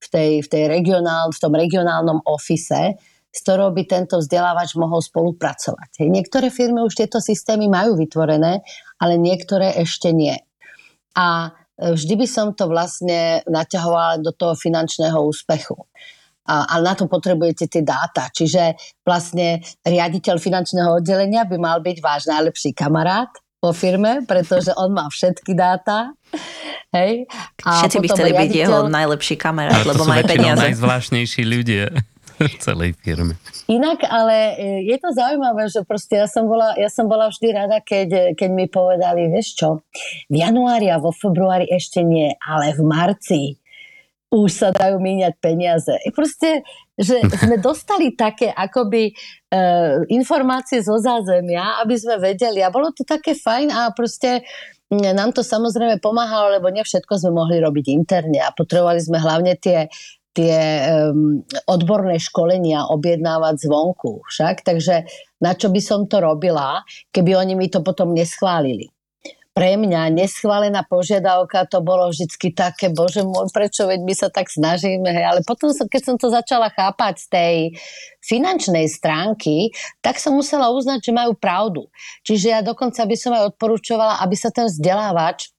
v, 0.00 0.06
tej, 0.08 0.30
v, 0.44 0.48
tej 0.48 0.64
regionál, 0.68 1.28
v 1.32 1.40
tom 1.40 1.52
regionálnom 1.52 2.24
ofise, 2.24 2.96
s 3.32 3.38
ktorou 3.44 3.72
by 3.72 3.88
tento 3.88 4.20
vzdelávač 4.20 4.76
mohol 4.76 5.00
spolupracovať. 5.00 6.04
Niektoré 6.04 6.52
firmy 6.52 6.84
už 6.84 7.00
tieto 7.00 7.16
systémy 7.16 7.68
majú 7.68 7.96
vytvorené, 7.96 8.60
ale 9.00 9.14
niektoré 9.16 9.72
ešte 9.80 10.12
nie. 10.12 10.36
A 11.16 11.52
e, 11.76 11.92
vždy 11.92 12.14
by 12.16 12.26
som 12.28 12.56
to 12.56 12.68
vlastne 12.68 13.44
naťahovala 13.44 14.24
do 14.24 14.32
toho 14.32 14.56
finančného 14.56 15.20
úspechu 15.20 15.88
a, 16.46 16.74
ale 16.74 16.82
na 16.90 16.94
to 16.98 17.06
potrebujete 17.06 17.70
tie 17.70 17.82
dáta. 17.82 18.30
Čiže 18.30 18.74
vlastne 19.06 19.62
riaditeľ 19.86 20.42
finančného 20.42 20.98
oddelenia 20.98 21.46
by 21.46 21.56
mal 21.58 21.78
byť 21.78 21.98
váš 22.02 22.26
najlepší 22.26 22.74
kamarát 22.74 23.30
vo 23.62 23.70
firme, 23.70 24.26
pretože 24.26 24.74
on 24.74 24.90
má 24.90 25.06
všetky 25.06 25.54
dáta. 25.54 26.18
Hej. 26.90 27.30
A 27.62 27.86
Všetci 27.86 27.98
by 28.02 28.08
chceli 28.10 28.30
riaditeľ... 28.34 28.42
byť 28.42 28.52
jeho 28.58 28.78
najlepší 28.90 29.34
kamarát, 29.38 29.86
lebo 29.86 30.02
má 30.02 30.18
peniaze. 30.26 30.58
najzvláštnejší 30.58 31.42
ľudia. 31.46 31.86
v 32.42 32.58
celej 32.58 32.98
firme. 32.98 33.38
Inak, 33.70 34.02
ale 34.08 34.58
e, 34.58 34.90
je 34.90 34.96
to 34.98 35.14
zaujímavé, 35.14 35.70
že 35.70 35.86
proste 35.86 36.18
ja 36.18 36.26
som 36.26 36.50
bola, 36.50 36.74
ja 36.74 36.90
som 36.90 37.06
bola 37.06 37.30
vždy 37.30 37.48
rada, 37.54 37.78
keď, 37.78 38.34
keď 38.34 38.50
mi 38.50 38.66
povedali, 38.66 39.30
vieš 39.30 39.62
čo, 39.62 39.68
v 40.26 40.36
januári 40.42 40.90
a 40.90 40.98
vo 40.98 41.14
februári 41.14 41.70
ešte 41.70 42.02
nie, 42.02 42.34
ale 42.42 42.74
v 42.74 42.82
marci 42.82 43.61
už 44.32 44.48
sa 44.48 44.68
dajú 44.72 44.96
míňať 44.96 45.36
peniaze. 45.44 45.92
Proste, 46.16 46.64
že 46.96 47.20
sme 47.44 47.60
dostali 47.60 48.16
také 48.16 48.48
akoby 48.48 49.12
e, 49.12 49.14
informácie 50.08 50.80
zo 50.80 50.96
zázemia, 50.96 51.84
aby 51.84 51.94
sme 52.00 52.16
vedeli. 52.16 52.64
A 52.64 52.72
bolo 52.72 52.88
to 52.96 53.04
také 53.04 53.36
fajn 53.36 53.68
a 53.68 53.92
proste 53.92 54.40
nám 54.92 55.32
to 55.32 55.40
samozrejme 55.40 56.04
pomáhalo, 56.04 56.52
lebo 56.60 56.68
nie 56.68 56.84
všetko 56.84 57.16
sme 57.16 57.32
mohli 57.32 57.60
robiť 57.60 57.86
interne. 57.92 58.40
A 58.44 58.52
potrebovali 58.52 59.00
sme 59.00 59.20
hlavne 59.20 59.56
tie 59.60 59.88
tie 60.32 60.56
um, 61.12 61.44
odborné 61.68 62.16
školenia 62.16 62.88
objednávať 62.88 63.68
zvonku 63.68 64.24
však, 64.32 64.64
takže 64.64 65.04
na 65.44 65.52
čo 65.52 65.68
by 65.68 65.76
som 65.76 66.08
to 66.08 66.24
robila, 66.24 66.80
keby 67.12 67.36
oni 67.36 67.52
mi 67.52 67.68
to 67.68 67.84
potom 67.84 68.16
neschválili 68.16 68.91
pre 69.52 69.76
mňa 69.76 70.08
neschválená 70.16 70.88
požiadavka 70.88 71.68
to 71.68 71.84
bolo 71.84 72.08
vždycky 72.08 72.56
také, 72.56 72.88
bože 72.88 73.20
môj, 73.20 73.52
prečo 73.52 73.84
veď 73.84 74.00
my 74.00 74.14
sa 74.16 74.28
tak 74.32 74.48
snažíme, 74.48 75.12
hej. 75.12 75.24
ale 75.28 75.40
potom, 75.44 75.68
keď 75.68 76.02
som 76.02 76.16
to 76.16 76.32
začala 76.32 76.72
chápať 76.72 77.14
z 77.20 77.26
tej 77.28 77.56
finančnej 78.24 78.88
stránky, 78.88 79.68
tak 80.00 80.16
som 80.16 80.32
musela 80.32 80.72
uznať, 80.72 81.04
že 81.04 81.12
majú 81.12 81.36
pravdu. 81.36 81.92
Čiže 82.24 82.46
ja 82.48 82.60
dokonca 82.64 83.04
by 83.04 83.16
som 83.16 83.36
aj 83.36 83.52
odporúčovala, 83.52 84.24
aby 84.24 84.36
sa 84.36 84.48
ten 84.48 84.72
vzdelávač 84.72 85.52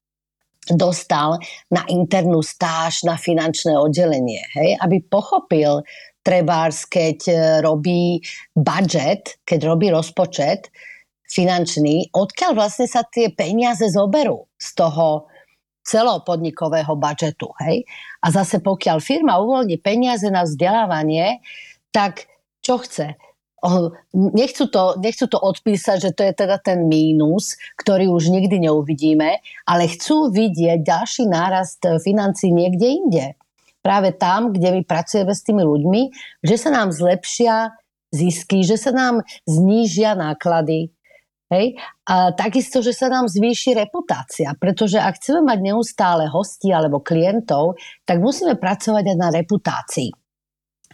dostal 0.74 1.38
na 1.70 1.86
internú 1.91 2.41
stáž 2.41 3.06
na 3.06 3.20
finančné 3.20 3.78
oddelenie, 3.78 4.41
hej, 4.58 4.80
aby 4.82 5.06
pochopil 5.06 5.86
trebárs, 6.24 6.88
keď 6.88 7.20
e, 7.28 7.36
robí 7.60 8.24
budget, 8.56 9.44
keď 9.44 9.60
robí 9.68 9.91
rozpočet, 9.91 10.72
finančný, 11.34 12.14
odkiaľ 12.14 12.52
vlastne 12.54 12.86
sa 12.86 13.02
tie 13.02 13.34
peniaze 13.34 13.90
zoberú 13.90 14.46
z 14.62 14.70
toho 14.78 15.26
celopodnikového 15.84 16.96
budžetu. 16.96 17.52
Hej? 17.60 17.84
A 18.24 18.32
zase 18.32 18.64
pokiaľ 18.64 19.04
firma 19.04 19.42
uvoľní 19.42 19.82
peniaze 19.84 20.30
na 20.32 20.48
vzdelávanie, 20.48 21.44
tak 21.92 22.32
čo 22.64 22.80
chce? 22.80 23.20
Nechcú 24.14 24.68
to, 24.68 25.00
nechcú 25.00 25.26
to 25.28 25.40
odpísať, 25.40 25.98
že 26.00 26.12
to 26.12 26.22
je 26.28 26.34
teda 26.36 26.60
ten 26.60 26.88
mínus, 26.88 27.56
ktorý 27.80 28.12
už 28.12 28.32
nikdy 28.32 28.68
neuvidíme, 28.68 29.40
ale 29.68 29.92
chcú 29.92 30.32
vidieť 30.32 30.84
ďalší 30.84 31.24
nárast 31.32 31.80
financí 32.04 32.52
niekde 32.52 32.88
inde. 32.88 33.26
Práve 33.84 34.16
tam, 34.16 34.56
kde 34.56 34.80
my 34.80 34.82
pracujeme 34.88 35.36
s 35.36 35.44
tými 35.44 35.64
ľuďmi, 35.64 36.02
že 36.44 36.56
sa 36.56 36.72
nám 36.72 36.96
zlepšia 36.96 37.76
zisky, 38.16 38.64
že 38.64 38.80
sa 38.80 38.96
nám 38.96 39.26
znížia 39.44 40.16
náklady, 40.16 40.93
Hej? 41.54 41.78
A 42.10 42.34
takisto, 42.34 42.82
že 42.82 42.97
sa 42.97 43.14
nám 43.14 43.30
zvýši 43.30 43.78
reputácia, 43.78 44.58
pretože 44.58 44.97
ak 44.97 45.22
chceme 45.22 45.45
mať 45.45 45.60
neustále 45.62 46.26
hostí 46.26 46.74
alebo 46.74 47.06
klientov, 47.06 47.78
tak 48.10 48.18
musíme 48.18 48.58
pracovať 48.58 49.14
aj 49.14 49.18
na 49.22 49.30
reputácii 49.30 50.10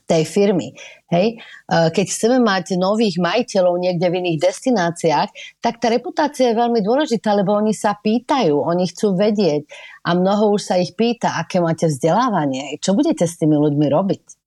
tej 0.09 0.25
firmy. 0.25 0.73
Hej? 1.13 1.37
Keď 1.69 2.05
chceme 2.09 2.37
mať 2.41 2.81
nových 2.81 3.21
majiteľov 3.21 3.77
niekde 3.77 4.09
v 4.09 4.17
iných 4.25 4.41
destináciách, 4.41 5.29
tak 5.61 5.77
tá 5.77 5.93
reputácia 5.93 6.49
je 6.49 6.57
veľmi 6.57 6.81
dôležitá, 6.81 7.37
lebo 7.37 7.53
oni 7.53 7.77
sa 7.77 7.93
pýtajú, 7.93 8.57
oni 8.57 8.89
chcú 8.89 9.13
vedieť 9.13 9.69
a 10.09 10.17
mnoho 10.17 10.57
už 10.57 10.61
sa 10.65 10.75
ich 10.81 10.97
pýta, 10.97 11.37
aké 11.37 11.61
máte 11.61 11.85
vzdelávanie, 11.85 12.81
čo 12.81 12.97
budete 12.97 13.29
s 13.29 13.37
tými 13.37 13.53
ľuďmi 13.53 13.85
robiť 13.85 14.38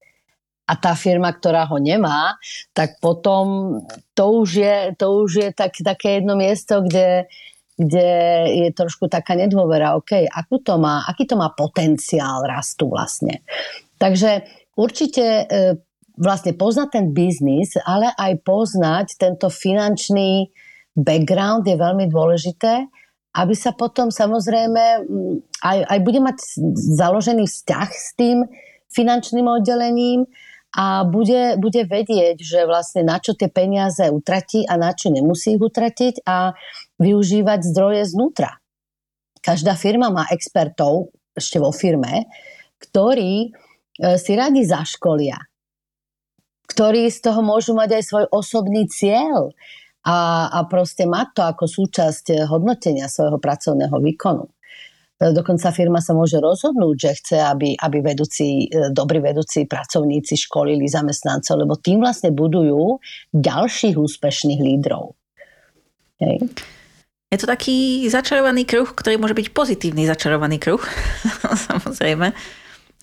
a 0.62 0.72
tá 0.78 0.94
firma, 0.94 1.34
ktorá 1.34 1.66
ho 1.66 1.76
nemá, 1.82 2.38
tak 2.70 3.02
potom 3.02 3.78
to 4.14 4.24
už 4.42 4.48
je, 4.62 4.76
to 4.94 5.06
už 5.26 5.30
je 5.34 5.48
tak, 5.50 5.74
také 5.74 6.22
jedno 6.22 6.38
miesto, 6.38 6.80
kde, 6.80 7.26
kde 7.74 8.10
je 8.62 8.68
trošku 8.70 9.10
taká 9.10 9.34
nedôvera, 9.34 9.98
OK, 9.98 10.22
akú 10.30 10.62
to 10.62 10.78
má, 10.78 11.02
aký 11.10 11.26
to 11.26 11.34
má 11.34 11.50
potenciál 11.50 12.46
rastu 12.46 12.86
vlastne. 12.86 13.42
Takže 13.98 14.46
určite 14.78 15.24
e, 15.24 15.44
vlastne 16.16 16.54
poznať 16.54 16.88
ten 16.94 17.06
biznis, 17.10 17.74
ale 17.82 18.14
aj 18.14 18.46
poznať 18.46 19.18
tento 19.18 19.50
finančný 19.50 20.52
background 20.94 21.66
je 21.66 21.76
veľmi 21.76 22.06
dôležité, 22.06 22.86
aby 23.32 23.54
sa 23.56 23.72
potom 23.72 24.12
samozrejme 24.12 25.08
aj, 25.64 25.78
aj 25.88 25.98
bude 26.04 26.20
mať 26.20 26.36
založený 27.00 27.48
vzťah 27.48 27.88
s 27.88 28.08
tým 28.12 28.44
finančným 28.92 29.48
oddelením, 29.48 30.28
a 30.72 31.04
bude, 31.04 31.60
bude 31.60 31.84
vedieť, 31.84 32.40
že 32.40 32.64
vlastne 32.64 33.04
na 33.04 33.20
čo 33.20 33.36
tie 33.36 33.52
peniaze 33.52 34.08
utratí 34.08 34.64
a 34.64 34.80
na 34.80 34.96
čo 34.96 35.12
nemusí 35.12 35.56
ich 35.56 35.62
utratiť 35.62 36.24
a 36.24 36.56
využívať 36.96 37.60
zdroje 37.60 38.08
znútra. 38.08 38.56
Každá 39.44 39.76
firma 39.76 40.08
má 40.08 40.24
expertov 40.32 41.12
ešte 41.36 41.60
vo 41.60 41.74
firme, 41.76 42.24
ktorí 42.80 43.48
e, 43.48 44.16
si 44.16 44.32
radi 44.32 44.64
zaškolia, 44.64 45.36
ktorí 46.72 47.10
z 47.12 47.18
toho 47.20 47.44
môžu 47.44 47.76
mať 47.76 48.00
aj 48.00 48.02
svoj 48.08 48.24
osobný 48.32 48.88
cieľ 48.88 49.52
a, 50.08 50.48
a 50.48 50.58
proste 50.72 51.04
mať 51.04 51.26
to 51.36 51.42
ako 51.44 51.64
súčasť 51.68 52.48
hodnotenia 52.48 53.12
svojho 53.12 53.36
pracovného 53.36 53.96
výkonu. 54.00 54.48
Dokonca 55.30 55.70
firma 55.70 56.02
sa 56.02 56.18
môže 56.18 56.42
rozhodnúť, 56.42 56.96
že 56.98 57.10
chce, 57.22 57.36
aby, 57.38 57.78
aby 57.78 57.98
vedúci, 58.02 58.66
e, 58.66 58.90
dobrí 58.90 59.22
vedúci 59.22 59.70
pracovníci 59.70 60.34
školili 60.34 60.90
zamestnancov, 60.90 61.62
lebo 61.62 61.78
tým 61.78 62.02
vlastne 62.02 62.34
budujú 62.34 62.98
ďalších 63.30 63.94
úspešných 63.94 64.58
lídrov. 64.58 65.14
Hej. 66.18 66.50
Je 67.30 67.38
to 67.38 67.46
taký 67.46 68.10
začarovaný 68.10 68.66
kruh, 68.66 68.90
ktorý 68.90 69.16
môže 69.22 69.38
byť 69.38 69.54
pozitívny 69.54 70.10
začarovaný 70.10 70.58
kruh, 70.58 70.82
samozrejme. 71.70 72.34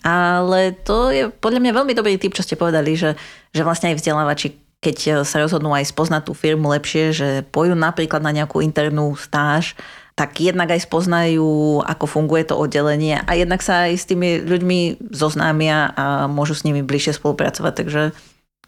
Ale 0.04 0.60
to 0.84 1.12
je 1.12 1.32
podľa 1.32 1.60
mňa 1.64 1.72
veľmi 1.72 1.92
dobrý 1.96 2.20
typ, 2.20 2.36
čo 2.36 2.44
ste 2.44 2.60
povedali, 2.60 3.00
že, 3.00 3.16
že 3.52 3.64
vlastne 3.64 3.92
aj 3.92 4.00
vzdelávači, 4.00 4.56
keď 4.80 5.24
sa 5.28 5.44
rozhodnú 5.44 5.76
aj 5.76 5.92
spoznať 5.92 6.22
tú 6.24 6.32
firmu 6.32 6.72
lepšie, 6.72 7.12
že 7.12 7.28
pojú 7.48 7.76
napríklad 7.76 8.24
na 8.24 8.32
nejakú 8.32 8.64
internú 8.64 9.12
stáž, 9.12 9.76
tak 10.20 10.36
jednak 10.36 10.68
aj 10.68 10.84
spoznajú, 10.84 11.80
ako 11.80 12.04
funguje 12.04 12.44
to 12.44 12.52
oddelenie 12.52 13.16
a 13.24 13.32
jednak 13.32 13.64
sa 13.64 13.88
aj 13.88 13.96
s 13.96 14.04
tými 14.04 14.44
ľuďmi 14.44 15.08
zoznámia 15.08 15.96
a 15.96 16.28
môžu 16.28 16.52
s 16.52 16.68
nimi 16.68 16.84
bližšie 16.84 17.16
spolupracovať. 17.16 17.72
Takže 17.72 18.02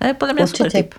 to 0.01 0.03
je 0.09 0.17
podľa 0.17 0.33
mňa 0.33 0.45
Určite. 0.49 0.57
super 0.57 0.73
tip. 0.73 0.91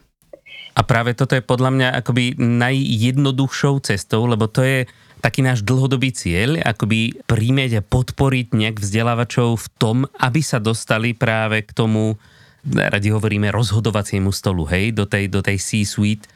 A 0.77 0.81
práve 0.85 1.17
toto 1.17 1.33
je 1.33 1.41
podľa 1.41 1.73
mňa 1.73 1.87
akoby 2.05 2.37
najjednoduchšou 2.37 3.81
cestou, 3.81 4.29
lebo 4.29 4.45
to 4.45 4.61
je 4.61 4.85
taký 5.25 5.41
náš 5.41 5.65
dlhodobý 5.65 6.13
cieľ, 6.13 6.61
akoby 6.61 7.17
príjmeť 7.25 7.81
a 7.81 7.85
podporiť 7.85 8.53
nejak 8.53 8.77
vzdelávačov 8.77 9.57
v 9.57 9.67
tom, 9.81 9.97
aby 10.21 10.41
sa 10.45 10.61
dostali 10.61 11.17
práve 11.17 11.65
k 11.65 11.73
tomu, 11.73 12.21
radi 12.69 13.09
hovoríme, 13.09 13.49
rozhodovaciemu 13.49 14.29
stolu, 14.29 14.69
hej, 14.69 14.93
do 14.93 15.09
tej, 15.09 15.33
do 15.33 15.41
tej 15.41 15.57
C-suite, 15.57 16.29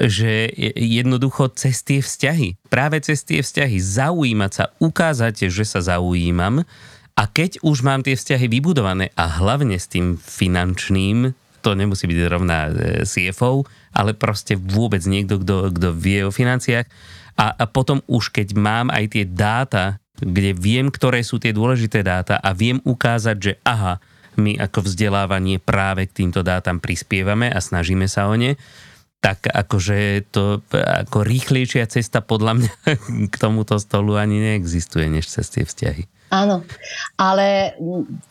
že 0.00 0.48
jednoducho 0.78 1.52
cez 1.52 1.82
tie 1.84 2.00
vzťahy, 2.00 2.56
práve 2.70 3.02
cez 3.02 3.26
tie 3.26 3.44
vzťahy. 3.44 3.76
Zaujímať 3.76 4.52
sa, 4.52 4.64
ukázať, 4.78 5.50
že 5.50 5.64
sa 5.66 5.82
zaujímam. 5.82 6.64
A 7.12 7.22
keď 7.28 7.60
už 7.60 7.84
mám 7.84 8.00
tie 8.00 8.16
vzťahy 8.16 8.48
vybudované 8.48 9.12
a 9.18 9.28
hlavne 9.28 9.76
s 9.76 9.90
tým 9.90 10.16
finančným, 10.16 11.36
to 11.62 11.78
nemusí 11.78 12.08
byť 12.08 12.18
rovná 12.26 12.68
e, 12.68 12.72
CFO, 13.06 13.62
ale 13.94 14.16
proste 14.16 14.58
vôbec 14.58 15.04
niekto, 15.06 15.38
kto, 15.38 15.70
kto 15.70 15.88
vie 15.94 16.26
o 16.26 16.34
financiách. 16.34 16.88
A, 17.38 17.54
a 17.54 17.64
potom 17.68 18.02
už 18.10 18.34
keď 18.34 18.56
mám 18.58 18.90
aj 18.90 19.04
tie 19.14 19.24
dáta, 19.28 20.02
kde 20.18 20.52
viem, 20.54 20.90
ktoré 20.90 21.22
sú 21.22 21.38
tie 21.38 21.54
dôležité 21.54 22.02
dáta 22.04 22.38
a 22.38 22.50
viem 22.52 22.82
ukázať, 22.82 23.36
že 23.38 23.52
aha, 23.62 24.02
my 24.36 24.56
ako 24.56 24.88
vzdelávanie 24.88 25.60
práve 25.60 26.08
k 26.08 26.24
týmto 26.24 26.40
dátam 26.40 26.80
prispievame 26.80 27.52
a 27.52 27.58
snažíme 27.60 28.08
sa 28.08 28.28
o 28.28 28.34
ne, 28.36 28.56
tak 29.22 29.46
akože 29.46 30.26
to 30.34 30.58
ako 30.74 31.22
rýchlejšia 31.22 31.86
cesta 31.86 32.18
podľa 32.18 32.58
mňa 32.58 32.72
k 33.32 33.34
tomuto 33.38 33.78
stolu 33.78 34.18
ani 34.18 34.42
neexistuje, 34.42 35.06
než 35.06 35.30
cez 35.30 35.46
tie 35.46 35.62
vzťahy. 35.62 36.10
Áno, 36.34 36.66
ale 37.20 37.78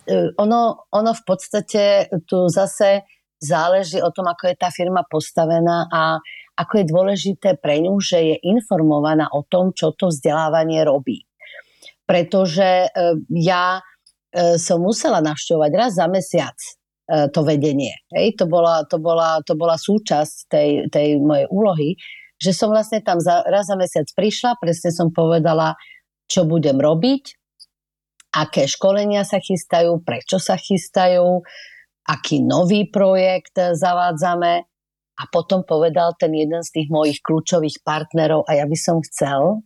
e, 0.03 0.33
ono, 0.35 0.89
ono 0.91 1.11
v 1.15 1.23
podstate 1.23 2.11
tu 2.27 2.51
zase 2.51 3.07
záleží 3.39 4.03
o 4.03 4.11
tom, 4.11 4.27
ako 4.27 4.51
je 4.51 4.55
tá 4.59 4.67
firma 4.67 5.07
postavená 5.07 5.87
a 5.87 6.19
ako 6.59 6.73
je 6.81 6.85
dôležité 6.91 7.49
pre 7.61 7.79
ňu, 7.79 7.95
že 8.03 8.19
je 8.19 8.35
informovaná 8.51 9.31
o 9.31 9.47
tom, 9.47 9.71
čo 9.71 9.95
to 9.95 10.11
vzdelávanie 10.11 10.83
robí. 10.83 11.23
Pretože 12.03 12.91
e, 12.91 13.15
ja 13.39 13.79
e, 13.79 14.59
som 14.59 14.83
musela 14.83 15.23
navštevovať 15.23 15.71
raz 15.71 15.95
za 15.95 16.11
mesiac 16.11 16.57
to 17.11 17.41
vedenie. 17.43 17.91
Hej, 18.15 18.39
to, 18.39 18.47
bola, 18.47 18.87
to, 18.87 18.95
bola, 18.95 19.43
to 19.43 19.59
bola 19.59 19.75
súčasť 19.75 20.35
tej, 20.47 20.69
tej 20.87 21.07
mojej 21.19 21.47
úlohy, 21.51 21.89
že 22.39 22.55
som 22.55 22.71
vlastne 22.71 23.03
tam 23.03 23.19
za, 23.19 23.43
raz 23.45 23.67
za 23.67 23.75
mesiac 23.75 24.07
prišla, 24.15 24.57
presne 24.57 24.89
som 24.89 25.11
povedala, 25.11 25.75
čo 26.25 26.47
budem 26.47 26.79
robiť, 26.79 27.23
aké 28.31 28.65
školenia 28.65 29.27
sa 29.27 29.43
chystajú, 29.43 29.99
prečo 30.01 30.39
sa 30.39 30.55
chystajú, 30.55 31.43
aký 32.07 32.41
nový 32.41 32.87
projekt 32.87 33.59
zavádzame 33.59 34.53
a 35.19 35.23
potom 35.29 35.67
povedal 35.67 36.17
ten 36.17 36.33
jeden 36.33 36.63
z 36.63 36.81
tých 36.81 36.87
mojich 36.89 37.19
kľúčových 37.21 37.83
partnerov 37.85 38.47
a 38.47 38.57
ja 38.57 38.65
by 38.65 38.77
som 38.79 39.03
chcel, 39.05 39.61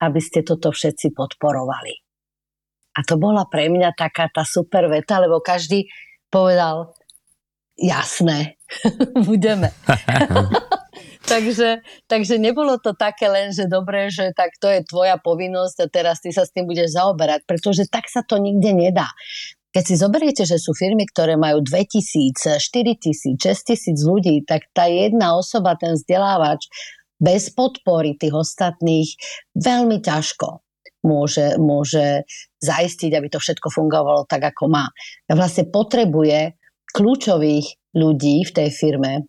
aby 0.00 0.20
ste 0.22 0.40
toto 0.46 0.72
všetci 0.72 1.12
podporovali. 1.12 1.94
A 2.96 3.04
to 3.04 3.20
bola 3.20 3.44
pre 3.44 3.68
mňa 3.68 3.92
taká 3.92 4.32
tá 4.32 4.40
super 4.40 4.88
veta, 4.88 5.20
lebo 5.20 5.44
každý 5.44 5.84
povedal, 6.30 6.94
jasné, 7.76 8.56
budeme. 9.28 9.70
takže, 11.30 11.84
takže 12.08 12.40
nebolo 12.40 12.80
to 12.80 12.96
také 12.96 13.28
len, 13.28 13.52
že 13.52 13.68
dobre, 13.68 14.08
že 14.08 14.32
tak 14.32 14.56
to 14.56 14.66
je 14.72 14.82
tvoja 14.86 15.20
povinnosť 15.20 15.76
a 15.84 15.92
teraz 15.92 16.24
ty 16.24 16.32
sa 16.32 16.48
s 16.48 16.52
tým 16.52 16.64
budeš 16.64 16.96
zaoberať, 16.96 17.44
pretože 17.44 17.86
tak 17.86 18.08
sa 18.08 18.24
to 18.24 18.40
nikde 18.40 18.72
nedá. 18.72 19.12
Keď 19.76 19.84
si 19.84 19.94
zoberiete, 20.00 20.42
že 20.48 20.56
sú 20.56 20.72
firmy, 20.72 21.04
ktoré 21.04 21.36
majú 21.36 21.60
2000, 21.60 22.56
4000, 22.56 23.36
6000 23.36 23.92
ľudí, 24.08 24.40
tak 24.48 24.72
tá 24.72 24.88
jedna 24.88 25.36
osoba, 25.36 25.76
ten 25.76 25.92
vzdelávač, 26.00 26.64
bez 27.20 27.52
podpory 27.52 28.16
tých 28.16 28.32
ostatných 28.32 29.08
veľmi 29.56 30.00
ťažko 30.00 30.65
môže, 31.06 31.54
môže 31.62 32.26
zaistiť, 32.58 33.14
aby 33.14 33.30
to 33.30 33.38
všetko 33.38 33.70
fungovalo 33.70 34.26
tak, 34.26 34.50
ako 34.50 34.66
má. 34.66 34.90
A 35.30 35.32
vlastne 35.38 35.70
potrebuje 35.70 36.58
kľúčových 36.90 37.94
ľudí 37.94 38.42
v 38.42 38.52
tej 38.52 38.68
firme, 38.74 39.24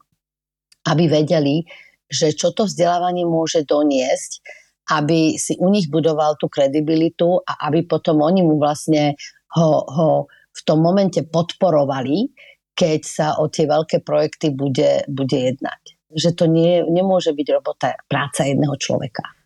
aby 0.90 1.04
vedeli, 1.06 1.64
že 2.10 2.34
čo 2.34 2.56
to 2.56 2.66
vzdelávanie 2.66 3.28
môže 3.28 3.64
doniesť, 3.68 4.42
aby 4.88 5.36
si 5.36 5.60
u 5.60 5.68
nich 5.68 5.92
budoval 5.92 6.40
tú 6.40 6.48
kredibilitu 6.48 7.44
a 7.44 7.68
aby 7.68 7.84
potom 7.84 8.24
oni 8.24 8.42
mu 8.42 8.56
vlastne 8.56 9.20
ho, 9.60 9.84
ho 9.84 10.10
v 10.32 10.62
tom 10.64 10.80
momente 10.80 11.22
podporovali, 11.28 12.32
keď 12.72 13.00
sa 13.04 13.28
o 13.38 13.52
tie 13.52 13.68
veľké 13.68 14.02
projekty 14.02 14.56
bude, 14.56 15.04
bude 15.12 15.36
jednať. 15.36 15.82
Že 16.08 16.30
to 16.40 16.46
nie, 16.48 16.88
nemôže 16.88 17.36
byť 17.36 17.48
robota, 17.52 18.00
práca 18.08 18.48
jedného 18.48 18.80
človeka. 18.80 19.37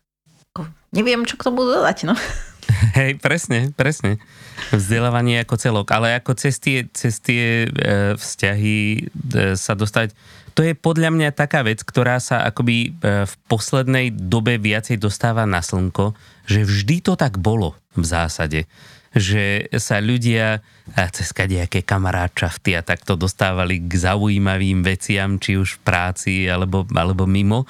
Neviem, 0.92 1.24
čo 1.24 1.40
k 1.40 1.48
tomu 1.48 1.64
dodať, 1.64 2.04
no. 2.04 2.14
Hej, 2.98 3.16
presne, 3.24 3.72
presne. 3.72 4.20
Vzdelávanie 4.70 5.40
ako 5.40 5.56
celok, 5.56 5.88
ale 5.96 6.20
ako 6.20 6.36
cez 6.36 6.60
tie, 6.60 6.84
cez 6.92 7.18
tie 7.18 7.64
e, 7.64 7.68
vzťahy 8.14 8.76
e, 8.76 9.00
sa 9.56 9.72
dostať 9.72 10.12
to 10.52 10.60
je 10.60 10.76
podľa 10.76 11.08
mňa 11.16 11.32
taká 11.32 11.64
vec, 11.64 11.80
ktorá 11.80 12.20
sa 12.20 12.44
akoby 12.44 12.92
e, 12.92 13.24
v 13.24 13.34
poslednej 13.48 14.12
dobe 14.12 14.60
viacej 14.60 15.00
dostáva 15.00 15.48
na 15.48 15.64
slnko, 15.64 16.12
že 16.44 16.68
vždy 16.68 16.96
to 17.00 17.16
tak 17.16 17.40
bolo 17.40 17.72
v 17.96 18.04
zásade 18.04 18.68
že 19.12 19.68
sa 19.76 20.00
ľudia 20.00 20.64
cez 21.12 21.36
kadejaké 21.36 21.84
kamaráčafty 21.84 22.72
a 22.72 22.80
takto 22.80 23.12
dostávali 23.12 23.84
k 23.84 23.92
zaujímavým 23.92 24.80
veciam, 24.80 25.36
či 25.36 25.60
už 25.60 25.76
v 25.76 25.82
práci 25.84 26.34
alebo, 26.48 26.88
alebo 26.96 27.28
mimo. 27.28 27.68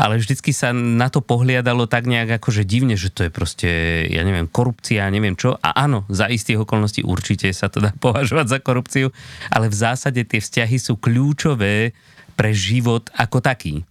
Ale 0.00 0.16
vždycky 0.16 0.56
sa 0.56 0.72
na 0.72 1.12
to 1.12 1.20
pohliadalo 1.20 1.84
tak 1.84 2.08
nejak 2.08 2.40
akože 2.40 2.64
divne, 2.64 2.96
že 2.96 3.12
to 3.12 3.28
je 3.28 3.30
proste, 3.30 3.68
ja 4.08 4.24
neviem, 4.24 4.48
korupcia, 4.48 5.04
neviem 5.12 5.36
čo. 5.36 5.60
A 5.60 5.76
áno, 5.76 6.08
za 6.08 6.24
istých 6.32 6.64
okolností 6.64 7.04
určite 7.04 7.52
sa 7.52 7.68
to 7.68 7.84
dá 7.84 7.92
považovať 8.04 8.46
za 8.48 8.58
korupciu, 8.64 9.12
ale 9.52 9.68
v 9.68 9.76
zásade 9.76 10.24
tie 10.24 10.40
vzťahy 10.40 10.80
sú 10.80 10.96
kľúčové 10.96 11.92
pre 12.32 12.56
život 12.56 13.12
ako 13.12 13.44
taký. 13.44 13.84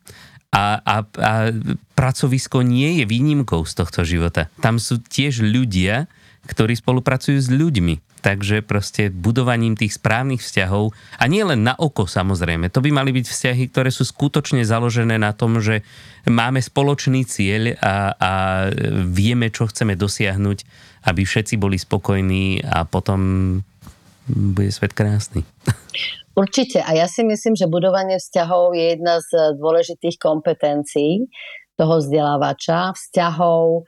A, 0.49 0.81
a, 0.81 0.95
a 1.05 1.31
pracovisko 1.93 2.65
nie 2.65 2.97
je 2.97 3.05
výnimkou 3.05 3.61
z 3.69 3.73
tohto 3.77 4.01
života. 4.01 4.49
Tam 4.65 4.81
sú 4.81 4.97
tiež 4.97 5.45
ľudia, 5.45 6.09
ktorí 6.49 6.73
spolupracujú 6.73 7.37
s 7.37 7.53
ľuďmi. 7.53 8.08
Takže 8.19 8.59
proste 8.67 9.07
budovaním 9.07 9.79
tých 9.79 9.95
správnych 9.95 10.43
vzťahov, 10.43 10.91
a 11.17 11.23
nie 11.31 11.39
len 11.39 11.63
na 11.63 11.71
oko 11.79 12.03
samozrejme, 12.03 12.67
to 12.67 12.83
by 12.83 12.91
mali 12.91 13.15
byť 13.15 13.25
vzťahy, 13.31 13.63
ktoré 13.71 13.89
sú 13.95 14.03
skutočne 14.03 14.67
založené 14.67 15.15
na 15.15 15.31
tom, 15.31 15.63
že 15.63 15.87
máme 16.27 16.59
spoločný 16.59 17.23
cieľ 17.23 17.79
a, 17.79 18.11
a 18.19 18.31
vieme, 19.07 19.47
čo 19.49 19.71
chceme 19.71 19.95
dosiahnuť, 19.95 20.57
aby 21.07 21.21
všetci 21.23 21.55
boli 21.55 21.79
spokojní 21.79 22.59
a 22.67 22.83
potom 22.83 23.63
bude 24.27 24.69
svet 24.69 24.91
krásny. 24.91 25.47
Určite. 26.35 26.83
A 26.83 26.95
ja 26.95 27.07
si 27.07 27.23
myslím, 27.23 27.55
že 27.55 27.71
budovanie 27.71 28.19
vzťahov 28.19 28.75
je 28.75 28.95
jedna 28.95 29.19
z 29.19 29.59
dôležitých 29.59 30.19
kompetencií 30.19 31.27
toho 31.79 32.03
vzdelávača. 32.03 32.95
Vzťahov, 32.95 33.87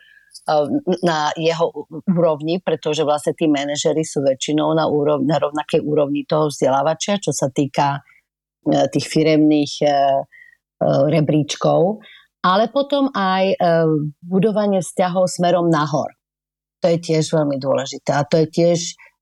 na 1.05 1.29
jeho 1.37 1.69
úrovni, 2.09 2.57
pretože 2.59 3.05
vlastne 3.05 3.37
tí 3.37 3.45
manažery 3.45 4.01
sú 4.01 4.25
väčšinou 4.25 4.73
na, 4.73 4.89
úrovni, 4.89 5.29
na 5.29 5.37
rovnakej 5.37 5.85
úrovni 5.85 6.25
toho 6.25 6.49
vzdelávača, 6.49 7.21
čo 7.21 7.29
sa 7.29 7.53
týka 7.53 8.01
e, 8.65 8.89
tých 8.89 9.05
firemných 9.05 9.73
e, 9.81 9.85
e, 9.85 9.93
rebríčkov, 11.13 12.01
ale 12.41 12.73
potom 12.73 13.13
aj 13.13 13.53
budovanie 14.25 14.81
vzťahov 14.81 15.29
smerom 15.29 15.69
nahor. 15.69 16.09
To 16.81 16.89
je 16.89 16.97
tiež 16.97 17.37
veľmi 17.37 17.61
dôležité 17.61 18.17
a 18.17 18.25
to 18.25 18.41
je 18.41 18.47
tiež 18.49 18.79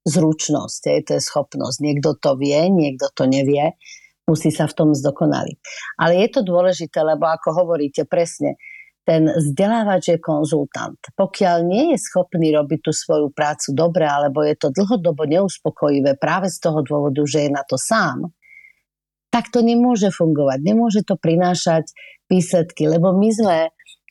zručnosť, 0.07 1.03
to 1.03 1.19
je 1.19 1.21
schopnosť. 1.27 1.83
Niekto 1.83 2.15
to 2.15 2.39
vie, 2.39 2.71
niekto 2.71 3.11
to 3.11 3.27
nevie, 3.27 3.75
musí 4.23 4.55
sa 4.55 4.71
v 4.71 4.77
tom 4.77 4.89
zdokonaliť. 4.95 5.57
Ale 5.99 6.23
je 6.23 6.27
to 6.31 6.47
dôležité, 6.47 7.03
lebo 7.03 7.27
ako 7.27 7.59
hovoríte 7.59 8.07
presne, 8.07 8.55
ten 9.09 9.25
vzdelávač 9.25 10.13
je 10.13 10.17
konzultant. 10.21 11.01
Pokiaľ 11.17 11.65
nie 11.65 11.97
je 11.97 11.97
schopný 11.97 12.53
robiť 12.53 12.79
tú 12.85 12.93
svoju 12.93 13.33
prácu 13.33 13.73
dobre, 13.73 14.05
alebo 14.05 14.45
je 14.45 14.53
to 14.53 14.69
dlhodobo 14.69 15.25
neuspokojivé 15.25 16.13
práve 16.21 16.53
z 16.53 16.61
toho 16.61 16.85
dôvodu, 16.85 17.25
že 17.25 17.49
je 17.49 17.49
na 17.49 17.65
to 17.65 17.73
sám, 17.73 18.29
tak 19.33 19.49
to 19.49 19.65
nemôže 19.65 20.13
fungovať. 20.13 20.61
Nemôže 20.61 21.01
to 21.01 21.17
prinášať 21.17 21.89
výsledky, 22.29 22.85
lebo 22.85 23.09
my 23.17 23.29
sme 23.33 23.57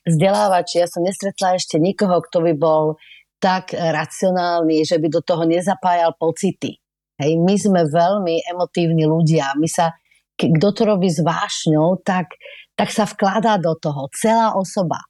vzdelávači, 0.03 0.83
ja 0.83 0.87
som 0.91 1.07
nestretla 1.07 1.55
ešte 1.55 1.79
nikoho, 1.79 2.19
kto 2.19 2.43
by 2.51 2.53
bol 2.59 2.99
tak 3.39 3.71
racionálny, 3.71 4.83
že 4.83 4.99
by 4.99 5.07
do 5.07 5.23
toho 5.23 5.47
nezapájal 5.47 6.11
pocity. 6.19 6.75
Hej, 7.15 7.39
my 7.39 7.55
sme 7.55 7.81
veľmi 7.87 8.51
emotívni 8.51 9.07
ľudia. 9.07 9.55
My 9.55 9.67
sa, 9.71 9.95
kto 10.35 10.67
to 10.75 10.81
robí 10.83 11.07
s 11.07 11.23
vášňou, 11.23 12.03
tak 12.03 12.35
tak 12.79 12.95
sa 12.95 13.03
vkladá 13.03 13.59
do 13.59 13.75
toho 13.75 14.07
celá 14.15 14.55
osoba. 14.55 15.03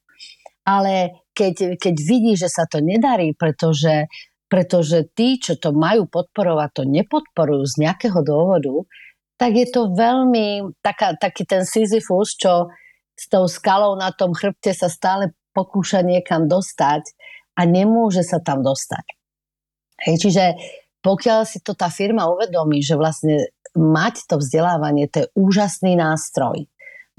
Ale 0.65 1.21
keď, 1.37 1.77
keď 1.77 1.95
vidí, 2.01 2.33
že 2.33 2.49
sa 2.49 2.65
to 2.65 2.81
nedarí, 2.81 3.37
pretože, 3.37 4.09
pretože 4.49 5.05
tí, 5.13 5.37
čo 5.37 5.53
to 5.53 5.69
majú 5.69 6.09
podporovať, 6.09 6.69
to 6.73 6.83
nepodporujú 6.89 7.63
z 7.69 7.75
nejakého 7.85 8.25
dôvodu, 8.25 8.73
tak 9.37 9.53
je 9.53 9.69
to 9.69 9.93
veľmi 9.93 10.73
taká, 10.81 11.13
taký 11.13 11.45
ten 11.45 11.61
Sisyphus, 11.61 12.33
čo 12.33 12.73
s 13.13 13.29
tou 13.29 13.45
skalou 13.45 13.93
na 13.93 14.09
tom 14.09 14.33
chrbte 14.33 14.73
sa 14.73 14.89
stále 14.89 15.37
pokúša 15.53 16.01
niekam 16.01 16.49
dostať 16.49 17.05
a 17.53 17.69
nemôže 17.69 18.25
sa 18.25 18.41
tam 18.41 18.65
dostať. 18.65 19.05
Hej, 20.09 20.15
čiže 20.25 20.45
pokiaľ 21.05 21.45
si 21.45 21.61
to 21.61 21.77
tá 21.77 21.87
firma 21.93 22.27
uvedomí, 22.33 22.81
že 22.81 22.97
vlastne 22.99 23.47
mať 23.77 24.25
to 24.25 24.41
vzdelávanie, 24.41 25.05
to 25.07 25.23
je 25.23 25.31
úžasný 25.37 25.95
nástroj 25.95 26.65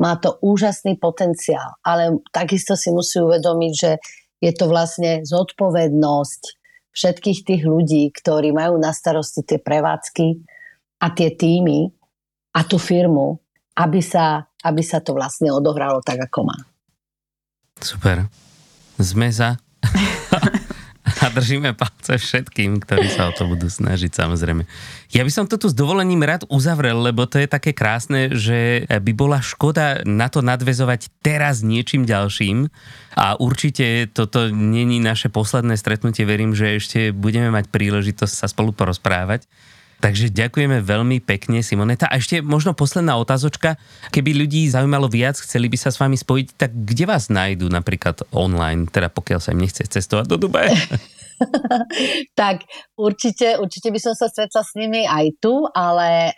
má 0.00 0.16
to 0.16 0.40
úžasný 0.40 0.96
potenciál, 0.96 1.76
ale 1.84 2.24
takisto 2.32 2.72
si 2.72 2.88
musí 2.88 3.20
uvedomiť, 3.20 3.72
že 3.76 3.92
je 4.40 4.52
to 4.56 4.72
vlastne 4.72 5.20
zodpovednosť 5.28 6.42
všetkých 6.90 7.40
tých 7.44 7.62
ľudí, 7.68 8.08
ktorí 8.10 8.50
majú 8.50 8.80
na 8.80 8.90
starosti 8.90 9.44
tie 9.44 9.60
prevádzky 9.60 10.40
a 11.04 11.06
tie 11.12 11.28
týmy 11.36 11.92
a 12.56 12.60
tú 12.64 12.80
firmu, 12.80 13.38
aby 13.76 14.00
sa, 14.00 14.48
aby 14.64 14.82
sa 14.82 14.98
to 15.04 15.14
vlastne 15.14 15.52
odohralo 15.52 16.02
tak, 16.02 16.18
ako 16.26 16.50
má. 16.50 16.58
Super. 17.78 18.26
Sme 18.98 19.28
za. 19.30 19.60
a 21.20 21.28
držíme 21.28 21.76
palce 21.76 22.16
všetkým, 22.16 22.80
ktorí 22.80 23.12
sa 23.12 23.28
o 23.28 23.36
to 23.36 23.44
budú 23.44 23.68
snažiť 23.68 24.08
samozrejme. 24.08 24.64
Ja 25.12 25.20
by 25.20 25.32
som 25.32 25.44
to 25.44 25.60
tu 25.60 25.68
s 25.68 25.76
dovolením 25.76 26.24
rád 26.24 26.48
uzavrel, 26.48 26.96
lebo 26.96 27.28
to 27.28 27.36
je 27.36 27.44
také 27.44 27.76
krásne, 27.76 28.32
že 28.32 28.88
by 28.88 29.12
bola 29.12 29.44
škoda 29.44 30.00
na 30.08 30.32
to 30.32 30.40
nadvezovať 30.40 31.12
teraz 31.20 31.60
niečím 31.60 32.08
ďalším 32.08 32.72
a 33.20 33.36
určite 33.36 34.08
toto 34.08 34.48
není 34.48 34.96
naše 34.96 35.28
posledné 35.28 35.76
stretnutie, 35.76 36.24
verím, 36.24 36.56
že 36.56 36.80
ešte 36.80 37.12
budeme 37.12 37.52
mať 37.52 37.68
príležitosť 37.68 38.34
sa 38.34 38.46
spolu 38.48 38.72
porozprávať. 38.72 39.44
Takže 40.00 40.32
ďakujeme 40.32 40.80
veľmi 40.80 41.20
pekne, 41.20 41.60
Simoneta. 41.60 42.08
A 42.08 42.16
ešte 42.16 42.40
možno 42.40 42.72
posledná 42.72 43.20
otázočka. 43.20 43.76
Keby 44.08 44.32
ľudí 44.32 44.64
zaujímalo 44.72 45.12
viac, 45.12 45.36
chceli 45.36 45.68
by 45.68 45.76
sa 45.76 45.92
s 45.92 46.00
vami 46.00 46.16
spojiť, 46.16 46.46
tak 46.56 46.72
kde 46.72 47.04
vás 47.04 47.28
nájdú 47.28 47.68
napríklad 47.68 48.24
online, 48.32 48.88
teda 48.88 49.12
pokiaľ 49.12 49.38
sa 49.44 49.52
im 49.52 49.60
nechce 49.60 49.84
cestovať 49.84 50.24
do 50.24 50.40
Dubaja? 50.40 50.72
tak 52.40 52.64
určite, 52.96 53.60
určite 53.60 53.92
by 53.92 54.00
som 54.00 54.16
sa 54.16 54.32
stretla 54.32 54.64
s 54.64 54.72
nimi 54.72 55.04
aj 55.04 55.36
tu, 55.36 55.68
ale 55.68 56.32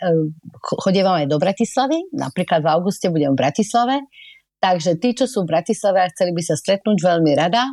chodím 0.83 1.07
aj 1.07 1.31
do 1.31 1.39
Bratislavy. 1.39 2.11
Napríklad 2.11 2.67
v 2.67 2.71
auguste 2.71 3.07
budem 3.07 3.31
v 3.31 3.47
Bratislave. 3.47 4.03
Takže 4.59 4.99
tí, 4.99 5.15
čo 5.15 5.23
sú 5.23 5.47
v 5.47 5.55
Bratislave 5.55 6.03
a 6.03 6.11
chceli 6.11 6.35
by 6.35 6.43
sa 6.43 6.59
stretnúť, 6.59 6.99
veľmi 6.99 7.31
rada. 7.31 7.71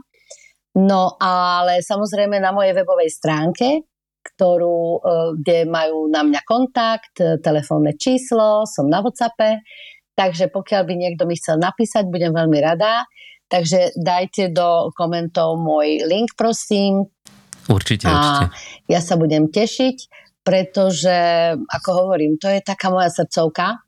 No 0.78 1.18
ale 1.18 1.82
samozrejme 1.82 2.38
na 2.38 2.55
mojej 2.55 2.78
webovej 2.78 3.11
stránke 3.11 3.89
ktorú, 4.20 4.80
e, 4.80 4.98
kde 5.40 5.58
majú 5.68 6.06
na 6.12 6.20
mňa 6.24 6.40
kontakt, 6.44 7.16
e, 7.20 7.40
telefónne 7.40 7.96
číslo, 7.96 8.68
som 8.68 8.86
na 8.86 9.00
WhatsAppe, 9.00 9.64
takže 10.14 10.52
pokiaľ 10.52 10.82
by 10.84 10.94
niekto 10.96 11.24
mi 11.24 11.36
chcel 11.36 11.56
napísať, 11.56 12.08
budem 12.08 12.36
veľmi 12.36 12.58
rada. 12.60 13.08
Takže 13.50 13.98
dajte 13.98 14.54
do 14.54 14.94
komentov 14.94 15.58
môj 15.58 16.06
link, 16.06 16.38
prosím. 16.38 17.10
Určite, 17.66 18.06
a 18.06 18.14
určite. 18.14 18.46
Ja 18.86 19.02
sa 19.02 19.18
budem 19.18 19.50
tešiť, 19.50 19.96
pretože, 20.46 21.18
ako 21.58 21.88
hovorím, 22.06 22.38
to 22.38 22.46
je 22.46 22.62
taká 22.62 22.94
moja 22.94 23.10
srdcovka, 23.10 23.82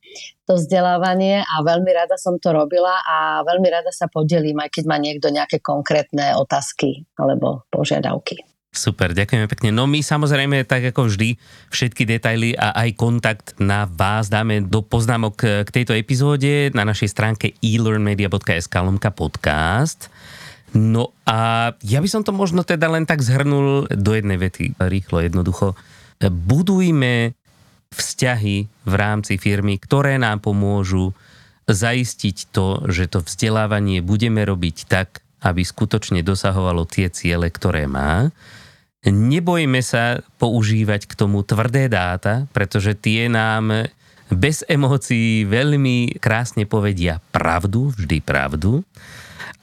to 0.44 0.58
vzdelávanie 0.58 1.40
a 1.40 1.54
veľmi 1.64 1.88
rada 1.94 2.18
som 2.20 2.36
to 2.36 2.52
robila 2.52 3.00
a 3.06 3.40
veľmi 3.46 3.68
rada 3.72 3.88
sa 3.94 4.10
podelím, 4.10 4.60
aj 4.60 4.70
keď 4.74 4.84
má 4.84 4.96
niekto 5.00 5.32
nejaké 5.32 5.62
konkrétne 5.64 6.36
otázky 6.36 7.08
alebo 7.16 7.64
požiadavky. 7.72 8.51
Super, 8.72 9.12
ďakujeme 9.12 9.52
pekne. 9.52 9.68
No 9.68 9.84
my 9.84 10.00
samozrejme, 10.00 10.64
tak 10.64 10.80
ako 10.96 11.12
vždy, 11.12 11.36
všetky 11.68 12.08
detaily 12.08 12.56
a 12.56 12.72
aj 12.72 12.96
kontakt 12.96 13.52
na 13.60 13.84
vás 13.84 14.32
dáme 14.32 14.64
do 14.64 14.80
poznámok 14.80 15.68
k 15.68 15.68
tejto 15.68 15.92
epizóde 15.92 16.72
na 16.72 16.88
našej 16.88 17.12
stránke 17.12 17.52
elearnmedia.sk 17.60 18.72
lomka 18.80 19.12
podcast. 19.12 20.08
No 20.72 21.12
a 21.28 21.76
ja 21.84 22.00
by 22.00 22.08
som 22.08 22.24
to 22.24 22.32
možno 22.32 22.64
teda 22.64 22.88
len 22.88 23.04
tak 23.04 23.20
zhrnul 23.20 23.92
do 23.92 24.10
jednej 24.16 24.40
vety, 24.40 24.72
rýchlo, 24.80 25.20
jednoducho. 25.20 25.76
Budujme 26.24 27.36
vzťahy 27.92 28.56
v 28.88 28.94
rámci 28.96 29.36
firmy, 29.36 29.76
ktoré 29.76 30.16
nám 30.16 30.40
pomôžu 30.40 31.12
zaistiť 31.68 32.48
to, 32.56 32.88
že 32.88 33.04
to 33.12 33.20
vzdelávanie 33.20 34.00
budeme 34.00 34.40
robiť 34.40 34.88
tak, 34.88 35.20
aby 35.44 35.60
skutočne 35.60 36.24
dosahovalo 36.24 36.88
tie 36.88 37.12
ciele, 37.12 37.52
ktoré 37.52 37.84
má 37.84 38.32
nebojme 39.10 39.82
sa 39.82 40.22
používať 40.38 41.10
k 41.10 41.16
tomu 41.18 41.42
tvrdé 41.42 41.90
dáta, 41.90 42.46
pretože 42.54 42.94
tie 42.94 43.26
nám 43.26 43.90
bez 44.32 44.62
emócií 44.70 45.44
veľmi 45.44 46.22
krásne 46.22 46.64
povedia 46.64 47.18
pravdu, 47.34 47.92
vždy 47.92 48.22
pravdu. 48.22 48.86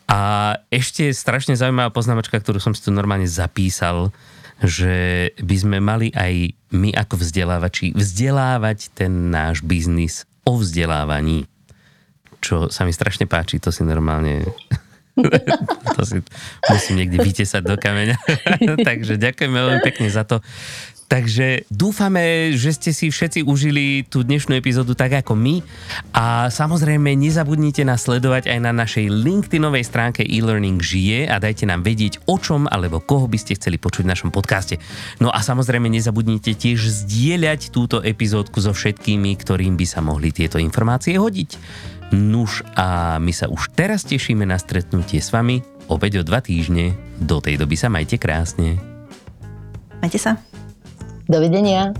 A 0.09 0.53
ešte 0.73 1.13
strašne 1.13 1.53
zaujímavá 1.53 1.93
poznámočka, 1.93 2.41
ktorú 2.41 2.57
som 2.57 2.73
si 2.73 2.81
tu 2.81 2.89
normálne 2.89 3.29
zapísal, 3.29 4.09
že 4.59 5.29
by 5.39 5.55
sme 5.55 5.77
mali 5.79 6.11
aj 6.11 6.51
my 6.75 6.91
ako 6.91 7.23
vzdelávači 7.23 7.95
vzdelávať 7.95 8.91
ten 8.91 9.31
náš 9.31 9.63
biznis 9.63 10.27
o 10.43 10.59
vzdelávaní. 10.59 11.47
Čo 12.43 12.67
sa 12.67 12.83
mi 12.83 12.91
strašne 12.91 13.29
páči, 13.29 13.61
to 13.61 13.71
si 13.71 13.87
normálne 13.87 14.43
to 15.97 16.01
si 16.05 16.17
musím 16.69 16.95
niekde 17.03 17.19
vytesať 17.19 17.63
do 17.65 17.75
kameňa. 17.75 18.17
Takže 18.89 19.19
ďakujeme 19.19 19.55
veľmi 19.55 19.81
pekne 19.83 20.07
za 20.07 20.23
to. 20.23 20.39
Takže 21.09 21.65
dúfame, 21.73 22.53
že 22.53 22.69
ste 22.69 22.93
si 22.93 23.09
všetci 23.09 23.41
užili 23.41 24.05
tú 24.05 24.21
dnešnú 24.21 24.53
epizódu 24.53 24.93
tak 24.93 25.25
ako 25.25 25.33
my 25.33 25.65
a 26.13 26.53
samozrejme 26.53 27.17
nezabudnite 27.17 27.81
nás 27.81 28.05
sledovať 28.05 28.45
aj 28.45 28.59
na 28.61 28.69
našej 28.69 29.09
LinkedInovej 29.09 29.89
stránke 29.89 30.21
e-learning 30.21 30.77
žije 30.77 31.25
a 31.25 31.41
dajte 31.41 31.65
nám 31.65 31.81
vedieť 31.81 32.21
o 32.29 32.37
čom 32.37 32.69
alebo 32.69 33.01
koho 33.01 33.25
by 33.25 33.41
ste 33.41 33.57
chceli 33.57 33.81
počuť 33.81 34.05
v 34.05 34.11
našom 34.13 34.29
podcaste. 34.29 34.77
No 35.17 35.33
a 35.33 35.41
samozrejme 35.41 35.89
nezabudnite 35.89 36.53
tiež 36.53 36.77
zdieľať 36.77 37.73
túto 37.73 38.05
epizódku 38.05 38.61
so 38.61 38.69
všetkými, 38.69 39.33
ktorým 39.33 39.81
by 39.81 39.85
sa 39.89 40.05
mohli 40.05 40.29
tieto 40.29 40.61
informácie 40.61 41.17
hodiť. 41.17 41.57
Nuž 42.09 42.65
a 42.73 43.21
my 43.21 43.29
sa 43.29 43.45
už 43.45 43.69
teraz 43.77 44.01
tešíme 44.01 44.41
na 44.41 44.57
stretnutie 44.57 45.21
s 45.21 45.29
vami 45.29 45.61
opäť 45.85 46.21
o 46.21 46.23
dva 46.25 46.41
týždne. 46.41 46.97
Do 47.21 47.37
tej 47.37 47.61
doby 47.61 47.77
sa 47.77 47.89
majte 47.89 48.17
krásne. 48.17 48.81
Majte 50.01 50.17
sa. 50.17 50.41
Dovidenia. 51.29 51.93